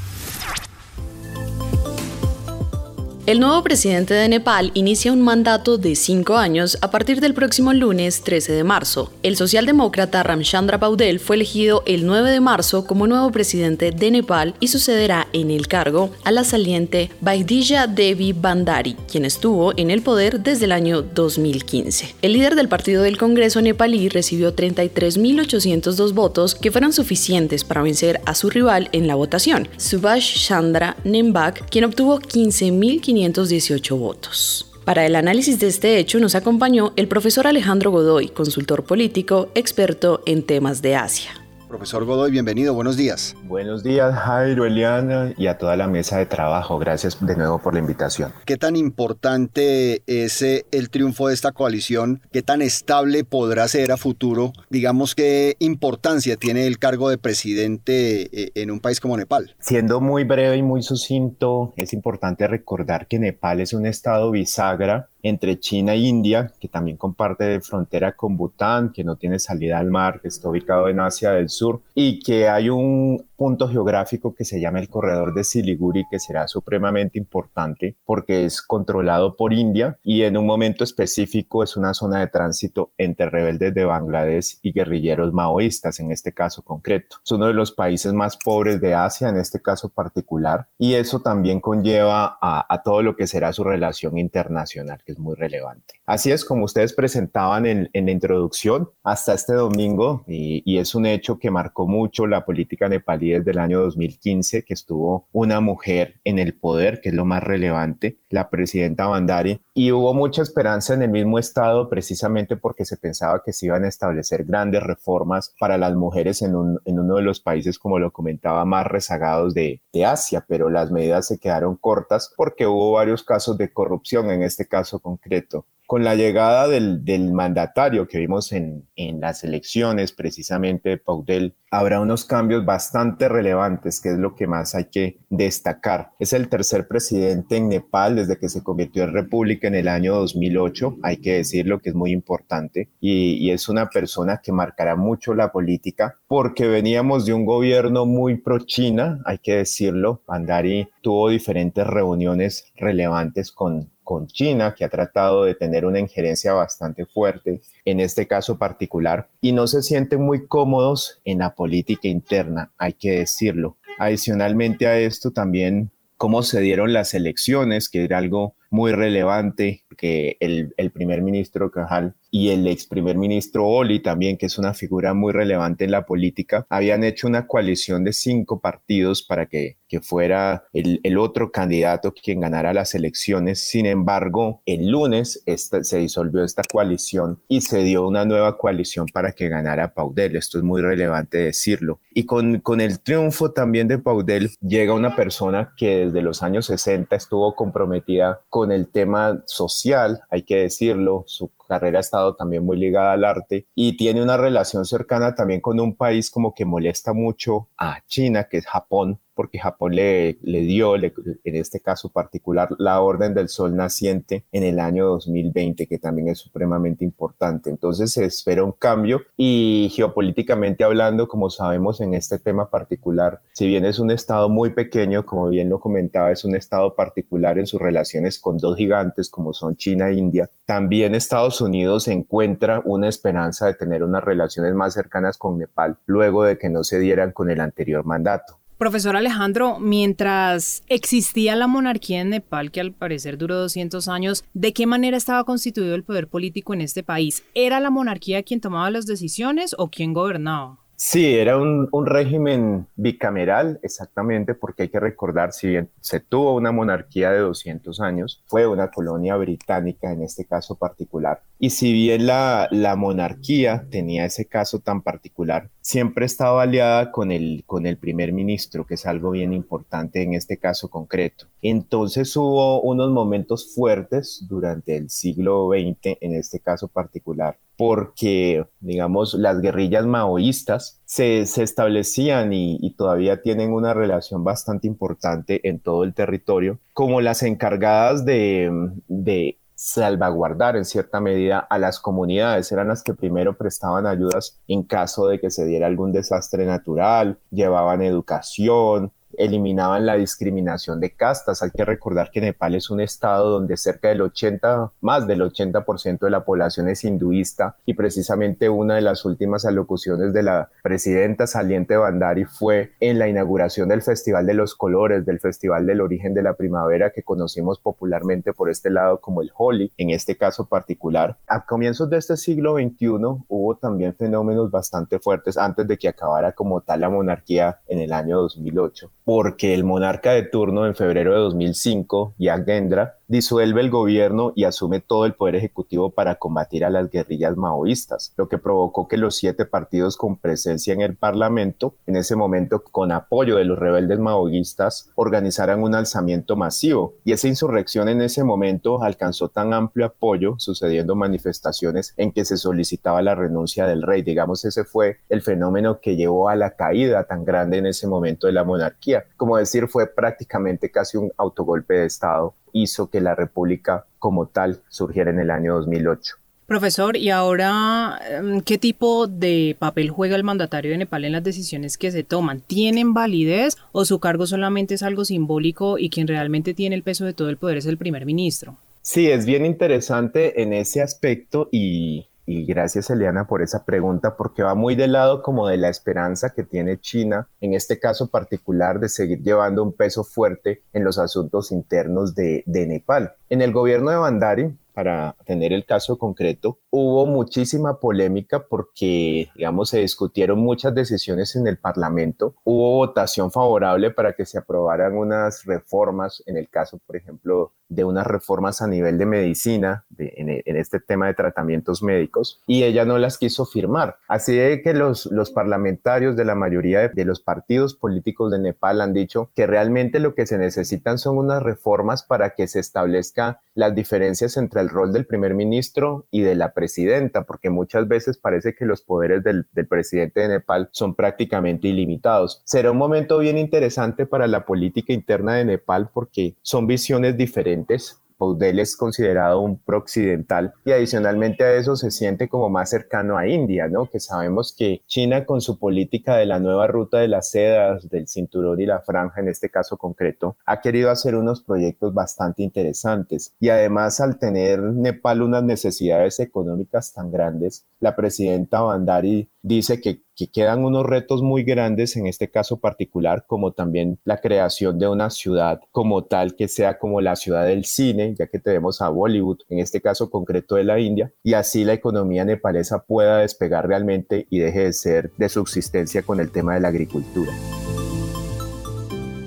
El 3.27 3.41
nuevo 3.41 3.61
presidente 3.65 4.15
de 4.15 4.29
Nepal 4.29 4.71
inicia 4.75 5.13
un 5.13 5.21
mandato 5.21 5.79
de 5.79 5.97
cinco 5.97 6.37
años 6.37 6.79
a 6.81 6.93
partir 6.93 7.21
del 7.21 7.35
próximo 7.35 7.73
lunes 7.73 8.23
13 8.23 8.53
de 8.53 8.63
marzo. 8.63 9.11
El 9.25 9.37
socialdemócrata 9.37 10.23
Ramchandra 10.23 10.79
Paudel 10.79 11.19
fue 11.19 11.35
elegido 11.35 11.83
el 11.87 12.07
9 12.07 12.31
de 12.31 12.39
marzo 12.39 12.87
como 12.87 13.09
nuevo 13.09 13.33
presidente 13.33 13.91
de 13.91 14.13
Nepal 14.13 14.55
y 14.61 14.69
sucederá 14.69 15.27
en 15.33 15.51
el 15.51 15.67
cargo 15.67 16.11
a 16.23 16.31
la 16.31 16.45
saliente 16.45 17.11
Vaidya 17.21 17.89
Devi 17.89 18.33
Bandari, 18.33 18.95
quien 19.11 19.25
estuvo 19.25 19.77
en 19.77 19.91
el 19.91 20.03
poder 20.03 20.45
desde 20.45 20.67
el 20.67 20.71
año 20.71 21.03
2015. 21.03 22.15
El 22.23 22.33
líder 22.33 22.55
del 22.55 22.69
partido 22.69 23.03
del 23.03 23.19
Congreso 23.19 23.61
nepalí 23.61 24.09
recibió 24.09 24.55
33.802 24.55 26.13
votos 26.13 26.55
que 26.55 26.71
fueron 26.71 26.93
suficientes 26.93 27.65
para 27.65 27.83
vencer 27.83 28.21
a 28.25 28.37
su 28.37 28.51
rival 28.51 28.89
en 28.93 29.09
la 29.09 29.17
votación, 29.17 29.67
Subhash 29.79 30.47
Chandra 30.47 30.97
Nembak, 31.03 31.69
quien 31.69 31.87
obtuvo 31.87 32.21
15.500 32.21 33.16
518 33.17 33.97
votos. 33.97 34.71
Para 34.85 35.07
el 35.07 35.17
análisis 35.17 35.59
de 35.59 35.69
este 35.69 35.99
hecho 35.99 36.21
nos 36.21 36.35
acompañó 36.35 36.93
el 36.97 37.09
profesor 37.09 37.47
Alejandro 37.47 37.91
Godoy, 37.91 38.29
consultor 38.29 38.85
político, 38.85 39.49
experto 39.55 40.23
en 40.27 40.43
temas 40.43 40.83
de 40.83 40.97
Asia. 40.97 41.46
Profesor 41.69 42.05
Godoy, 42.05 42.31
bienvenido, 42.31 42.75
buenos 42.75 42.97
días. 42.97 43.35
Buenos 43.45 43.83
días, 43.83 44.15
Jairo, 44.15 44.65
Eliana 44.67 45.35
y 45.37 45.49
a 45.49 45.59
toda 45.59 45.77
la 45.77 45.89
mesa 45.89 46.19
de 46.19 46.27
trabajo. 46.27 46.79
Gracias 46.79 47.25
de 47.25 47.37
nuevo 47.37 47.59
por 47.59 47.75
la 47.75 47.81
invitación. 47.81 48.33
¿Qué 48.45 48.57
tan 48.57 48.77
importante 48.77 50.03
es 50.07 50.43
eh, 50.43 50.65
el 50.71 50.91
triunfo 50.91 51.27
de 51.27 51.35
esta 51.35 51.51
coalición? 51.51 52.23
¿Qué 52.31 52.43
tan 52.43 52.63
estable 52.63 53.25
podrá 53.25 53.67
ser 53.67 53.91
a 53.91 53.97
futuro? 53.97 54.53
Digamos, 54.71 55.17
¿qué 55.17 55.57
importancia 55.59 56.37
tiene 56.37 56.69
el 56.69 56.79
cargo 56.79 57.11
de 57.11 57.19
presidente 57.19 58.29
eh, 58.33 58.53
en 58.55 58.71
un 58.71 58.79
país 58.79 59.01
como 59.01 59.17
Nepal? 59.17 59.57
Siendo 59.59 60.01
muy 60.01 60.23
breve 60.23 60.57
y 60.57 60.63
muy 60.63 60.83
sucinto, 60.83 61.73
es 61.77 61.93
importante 61.93 62.47
recordar 62.47 63.09
que 63.09 63.19
Nepal 63.19 63.61
es 63.61 63.73
un 63.73 63.87
estado 63.87 64.31
bisagra 64.31 65.09
entre 65.23 65.59
China 65.59 65.95
e 65.95 65.99
India, 65.99 66.53
que 66.61 66.69
también 66.69 66.97
comparte 66.97 67.61
frontera 67.61 68.13
con 68.13 68.37
Bután, 68.37 68.93
que 68.93 69.05
no 69.05 69.17
tiene 69.17 69.39
salida 69.39 69.79
al 69.79 69.91
mar, 69.91 70.21
que 70.21 70.29
está 70.29 70.49
ubicado 70.49 70.89
en 70.89 71.01
Asia 71.01 71.33
del 71.33 71.49
Sur, 71.49 71.81
y 71.95 72.21
que 72.21 72.49
hay 72.49 72.69
un 72.69 73.25
punto 73.37 73.69
geográfico 73.69 74.35
que 74.35 74.45
se 74.45 74.61
llama 74.61 74.81
el 74.81 74.89
corredor 74.89 75.35
de 75.35 75.45
Siliguri, 75.45 76.05
que 76.11 76.19
será 76.19 76.49
supremamente 76.49 77.19
importante 77.19 77.97
porque 78.05 78.45
es 78.45 78.63
controlado 78.63 79.37
por 79.37 79.53
India 79.53 79.99
y 80.03 80.23
en 80.23 80.37
un 80.37 80.47
momento 80.47 80.85
específico 80.85 81.63
es 81.63 81.77
una 81.77 81.95
zona 81.95 82.21
de 82.21 82.29
tránsito 82.29 82.93
entre 82.97 83.29
rebeldes 83.29 83.75
de 83.75 83.85
Bangladesh 83.85 84.59
y 84.63 84.73
guerrilleros 84.73 85.33
maoístas, 85.33 86.01
en 86.01 86.11
este 86.11 86.33
caso 86.33 86.63
concreto. 86.63 87.17
Es 87.25 87.33
uno 87.33 87.47
de 87.47 87.55
los 87.55 87.73
países 87.73 88.13
más 88.13 88.37
pobres 88.37 88.81
de 88.81 88.95
Asia, 88.95 89.29
en 89.29 89.37
este 89.37 89.61
caso 89.61 89.89
particular, 89.89 90.69
y 90.79 90.95
eso 90.95 91.21
también 91.21 91.61
conlleva 91.61 92.39
a, 92.41 92.83
todo 92.85 93.03
lo 93.03 93.17
que 93.17 93.27
será 93.27 93.53
su 93.53 93.65
relación 93.65 94.19
internacional, 94.19 95.03
que 95.07 95.13
es 95.13 95.19
muy 95.19 95.37
relevante. 95.37 95.95
Así 96.05 96.33
es 96.33 96.45
como 96.45 96.65
ustedes 96.65 96.93
presentaban 96.93 97.65
en, 97.65 97.89
la 97.93 98.11
introducción, 98.11 98.91
hasta 99.05 99.35
este 99.35 99.55
domingo, 99.55 100.25
y, 100.27 100.63
y 100.67 100.79
es 100.79 100.95
un 100.95 101.07
hecho 101.07 101.39
que 101.39 101.51
marcó 101.51 101.87
mucho 101.87 102.27
la 102.27 102.45
política 102.45 102.89
nepalí 102.89 103.31
desde 103.31 103.53
el 103.53 103.59
año 103.59 103.81
2015, 103.83 104.65
que 104.65 104.75
estuvo 104.75 105.29
una 105.33 105.61
mujer 105.61 106.21
en 106.25 106.39
el 106.39 106.55
poder, 106.55 107.01
que 107.01 107.11
es 107.11 107.15
lo 107.15 107.25
más 107.25 107.43
relevante, 107.43 108.19
la 108.31 108.51
presidenta 108.51 109.07
Bandari, 109.07 109.61
y 109.75 109.93
hubo 109.93 110.15
mucha 110.15 110.43
esperanza 110.43 110.95
en 110.95 111.03
el 111.03 111.11
mismo 111.11 111.39
Estado 111.39 111.89
precisamente 111.89 112.57
porque 112.57 112.85
se 112.85 112.97
pensaba 112.97 113.43
que 113.45 113.53
se 113.53 113.67
iban 113.67 113.85
a 113.85 113.89
establecer 113.89 114.45
grandes 114.45 114.83
reformas 114.83 115.55
para 115.59 115.79
las 115.79 115.95
mujeres 115.95 116.43
en, 116.43 116.55
uno 116.55 117.17
de 117.17 117.23
los 117.23 117.41
países, 117.41 117.79
como 117.79 117.99
lo 117.99 118.13
comentaba, 118.13 118.65
más 118.65 118.87
rezagados 118.87 119.55
de, 119.55 119.81
de 119.93 120.05
Asia, 120.05 120.45
pero 120.47 120.71
las 120.71 120.91
medidas 120.91 121.27
se 121.27 121.39
quedaron 121.39 121.77
cortas 121.77 122.33
porque 122.37 122.67
hubo 122.67 122.93
varios 122.93 123.23
casos 123.23 123.59
de 123.59 123.73
corrupción 123.73 124.31
en 124.31 124.43
este 124.43 124.67
caso 124.67 124.99
concreto 124.99 125.67
con 125.87 126.05
la 126.05 126.15
llegada 126.15 126.69
del, 126.69 127.33
mandatario 127.33 128.09
que 128.09 128.19
vimos 128.19 128.53
en, 128.53 128.87
las 129.21 129.45
elecciones 129.45 130.13
precisamente 130.13 130.91
de 130.91 130.99
Paudel, 130.99 131.55
habrá 131.71 132.01
unos 132.01 132.25
cambios 132.25 132.65
bastante 132.65 133.29
relevantes, 133.29 134.01
que 134.01 134.11
es 134.11 134.19
lo 134.19 134.35
que 134.35 134.47
más 134.47 134.75
hay 134.75 134.87
que 134.87 135.19
destacar. 135.31 136.11
Es 136.19 136.33
el 136.33 136.49
tercer 136.49 136.89
presidente 136.89 137.57
en 137.57 137.69
Nepal 137.69 138.17
desde 138.17 138.39
que 138.39 138.49
se 138.49 138.63
convirtió 138.63 139.05
en 139.05 139.13
república 139.13 139.69
en 139.69 139.75
el 139.75 139.89
año 139.89 140.15
2008, 140.17 140.99
hay 141.03 141.19
que 141.19 141.35
decirlo 141.35 141.81
que 141.81 141.91
es 141.91 141.95
muy 141.95 142.13
importante, 142.13 142.89
y, 143.01 143.35
y 143.35 143.51
es 143.51 143.69
una 143.69 143.89
persona 143.89 144.41
que 144.43 144.53
marcará 144.53 144.97
mucho 144.97 145.35
la 145.35 145.53
política 145.53 146.19
porque 146.27 146.67
veníamos 146.67 147.27
de 147.27 147.33
un 147.33 147.45
gobierno 147.45 148.07
muy 148.07 148.37
pro-China, 148.37 149.21
hay 149.25 149.39
que 149.39 149.57
decirlo. 149.57 150.23
Bandari 150.27 150.89
tuvo 151.03 151.29
diferentes 151.29 151.87
reuniones 151.87 152.73
relevantes 152.77 153.53
con, 153.53 153.91
con 154.07 154.29
China, 154.29 154.73
que 154.77 154.85
ha 154.85 154.89
tratado 154.89 155.43
de 155.43 155.57
tener 155.57 155.85
una 155.85 155.99
injerencia 155.99 156.53
bastante 156.53 157.07
fuerte 157.07 157.61
en 157.85 157.99
este 157.99 158.29
caso 158.29 158.57
particular, 158.57 159.29
y 159.41 159.51
no 159.51 159.67
se 159.67 159.83
sienten 159.83 160.23
muy 160.23 160.47
cómodos 160.47 161.21
en 161.25 161.41
la 161.41 161.57
política 161.57 162.07
interna, 162.07 162.71
hay 162.79 162.93
que 162.93 163.19
decirlo. 163.19 163.77
Adicionalmente 163.99 164.87
a 164.87 164.97
esto 164.97 165.33
también 165.33 165.91
cómo 166.17 166.45
se 166.45 166.61
dieron 166.61 166.93
las 166.93 167.15
elecciones, 167.15 167.89
que 167.89 168.05
era 168.05 168.19
algo 168.19 168.55
muy 168.71 168.93
relevante, 168.93 169.83
que 169.97 170.37
el, 170.41 170.75
el 170.77 170.91
primer 170.91 171.23
ministro 171.23 171.71
Cajal 171.71 172.15
y 172.31 172.51
el 172.51 172.67
ex 172.67 172.87
primer 172.87 173.17
ministro 173.17 173.67
Oli 173.67 174.01
también, 174.01 174.37
que 174.37 174.47
es 174.47 174.59
una 174.59 174.75
figura 174.75 175.15
muy 175.15 175.33
relevante 175.33 175.85
en 175.85 175.91
la 175.91 176.05
política, 176.05 176.67
habían 176.69 177.03
hecho 177.05 177.27
una 177.27 177.47
coalición 177.47 178.05
de 178.05 178.13
cinco 178.13 178.61
partidos 178.61 179.23
para 179.23 179.47
que, 179.47 179.79
que 179.89 180.01
fuera 180.01 180.65
el, 180.73 181.01
el 181.03 181.19
otro 181.19 181.51
candidato 181.51 182.13
quien 182.13 182.41
ganara 182.41 182.75
las 182.75 182.95
elecciones. 182.95 183.61
Sin 183.61 183.87
embargo, 183.87 184.61
el 184.67 184.89
lunes 184.89 185.43
esta, 185.47 185.83
se 185.83 185.99
disolvió 185.99 186.45
esta 186.45 186.63
coalición 186.71 187.41
y 187.49 187.63
se 187.63 187.83
dio 187.83 188.07
una 188.07 188.25
nueva 188.25 188.59
coalición 188.59 189.07
para 189.13 189.33
que 189.33 189.49
ganara 189.49 189.95
Paudel. 189.95 190.37
Esto 190.37 190.59
es 190.59 190.65
muy 190.65 190.83
relevante 190.83 191.39
decirlo. 191.39 192.01
Y 192.13 192.25
con, 192.25 192.61
con 192.61 192.81
el 192.81 193.01
triunfo 193.01 193.53
también 193.53 193.89
de 193.89 193.99
Paudel 193.99 194.51
llega 194.61 194.95
una 194.95 195.17
persona 195.17 195.73
que 195.77 196.07
desde 196.07 196.23
los 196.23 196.43
años 196.43 196.67
60 196.67 197.15
estuvo 197.17 197.55
comprometida 197.55 198.41
con 198.49 198.73
el 198.73 198.89
tema 198.89 199.43
social, 199.47 199.86
hay 200.31 200.43
que 200.43 200.57
decirlo, 200.57 201.25
su 201.27 201.49
carrera 201.67 201.99
ha 201.99 202.01
estado 202.01 202.35
también 202.35 202.65
muy 202.65 202.77
ligada 202.79 203.13
al 203.13 203.25
arte 203.25 203.67
y 203.75 203.97
tiene 203.97 204.23
una 204.23 204.37
relación 204.37 204.85
cercana 204.85 205.35
también 205.35 205.61
con 205.61 205.81
un 205.81 205.95
país 205.95 206.31
como 206.31 206.55
que 206.55 206.65
molesta 206.65 207.13
mucho 207.13 207.69
a 207.77 208.03
China, 208.07 208.45
que 208.45 208.59
es 208.59 208.67
Japón, 208.67 209.21
porque 209.37 209.59
Japón 209.59 209.95
le, 209.95 210.39
le 210.43 210.61
dio, 210.63 210.97
en 210.97 211.13
este 211.45 211.81
caso 211.81 212.09
particular, 212.09 212.71
la 212.79 213.03
Orden 213.03 213.35
del 213.35 213.51
Sol 213.51 213.77
naciente 213.77 214.47
en 214.51 214.65
el 214.65 214.81
año 214.81 215.07
2020, 215.09 215.87
que 215.87 215.99
también 215.99 216.29
es 216.29 216.39
supremamente 216.39 217.05
importante. 217.05 217.69
Entonces 217.69 218.13
se 218.13 218.25
espera 218.25 218.65
un 218.65 218.73
cambio 218.73 219.21
y 219.37 219.93
geopolíticamente 219.95 220.85
hablando, 220.85 221.29
como 221.29 221.51
sabemos 221.51 222.01
en 222.01 222.15
este 222.15 222.39
tema 222.39 222.71
particular, 222.71 223.43
si 223.53 223.67
bien 223.67 223.85
es 223.85 223.99
un 223.99 224.11
estado 224.11 224.49
muy 224.49 224.71
pequeño, 224.71 225.27
como 225.27 225.51
bien 225.51 225.69
lo 225.69 225.81
comentaba, 225.81 226.33
es 226.33 226.45
un 226.47 226.57
estado 226.57 226.95
particular 226.95 227.59
en 227.59 227.67
sus 227.67 227.81
relaciones 227.81 228.39
con 228.39 228.57
dos 228.57 228.77
gigantes 228.79 229.29
como 229.29 229.53
son 229.53 229.77
China 229.77 230.09
e 230.09 230.15
India, 230.15 230.49
también 230.65 231.15
Estados 231.15 231.56
Unidos 231.61 232.09
encuentra 232.09 232.83
una 232.85 233.09
esperanza 233.09 233.67
de 233.67 233.75
tener 233.75 234.03
unas 234.03 234.25
relaciones 234.25 234.75
más 234.75 234.95
cercanas 234.95 235.39
con 235.39 235.59
Nepal 235.59 235.99
luego 236.07 236.45
de 236.45 236.59
que 236.59 236.69
no 236.69 236.85
se 236.85 236.99
dieran 236.99 237.33
con 237.33 237.51
el 237.51 237.61
anterior 237.61 238.05
mandato. 238.05 238.59
Profesor 238.79 239.17
Alejandro, 239.17 239.79
mientras 239.79 240.83
existía 240.89 241.57
la 241.57 241.67
monarquía 241.67 242.21
en 242.21 242.29
Nepal, 242.29 242.71
que 242.71 242.83
al 242.83 242.93
parecer 242.93 243.39
duró 243.39 243.57
200 243.57 244.07
años, 244.07 244.45
¿de 244.53 244.75
qué 244.75 244.87
manera 244.87 245.17
estaba 245.17 245.45
constituido 245.45 245.95
el 245.95 246.05
poder 246.05 246.29
político 246.29 246.75
en 246.75 246.83
este 246.83 247.03
país? 247.03 247.43
¿Era 247.55 247.81
la 247.81 247.89
monarquía 247.89 248.43
quien 248.43 248.61
tomaba 248.61 248.91
las 248.91 249.07
decisiones 249.07 249.75
o 249.79 249.89
quien 249.89 250.13
gobernaba? 250.13 250.86
Sí, 250.99 251.37
era 251.37 251.59
un, 251.59 252.07
régimen 252.07 252.87
bicameral, 252.97 253.79
exactamente, 253.83 254.55
porque 254.55 254.85
hay 254.85 254.89
que 254.89 254.99
recordar, 254.99 255.53
si 255.53 255.69
bien 255.69 255.91
se 256.01 256.21
tuvo 256.21 256.55
una 256.55 256.73
monarquía 256.73 257.31
de 257.31 257.41
200 257.41 258.01
años, 258.01 258.43
fue 258.47 258.67
una 258.67 258.91
colonia 258.91 259.37
británica 259.37 260.11
en 260.11 260.23
este 260.23 260.47
caso 260.47 260.75
particular. 260.75 261.43
Y 261.59 261.71
si 261.71 261.93
bien 261.93 262.27
la, 262.27 262.69
la 262.71 262.97
monarquía 262.97 263.87
tenía 263.91 264.27
ese 264.27 264.45
caso 264.45 264.81
tan 264.81 265.01
particular, 265.01 265.71
siempre 265.81 266.27
estaba 266.27 266.63
aliada 266.63 267.11
con 267.13 267.33
el, 267.33 267.63
con 267.65 267.87
el 267.87 267.97
primer 267.97 268.33
ministro, 268.33 268.85
que 268.85 268.95
es 268.95 269.07
algo 269.07 269.31
bien 269.31 269.55
importante 269.55 270.23
en 270.23 270.35
este 270.35 270.59
caso 270.59 270.89
concreto. 270.89 271.47
Entonces 271.63 272.37
hubo 272.37 272.83
unos 272.83 273.11
momentos 273.11 273.73
fuertes 273.75 274.45
durante 274.49 274.97
el 274.97 275.09
siglo 275.09 275.71
XX, 275.71 276.19
en 276.21 276.35
este 276.35 276.61
caso 276.61 276.89
particular, 276.89 277.57
porque, 277.79 278.67
digamos, 278.81 279.35
las 279.35 279.61
guerrillas 279.61 280.07
maoístas 280.07 281.01
se, 281.05 281.41
establecían 281.41 282.53
y, 282.53 282.95
todavía 282.97 283.43
tienen 283.43 283.73
una 283.73 283.95
relación 283.95 284.45
bastante 284.45 284.87
importante 284.87 285.67
en 285.69 285.79
todo 285.79 286.05
el 286.05 286.15
territorio, 286.15 286.79
como 286.93 287.21
las 287.21 287.43
encargadas 287.43 288.25
de, 288.25 288.71
de 289.09 289.59
salvaguardar 289.77 290.75
en 290.75 290.85
cierta 290.85 291.21
medida 291.21 291.59
a 291.59 291.79
las 291.79 292.01
comunidades, 292.01 292.73
eran 292.73 292.89
las 292.89 293.03
que 293.03 293.15
primero 293.15 293.57
prestaban 293.57 294.07
ayudas 294.07 294.59
en 294.67 294.83
caso 294.83 295.29
de 295.29 295.39
que 295.39 295.51
se 295.51 295.67
diera 295.67 295.87
algún 295.87 296.13
desastre 296.13 296.65
natural, 296.65 297.39
llevaban 297.51 298.03
educación, 298.03 299.13
eliminaban 299.39 300.07
la 300.07 300.17
discriminación 300.17 301.01
de 301.01 301.11
castas. 301.11 301.63
Hay 301.63 301.71
que 301.71 301.85
recordar 301.85 302.31
que 302.31 302.41
Nepal 302.41 302.75
es 302.75 302.91
un 302.91 303.01
estado 303.01 303.51
donde 303.51 303.77
cerca 303.77 304.09
del 304.09 304.23
80, 304.23 304.93
más 305.01 305.27
del 305.27 305.43
80% 305.43 306.19
de 306.21 306.31
la 306.31 306.45
población 306.45 306.89
es 306.89 307.05
hinduista 307.05 307.77
y 307.85 307.95
precisamente 307.95 308.69
una 308.69 308.97
de 308.97 309.03
las 309.03 309.25
últimas 309.25 309.65
alocuciones 309.65 310.33
de 310.33 310.43
la 310.43 310.71
presidenta 310.83 311.47
saliente 311.47 311.97
Bandari 311.97 312.45
fue 312.45 312.93
en 313.01 313.19
la 313.19 313.29
inauguración 313.29 313.89
del 313.89 314.03
Festival 314.03 314.47
de 314.47 314.55
los 314.55 314.75
Colores, 314.75 315.25
del 315.25 315.41
Festival 315.41 315.87
del 315.87 316.01
Origen 316.01 316.35
de 316.35 316.43
la 316.43 316.55
Primavera 316.55 317.11
que 317.11 317.23
conocimos 317.23 317.79
popularmente 317.79 318.53
por 318.53 318.71
este 318.71 318.91
lado 318.91 319.21
como 319.21 319.43
el 319.43 319.51
Holi, 319.57 319.93
en 319.97 320.11
este 320.11 320.37
caso 320.37 320.67
particular. 320.67 321.39
A 321.47 321.65
comienzos 321.65 322.11
de 322.11 322.19
este 322.19 322.37
siglo 322.37 322.75
XXI 322.75 323.09
hubo 323.49 323.77
también 323.77 324.15
fenómenos 324.15 324.71
bastante 324.71 325.19
fuertes 325.19 325.57
antes 325.57 325.87
de 325.87 325.97
que 325.97 326.09
acabara 326.09 326.53
como 326.53 326.81
tal 326.81 327.01
la 327.01 327.09
monarquía 327.09 327.81
en 327.87 328.01
el 328.01 328.13
año 328.13 328.39
2008 328.39 329.11
porque 329.27 329.75
el 329.75 329.83
monarca 329.83 330.31
de 330.31 330.45
turno 330.45 330.87
en 330.87 330.95
febrero 330.95 331.33
de 331.33 331.41
2005, 331.41 332.37
Gendra, 332.39 333.19
disuelve 333.27 333.81
el 333.81 333.91
gobierno 333.91 334.53
y 334.55 334.63
asume 334.63 335.01
todo 335.01 335.27
el 335.27 335.35
poder 335.35 335.57
ejecutivo 335.57 336.11
para 336.11 336.37
combatir 336.37 336.85
a 336.85 336.91
las 336.91 337.11
guerrillas 337.11 337.57
maoístas, 337.57 338.33
lo 338.37 338.49
que 338.49 338.59
provocó 338.59 339.09
que 339.09 339.17
los 339.17 339.35
siete 339.35 339.65
partidos 339.65 340.17
con 340.17 340.37
presencia 340.37 340.95
en 340.95 341.01
el 341.01 341.17
Parlamento, 341.17 341.97
en 342.07 342.15
ese 342.15 342.37
momento 342.37 342.85
con 342.85 343.11
apoyo 343.11 343.57
de 343.57 343.65
los 343.65 343.81
rebeldes 343.81 344.21
maoístas, 344.21 345.11
organizaran 345.17 345.83
un 345.83 345.97
alzamiento 345.97 346.55
masivo. 346.55 347.15
Y 347.25 347.33
esa 347.33 347.49
insurrección 347.49 348.09
en 348.09 348.23
ese 348.23 348.45
momento 348.45 349.03
alcanzó 349.03 349.49
tan 349.49 349.73
amplio 349.75 350.07
apoyo, 350.07 350.55
sucediendo 350.59 351.17
manifestaciones 351.17 352.15
en 352.17 352.31
que 352.31 352.45
se 352.45 352.57
solicitaba 352.57 353.23
la 353.23 353.35
renuncia 353.35 353.89
del 353.89 354.03
rey. 354.03 354.23
Digamos, 354.23 354.65
ese 354.65 354.85
fue 354.85 355.17
el 355.29 355.43
fenómeno 355.43 355.99
que 356.01 356.15
llevó 356.15 356.49
a 356.49 356.55
la 356.55 356.77
caída 356.77 357.25
tan 357.25 357.45
grande 357.45 357.79
en 357.79 357.87
ese 357.87 358.07
momento 358.07 358.47
de 358.47 358.53
la 358.53 358.63
monarquía 358.63 359.16
como 359.37 359.57
decir, 359.57 359.89
fue 359.89 360.07
prácticamente 360.07 360.91
casi 360.91 361.17
un 361.17 361.33
autogolpe 361.37 361.95
de 361.95 362.07
Estado, 362.07 362.55
hizo 362.73 363.09
que 363.09 363.21
la 363.21 363.35
República 363.35 364.07
como 364.19 364.47
tal 364.47 364.83
surgiera 364.89 365.31
en 365.31 365.41
el 365.41 365.51
año 365.51 365.75
2008. 365.75 366.37
Profesor, 366.67 367.17
¿y 367.17 367.31
ahora 367.31 368.19
em, 368.29 368.61
qué 368.61 368.77
tipo 368.77 369.29
de 369.29 369.77
papel 369.79 370.11
juega 370.11 370.35
el 370.35 370.43
mandatario 370.43 370.91
de 370.91 370.99
Nepal 370.99 371.25
en 371.25 371.33
las 371.33 371.45
decisiones 371.45 371.97
que 371.97 372.11
se 372.11 372.25
toman? 372.25 372.61
¿Tienen 372.61 373.15
validez 373.15 373.77
o 373.93 374.05
su 374.05 374.19
cargo 374.19 374.47
solamente 374.47 374.95
es 374.95 375.05
algo 375.05 375.25
simbólico 375.25 375.97
y 375.97 376.11
quien 376.11 376.27
realmente 376.27 376.75
tiene 376.75 376.97
el 376.97 377.05
peso 377.05 377.25
de 377.25 377.35
todo 377.35 377.51
el 377.51 377.57
poder 377.57 377.77
es 377.77 377.87
el 377.87 377.99
primer 377.99 378.27
ministro? 378.27 378.77
Sí, 379.01 379.31
es 379.31 379.47
bien 379.47 379.65
interesante 379.65 380.61
en 380.61 380.73
ese 380.73 381.03
aspecto 381.03 381.69
y 381.71 382.27
y 382.47 382.65
gracias 382.65 383.11
Eliana 383.11 383.47
por 383.47 383.61
esa 383.61 383.85
pregunta, 383.85 384.37
porque 384.37 384.63
va 384.63 384.75
muy 384.75 384.95
del 384.95 385.13
lado 385.13 385.43
como 385.43 385.67
de 385.67 385.77
la 385.77 385.89
esperanza 385.89 386.51
que 386.51 386.63
tiene 386.63 387.01
China, 387.01 387.49
en 387.61 387.75
este 387.75 387.99
caso 387.99 388.29
particular, 388.29 389.01
de 389.01 389.09
seguir 389.09 389.43
llevando 389.43 389.83
un 389.83 389.93
peso 389.93 390.23
fuerte 390.23 390.83
en 390.93 391.05
los 391.05 391.19
asuntos 391.19 391.73
internos 391.73 392.35
de, 392.35 392.63
de 392.67 392.87
Nepal. 392.87 393.35
En 393.51 393.63
el 393.63 393.73
gobierno 393.73 394.11
de 394.11 394.17
Bandari, 394.17 394.77
para 394.97 395.37
tener 395.45 395.75
el 395.75 395.85
caso 395.85 396.17
concreto, 396.17 396.79
hubo 396.89 397.27
muchísima 397.27 398.01
polémica 398.01 398.65
porque, 398.67 399.51
digamos, 399.55 399.91
se 399.91 399.99
discutieron 399.99 400.59
muchas 400.59 400.95
decisiones 400.95 401.55
en 401.55 401.67
el 401.67 401.77
Parlamento. 401.77 402.55
Hubo 402.65 402.97
votación 402.97 403.53
favorable 403.53 404.11
para 404.11 404.33
que 404.33 404.47
se 404.47 404.57
aprobaran 404.57 405.15
unas 405.19 405.67
reformas, 405.67 406.43
en 406.47 406.57
el 406.57 406.71
caso, 406.71 406.99
por 407.07 407.15
ejemplo, 407.15 407.73
de 407.89 408.05
unas 408.05 408.27
reformas 408.27 408.81
a 408.81 408.87
nivel 408.87 409.19
de 409.19 409.27
medicina, 409.27 410.05
en, 410.19 410.77
este 410.77 410.99
tema 410.99 411.27
de 411.27 411.35
tratamientos 411.35 412.03
médicos, 412.03 412.63
y 412.67 412.83
ella 412.85 413.05
no 413.05 413.19
las 413.19 413.37
quiso 413.37 413.67
firmar. 413.67 414.17
Así 414.29 414.57
de 414.57 414.83
que 414.83 414.95
los, 414.95 415.27
los 415.27 415.51
parlamentarios 415.51 416.37
de 416.37 416.45
la 416.47 416.55
mayoría 416.55 417.09
de, 417.09 417.25
los 417.27 417.41
partidos 417.41 417.95
políticos 417.95 418.51
de 418.51 418.59
Nepal 418.59 419.03
han 419.03 419.13
dicho 419.13 419.51
que 419.55 419.67
realmente 419.67 420.21
lo 420.21 420.35
que 420.35 420.47
se 420.47 420.59
necesitan 420.59 421.19
son 421.19 421.37
unas 421.37 421.63
reformas 421.63 422.23
para 422.23 422.55
que 422.55 422.67
se 422.67 422.81
establezca 422.81 423.61
las 423.75 423.95
diferencias 423.95 424.57
entre 424.57 424.81
el 424.87 424.91
rol 424.91 425.13
del 425.13 425.27
primer 425.27 425.55
ministro 425.55 426.27
y 426.31 426.43
de 426.43 426.55
la 426.55 426.73
presidenta, 426.73 427.45
porque 427.45 427.71
muchas 427.71 428.07
veces 428.07 428.39
parece 428.39 428.75
que 428.75 428.85
los 428.85 429.03
poderes 429.03 429.43
del, 429.43 429.67
presidente 429.89 430.41
de 430.41 430.49
Nepal 430.49 430.89
son 430.93 431.15
prácticamente 431.15 431.89
ilimitados. 431.89 432.63
Será 432.65 432.93
un 432.93 432.99
momento 432.99 433.39
bien 433.39 433.59
interesante 433.59 434.27
para 434.27 434.47
la 434.47 434.65
política 434.65 435.13
interna 435.13 435.55
de 435.55 435.65
Nepal 435.65 436.11
porque 436.13 436.57
son 436.63 436.87
visiones 436.87 437.37
diferentes 437.37 438.21
Poudel 438.37 438.79
es 438.79 438.97
considerado 438.97 439.61
un 439.61 439.79
pro-occidental 439.79 440.75
y 440.85 440.93
adicionalmente 440.93 441.65
a 441.65 441.75
eso 441.75 441.97
se 441.97 442.11
siente 442.11 442.49
como 442.49 442.69
más 442.69 442.91
cercano 442.91 443.37
a 443.37 443.49
India, 443.49 443.89
¿no? 443.89 444.11
Que 444.11 444.21
sabemos 444.21 444.75
que 444.77 445.03
China 445.07 445.45
con 445.45 445.61
su 445.61 445.79
política 445.79 446.37
de 446.37 446.47
la 446.47 446.59
nueva 446.59 446.87
ruta 446.87 447.19
de 447.19 447.29
las 447.29 447.51
sedas, 447.51 448.09
del 448.09 448.29
cinturón 448.29 448.81
y 448.81 448.87
la 448.87 449.01
franja 449.01 449.41
en 449.41 449.49
este 449.49 449.71
caso 449.71 449.97
concreto, 449.97 450.57
ha 450.65 450.81
querido 450.81 451.11
hacer 451.11 451.35
unos 451.35 451.63
proyectos 451.63 452.15
bastante 452.15 452.63
interesantes 452.63 453.55
y 453.61 453.69
además 453.69 454.21
al 454.21 454.39
tener 454.39 454.81
Nepal 454.81 455.43
unas 455.43 455.65
necesidades 455.65 456.41
económicas 456.41 457.13
tan 457.13 457.31
grandes, 457.31 457.87
la 458.01 458.17
presidenta 458.17 458.81
Bandari 458.81 459.49
dice 459.67 460.01
que 460.01 460.23
que 460.37 460.49
quedan 460.49 460.85
unos 460.85 461.07
retos 461.07 461.43
muy 461.43 461.65
grandes 461.65 462.17
en 462.17 462.27
este 462.27 462.51
caso 462.51 462.79
particular, 462.79 463.45
como 463.47 463.73
también 463.73 464.19
la 464.25 464.41
creación 464.41 464.99
de 464.99 465.09
una 465.09 465.31
ciudad 465.31 465.81
como 465.91 466.25
tal 466.25 466.55
que 466.55 466.69
sea 466.69 466.99
como 466.99 467.23
la 467.23 467.37
ciudad 467.37 467.65
del 467.65 467.87
cine, 467.87 468.35
ya 468.39 468.47
que 468.47 468.59
tenemos 468.59 469.01
a 469.01 469.09
Bollywood, 469.09 469.61
en 469.71 469.79
este 469.79 470.01
caso 470.03 470.31
concreto 470.31 470.75
de 470.77 470.85
la 470.85 471.01
India, 471.01 471.33
y 471.43 471.55
así 471.55 471.85
la 471.85 471.95
economía 471.95 472.45
nepalesa 472.45 473.03
pueda 473.05 473.39
despegar 473.39 473.89
realmente 473.89 474.47
y 474.51 474.59
deje 474.59 474.81
de 474.85 474.93
ser 474.93 475.33
de 475.39 475.49
subsistencia 475.49 476.23
con 476.23 476.39
el 476.39 476.53
tema 476.53 476.75
de 476.75 476.81
la 476.81 476.89
agricultura. 476.89 477.53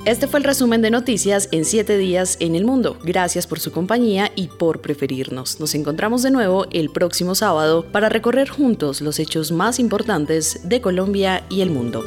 Este 0.06 0.28
fue 0.28 0.40
el 0.40 0.46
resumen 0.46 0.82
de 0.82 0.92
noticias 0.92 1.50
en 1.52 1.66
7 1.66 1.98
días 1.98 2.38
en 2.40 2.56
el 2.56 2.64
mundo. 2.64 2.98
Gracias 3.04 3.46
por 3.46 3.60
su 3.60 3.72
compañía 3.72 4.32
y 4.36 4.48
por 4.48 4.80
preferirnos. 4.80 5.60
Nos 5.60 5.76
encontramos 5.76 6.24
de 6.24 6.32
nuevo 6.32 6.66
el 6.72 6.90
próximo 6.90 7.36
sábado 7.36 7.86
para 7.92 8.08
recorrer 8.08 8.48
juntos 8.50 9.02
los 9.02 9.20
hechos 9.20 9.52
más 9.52 9.78
importantes 9.78 10.62
de 10.64 10.80
Colombia 10.80 11.44
y 11.50 11.62
el 11.62 11.70
mundo. 11.70 12.04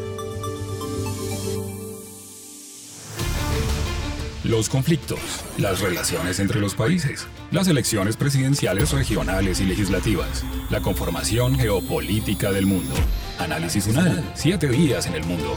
Los 4.42 4.68
conflictos, 4.68 5.20
las 5.58 5.80
relaciones 5.80 6.40
entre 6.40 6.60
los 6.60 6.74
países, 6.74 7.26
las 7.52 7.68
elecciones 7.68 8.16
presidenciales 8.16 8.90
regionales 8.90 9.60
y 9.60 9.64
legislativas, 9.64 10.44
la 10.70 10.80
conformación 10.80 11.56
geopolítica 11.56 12.50
del 12.50 12.66
mundo. 12.66 12.94
Análisis 13.38 13.86
UNAL, 13.86 14.32
7 14.34 14.68
días 14.68 15.06
en 15.06 15.14
el 15.14 15.24
mundo. 15.24 15.56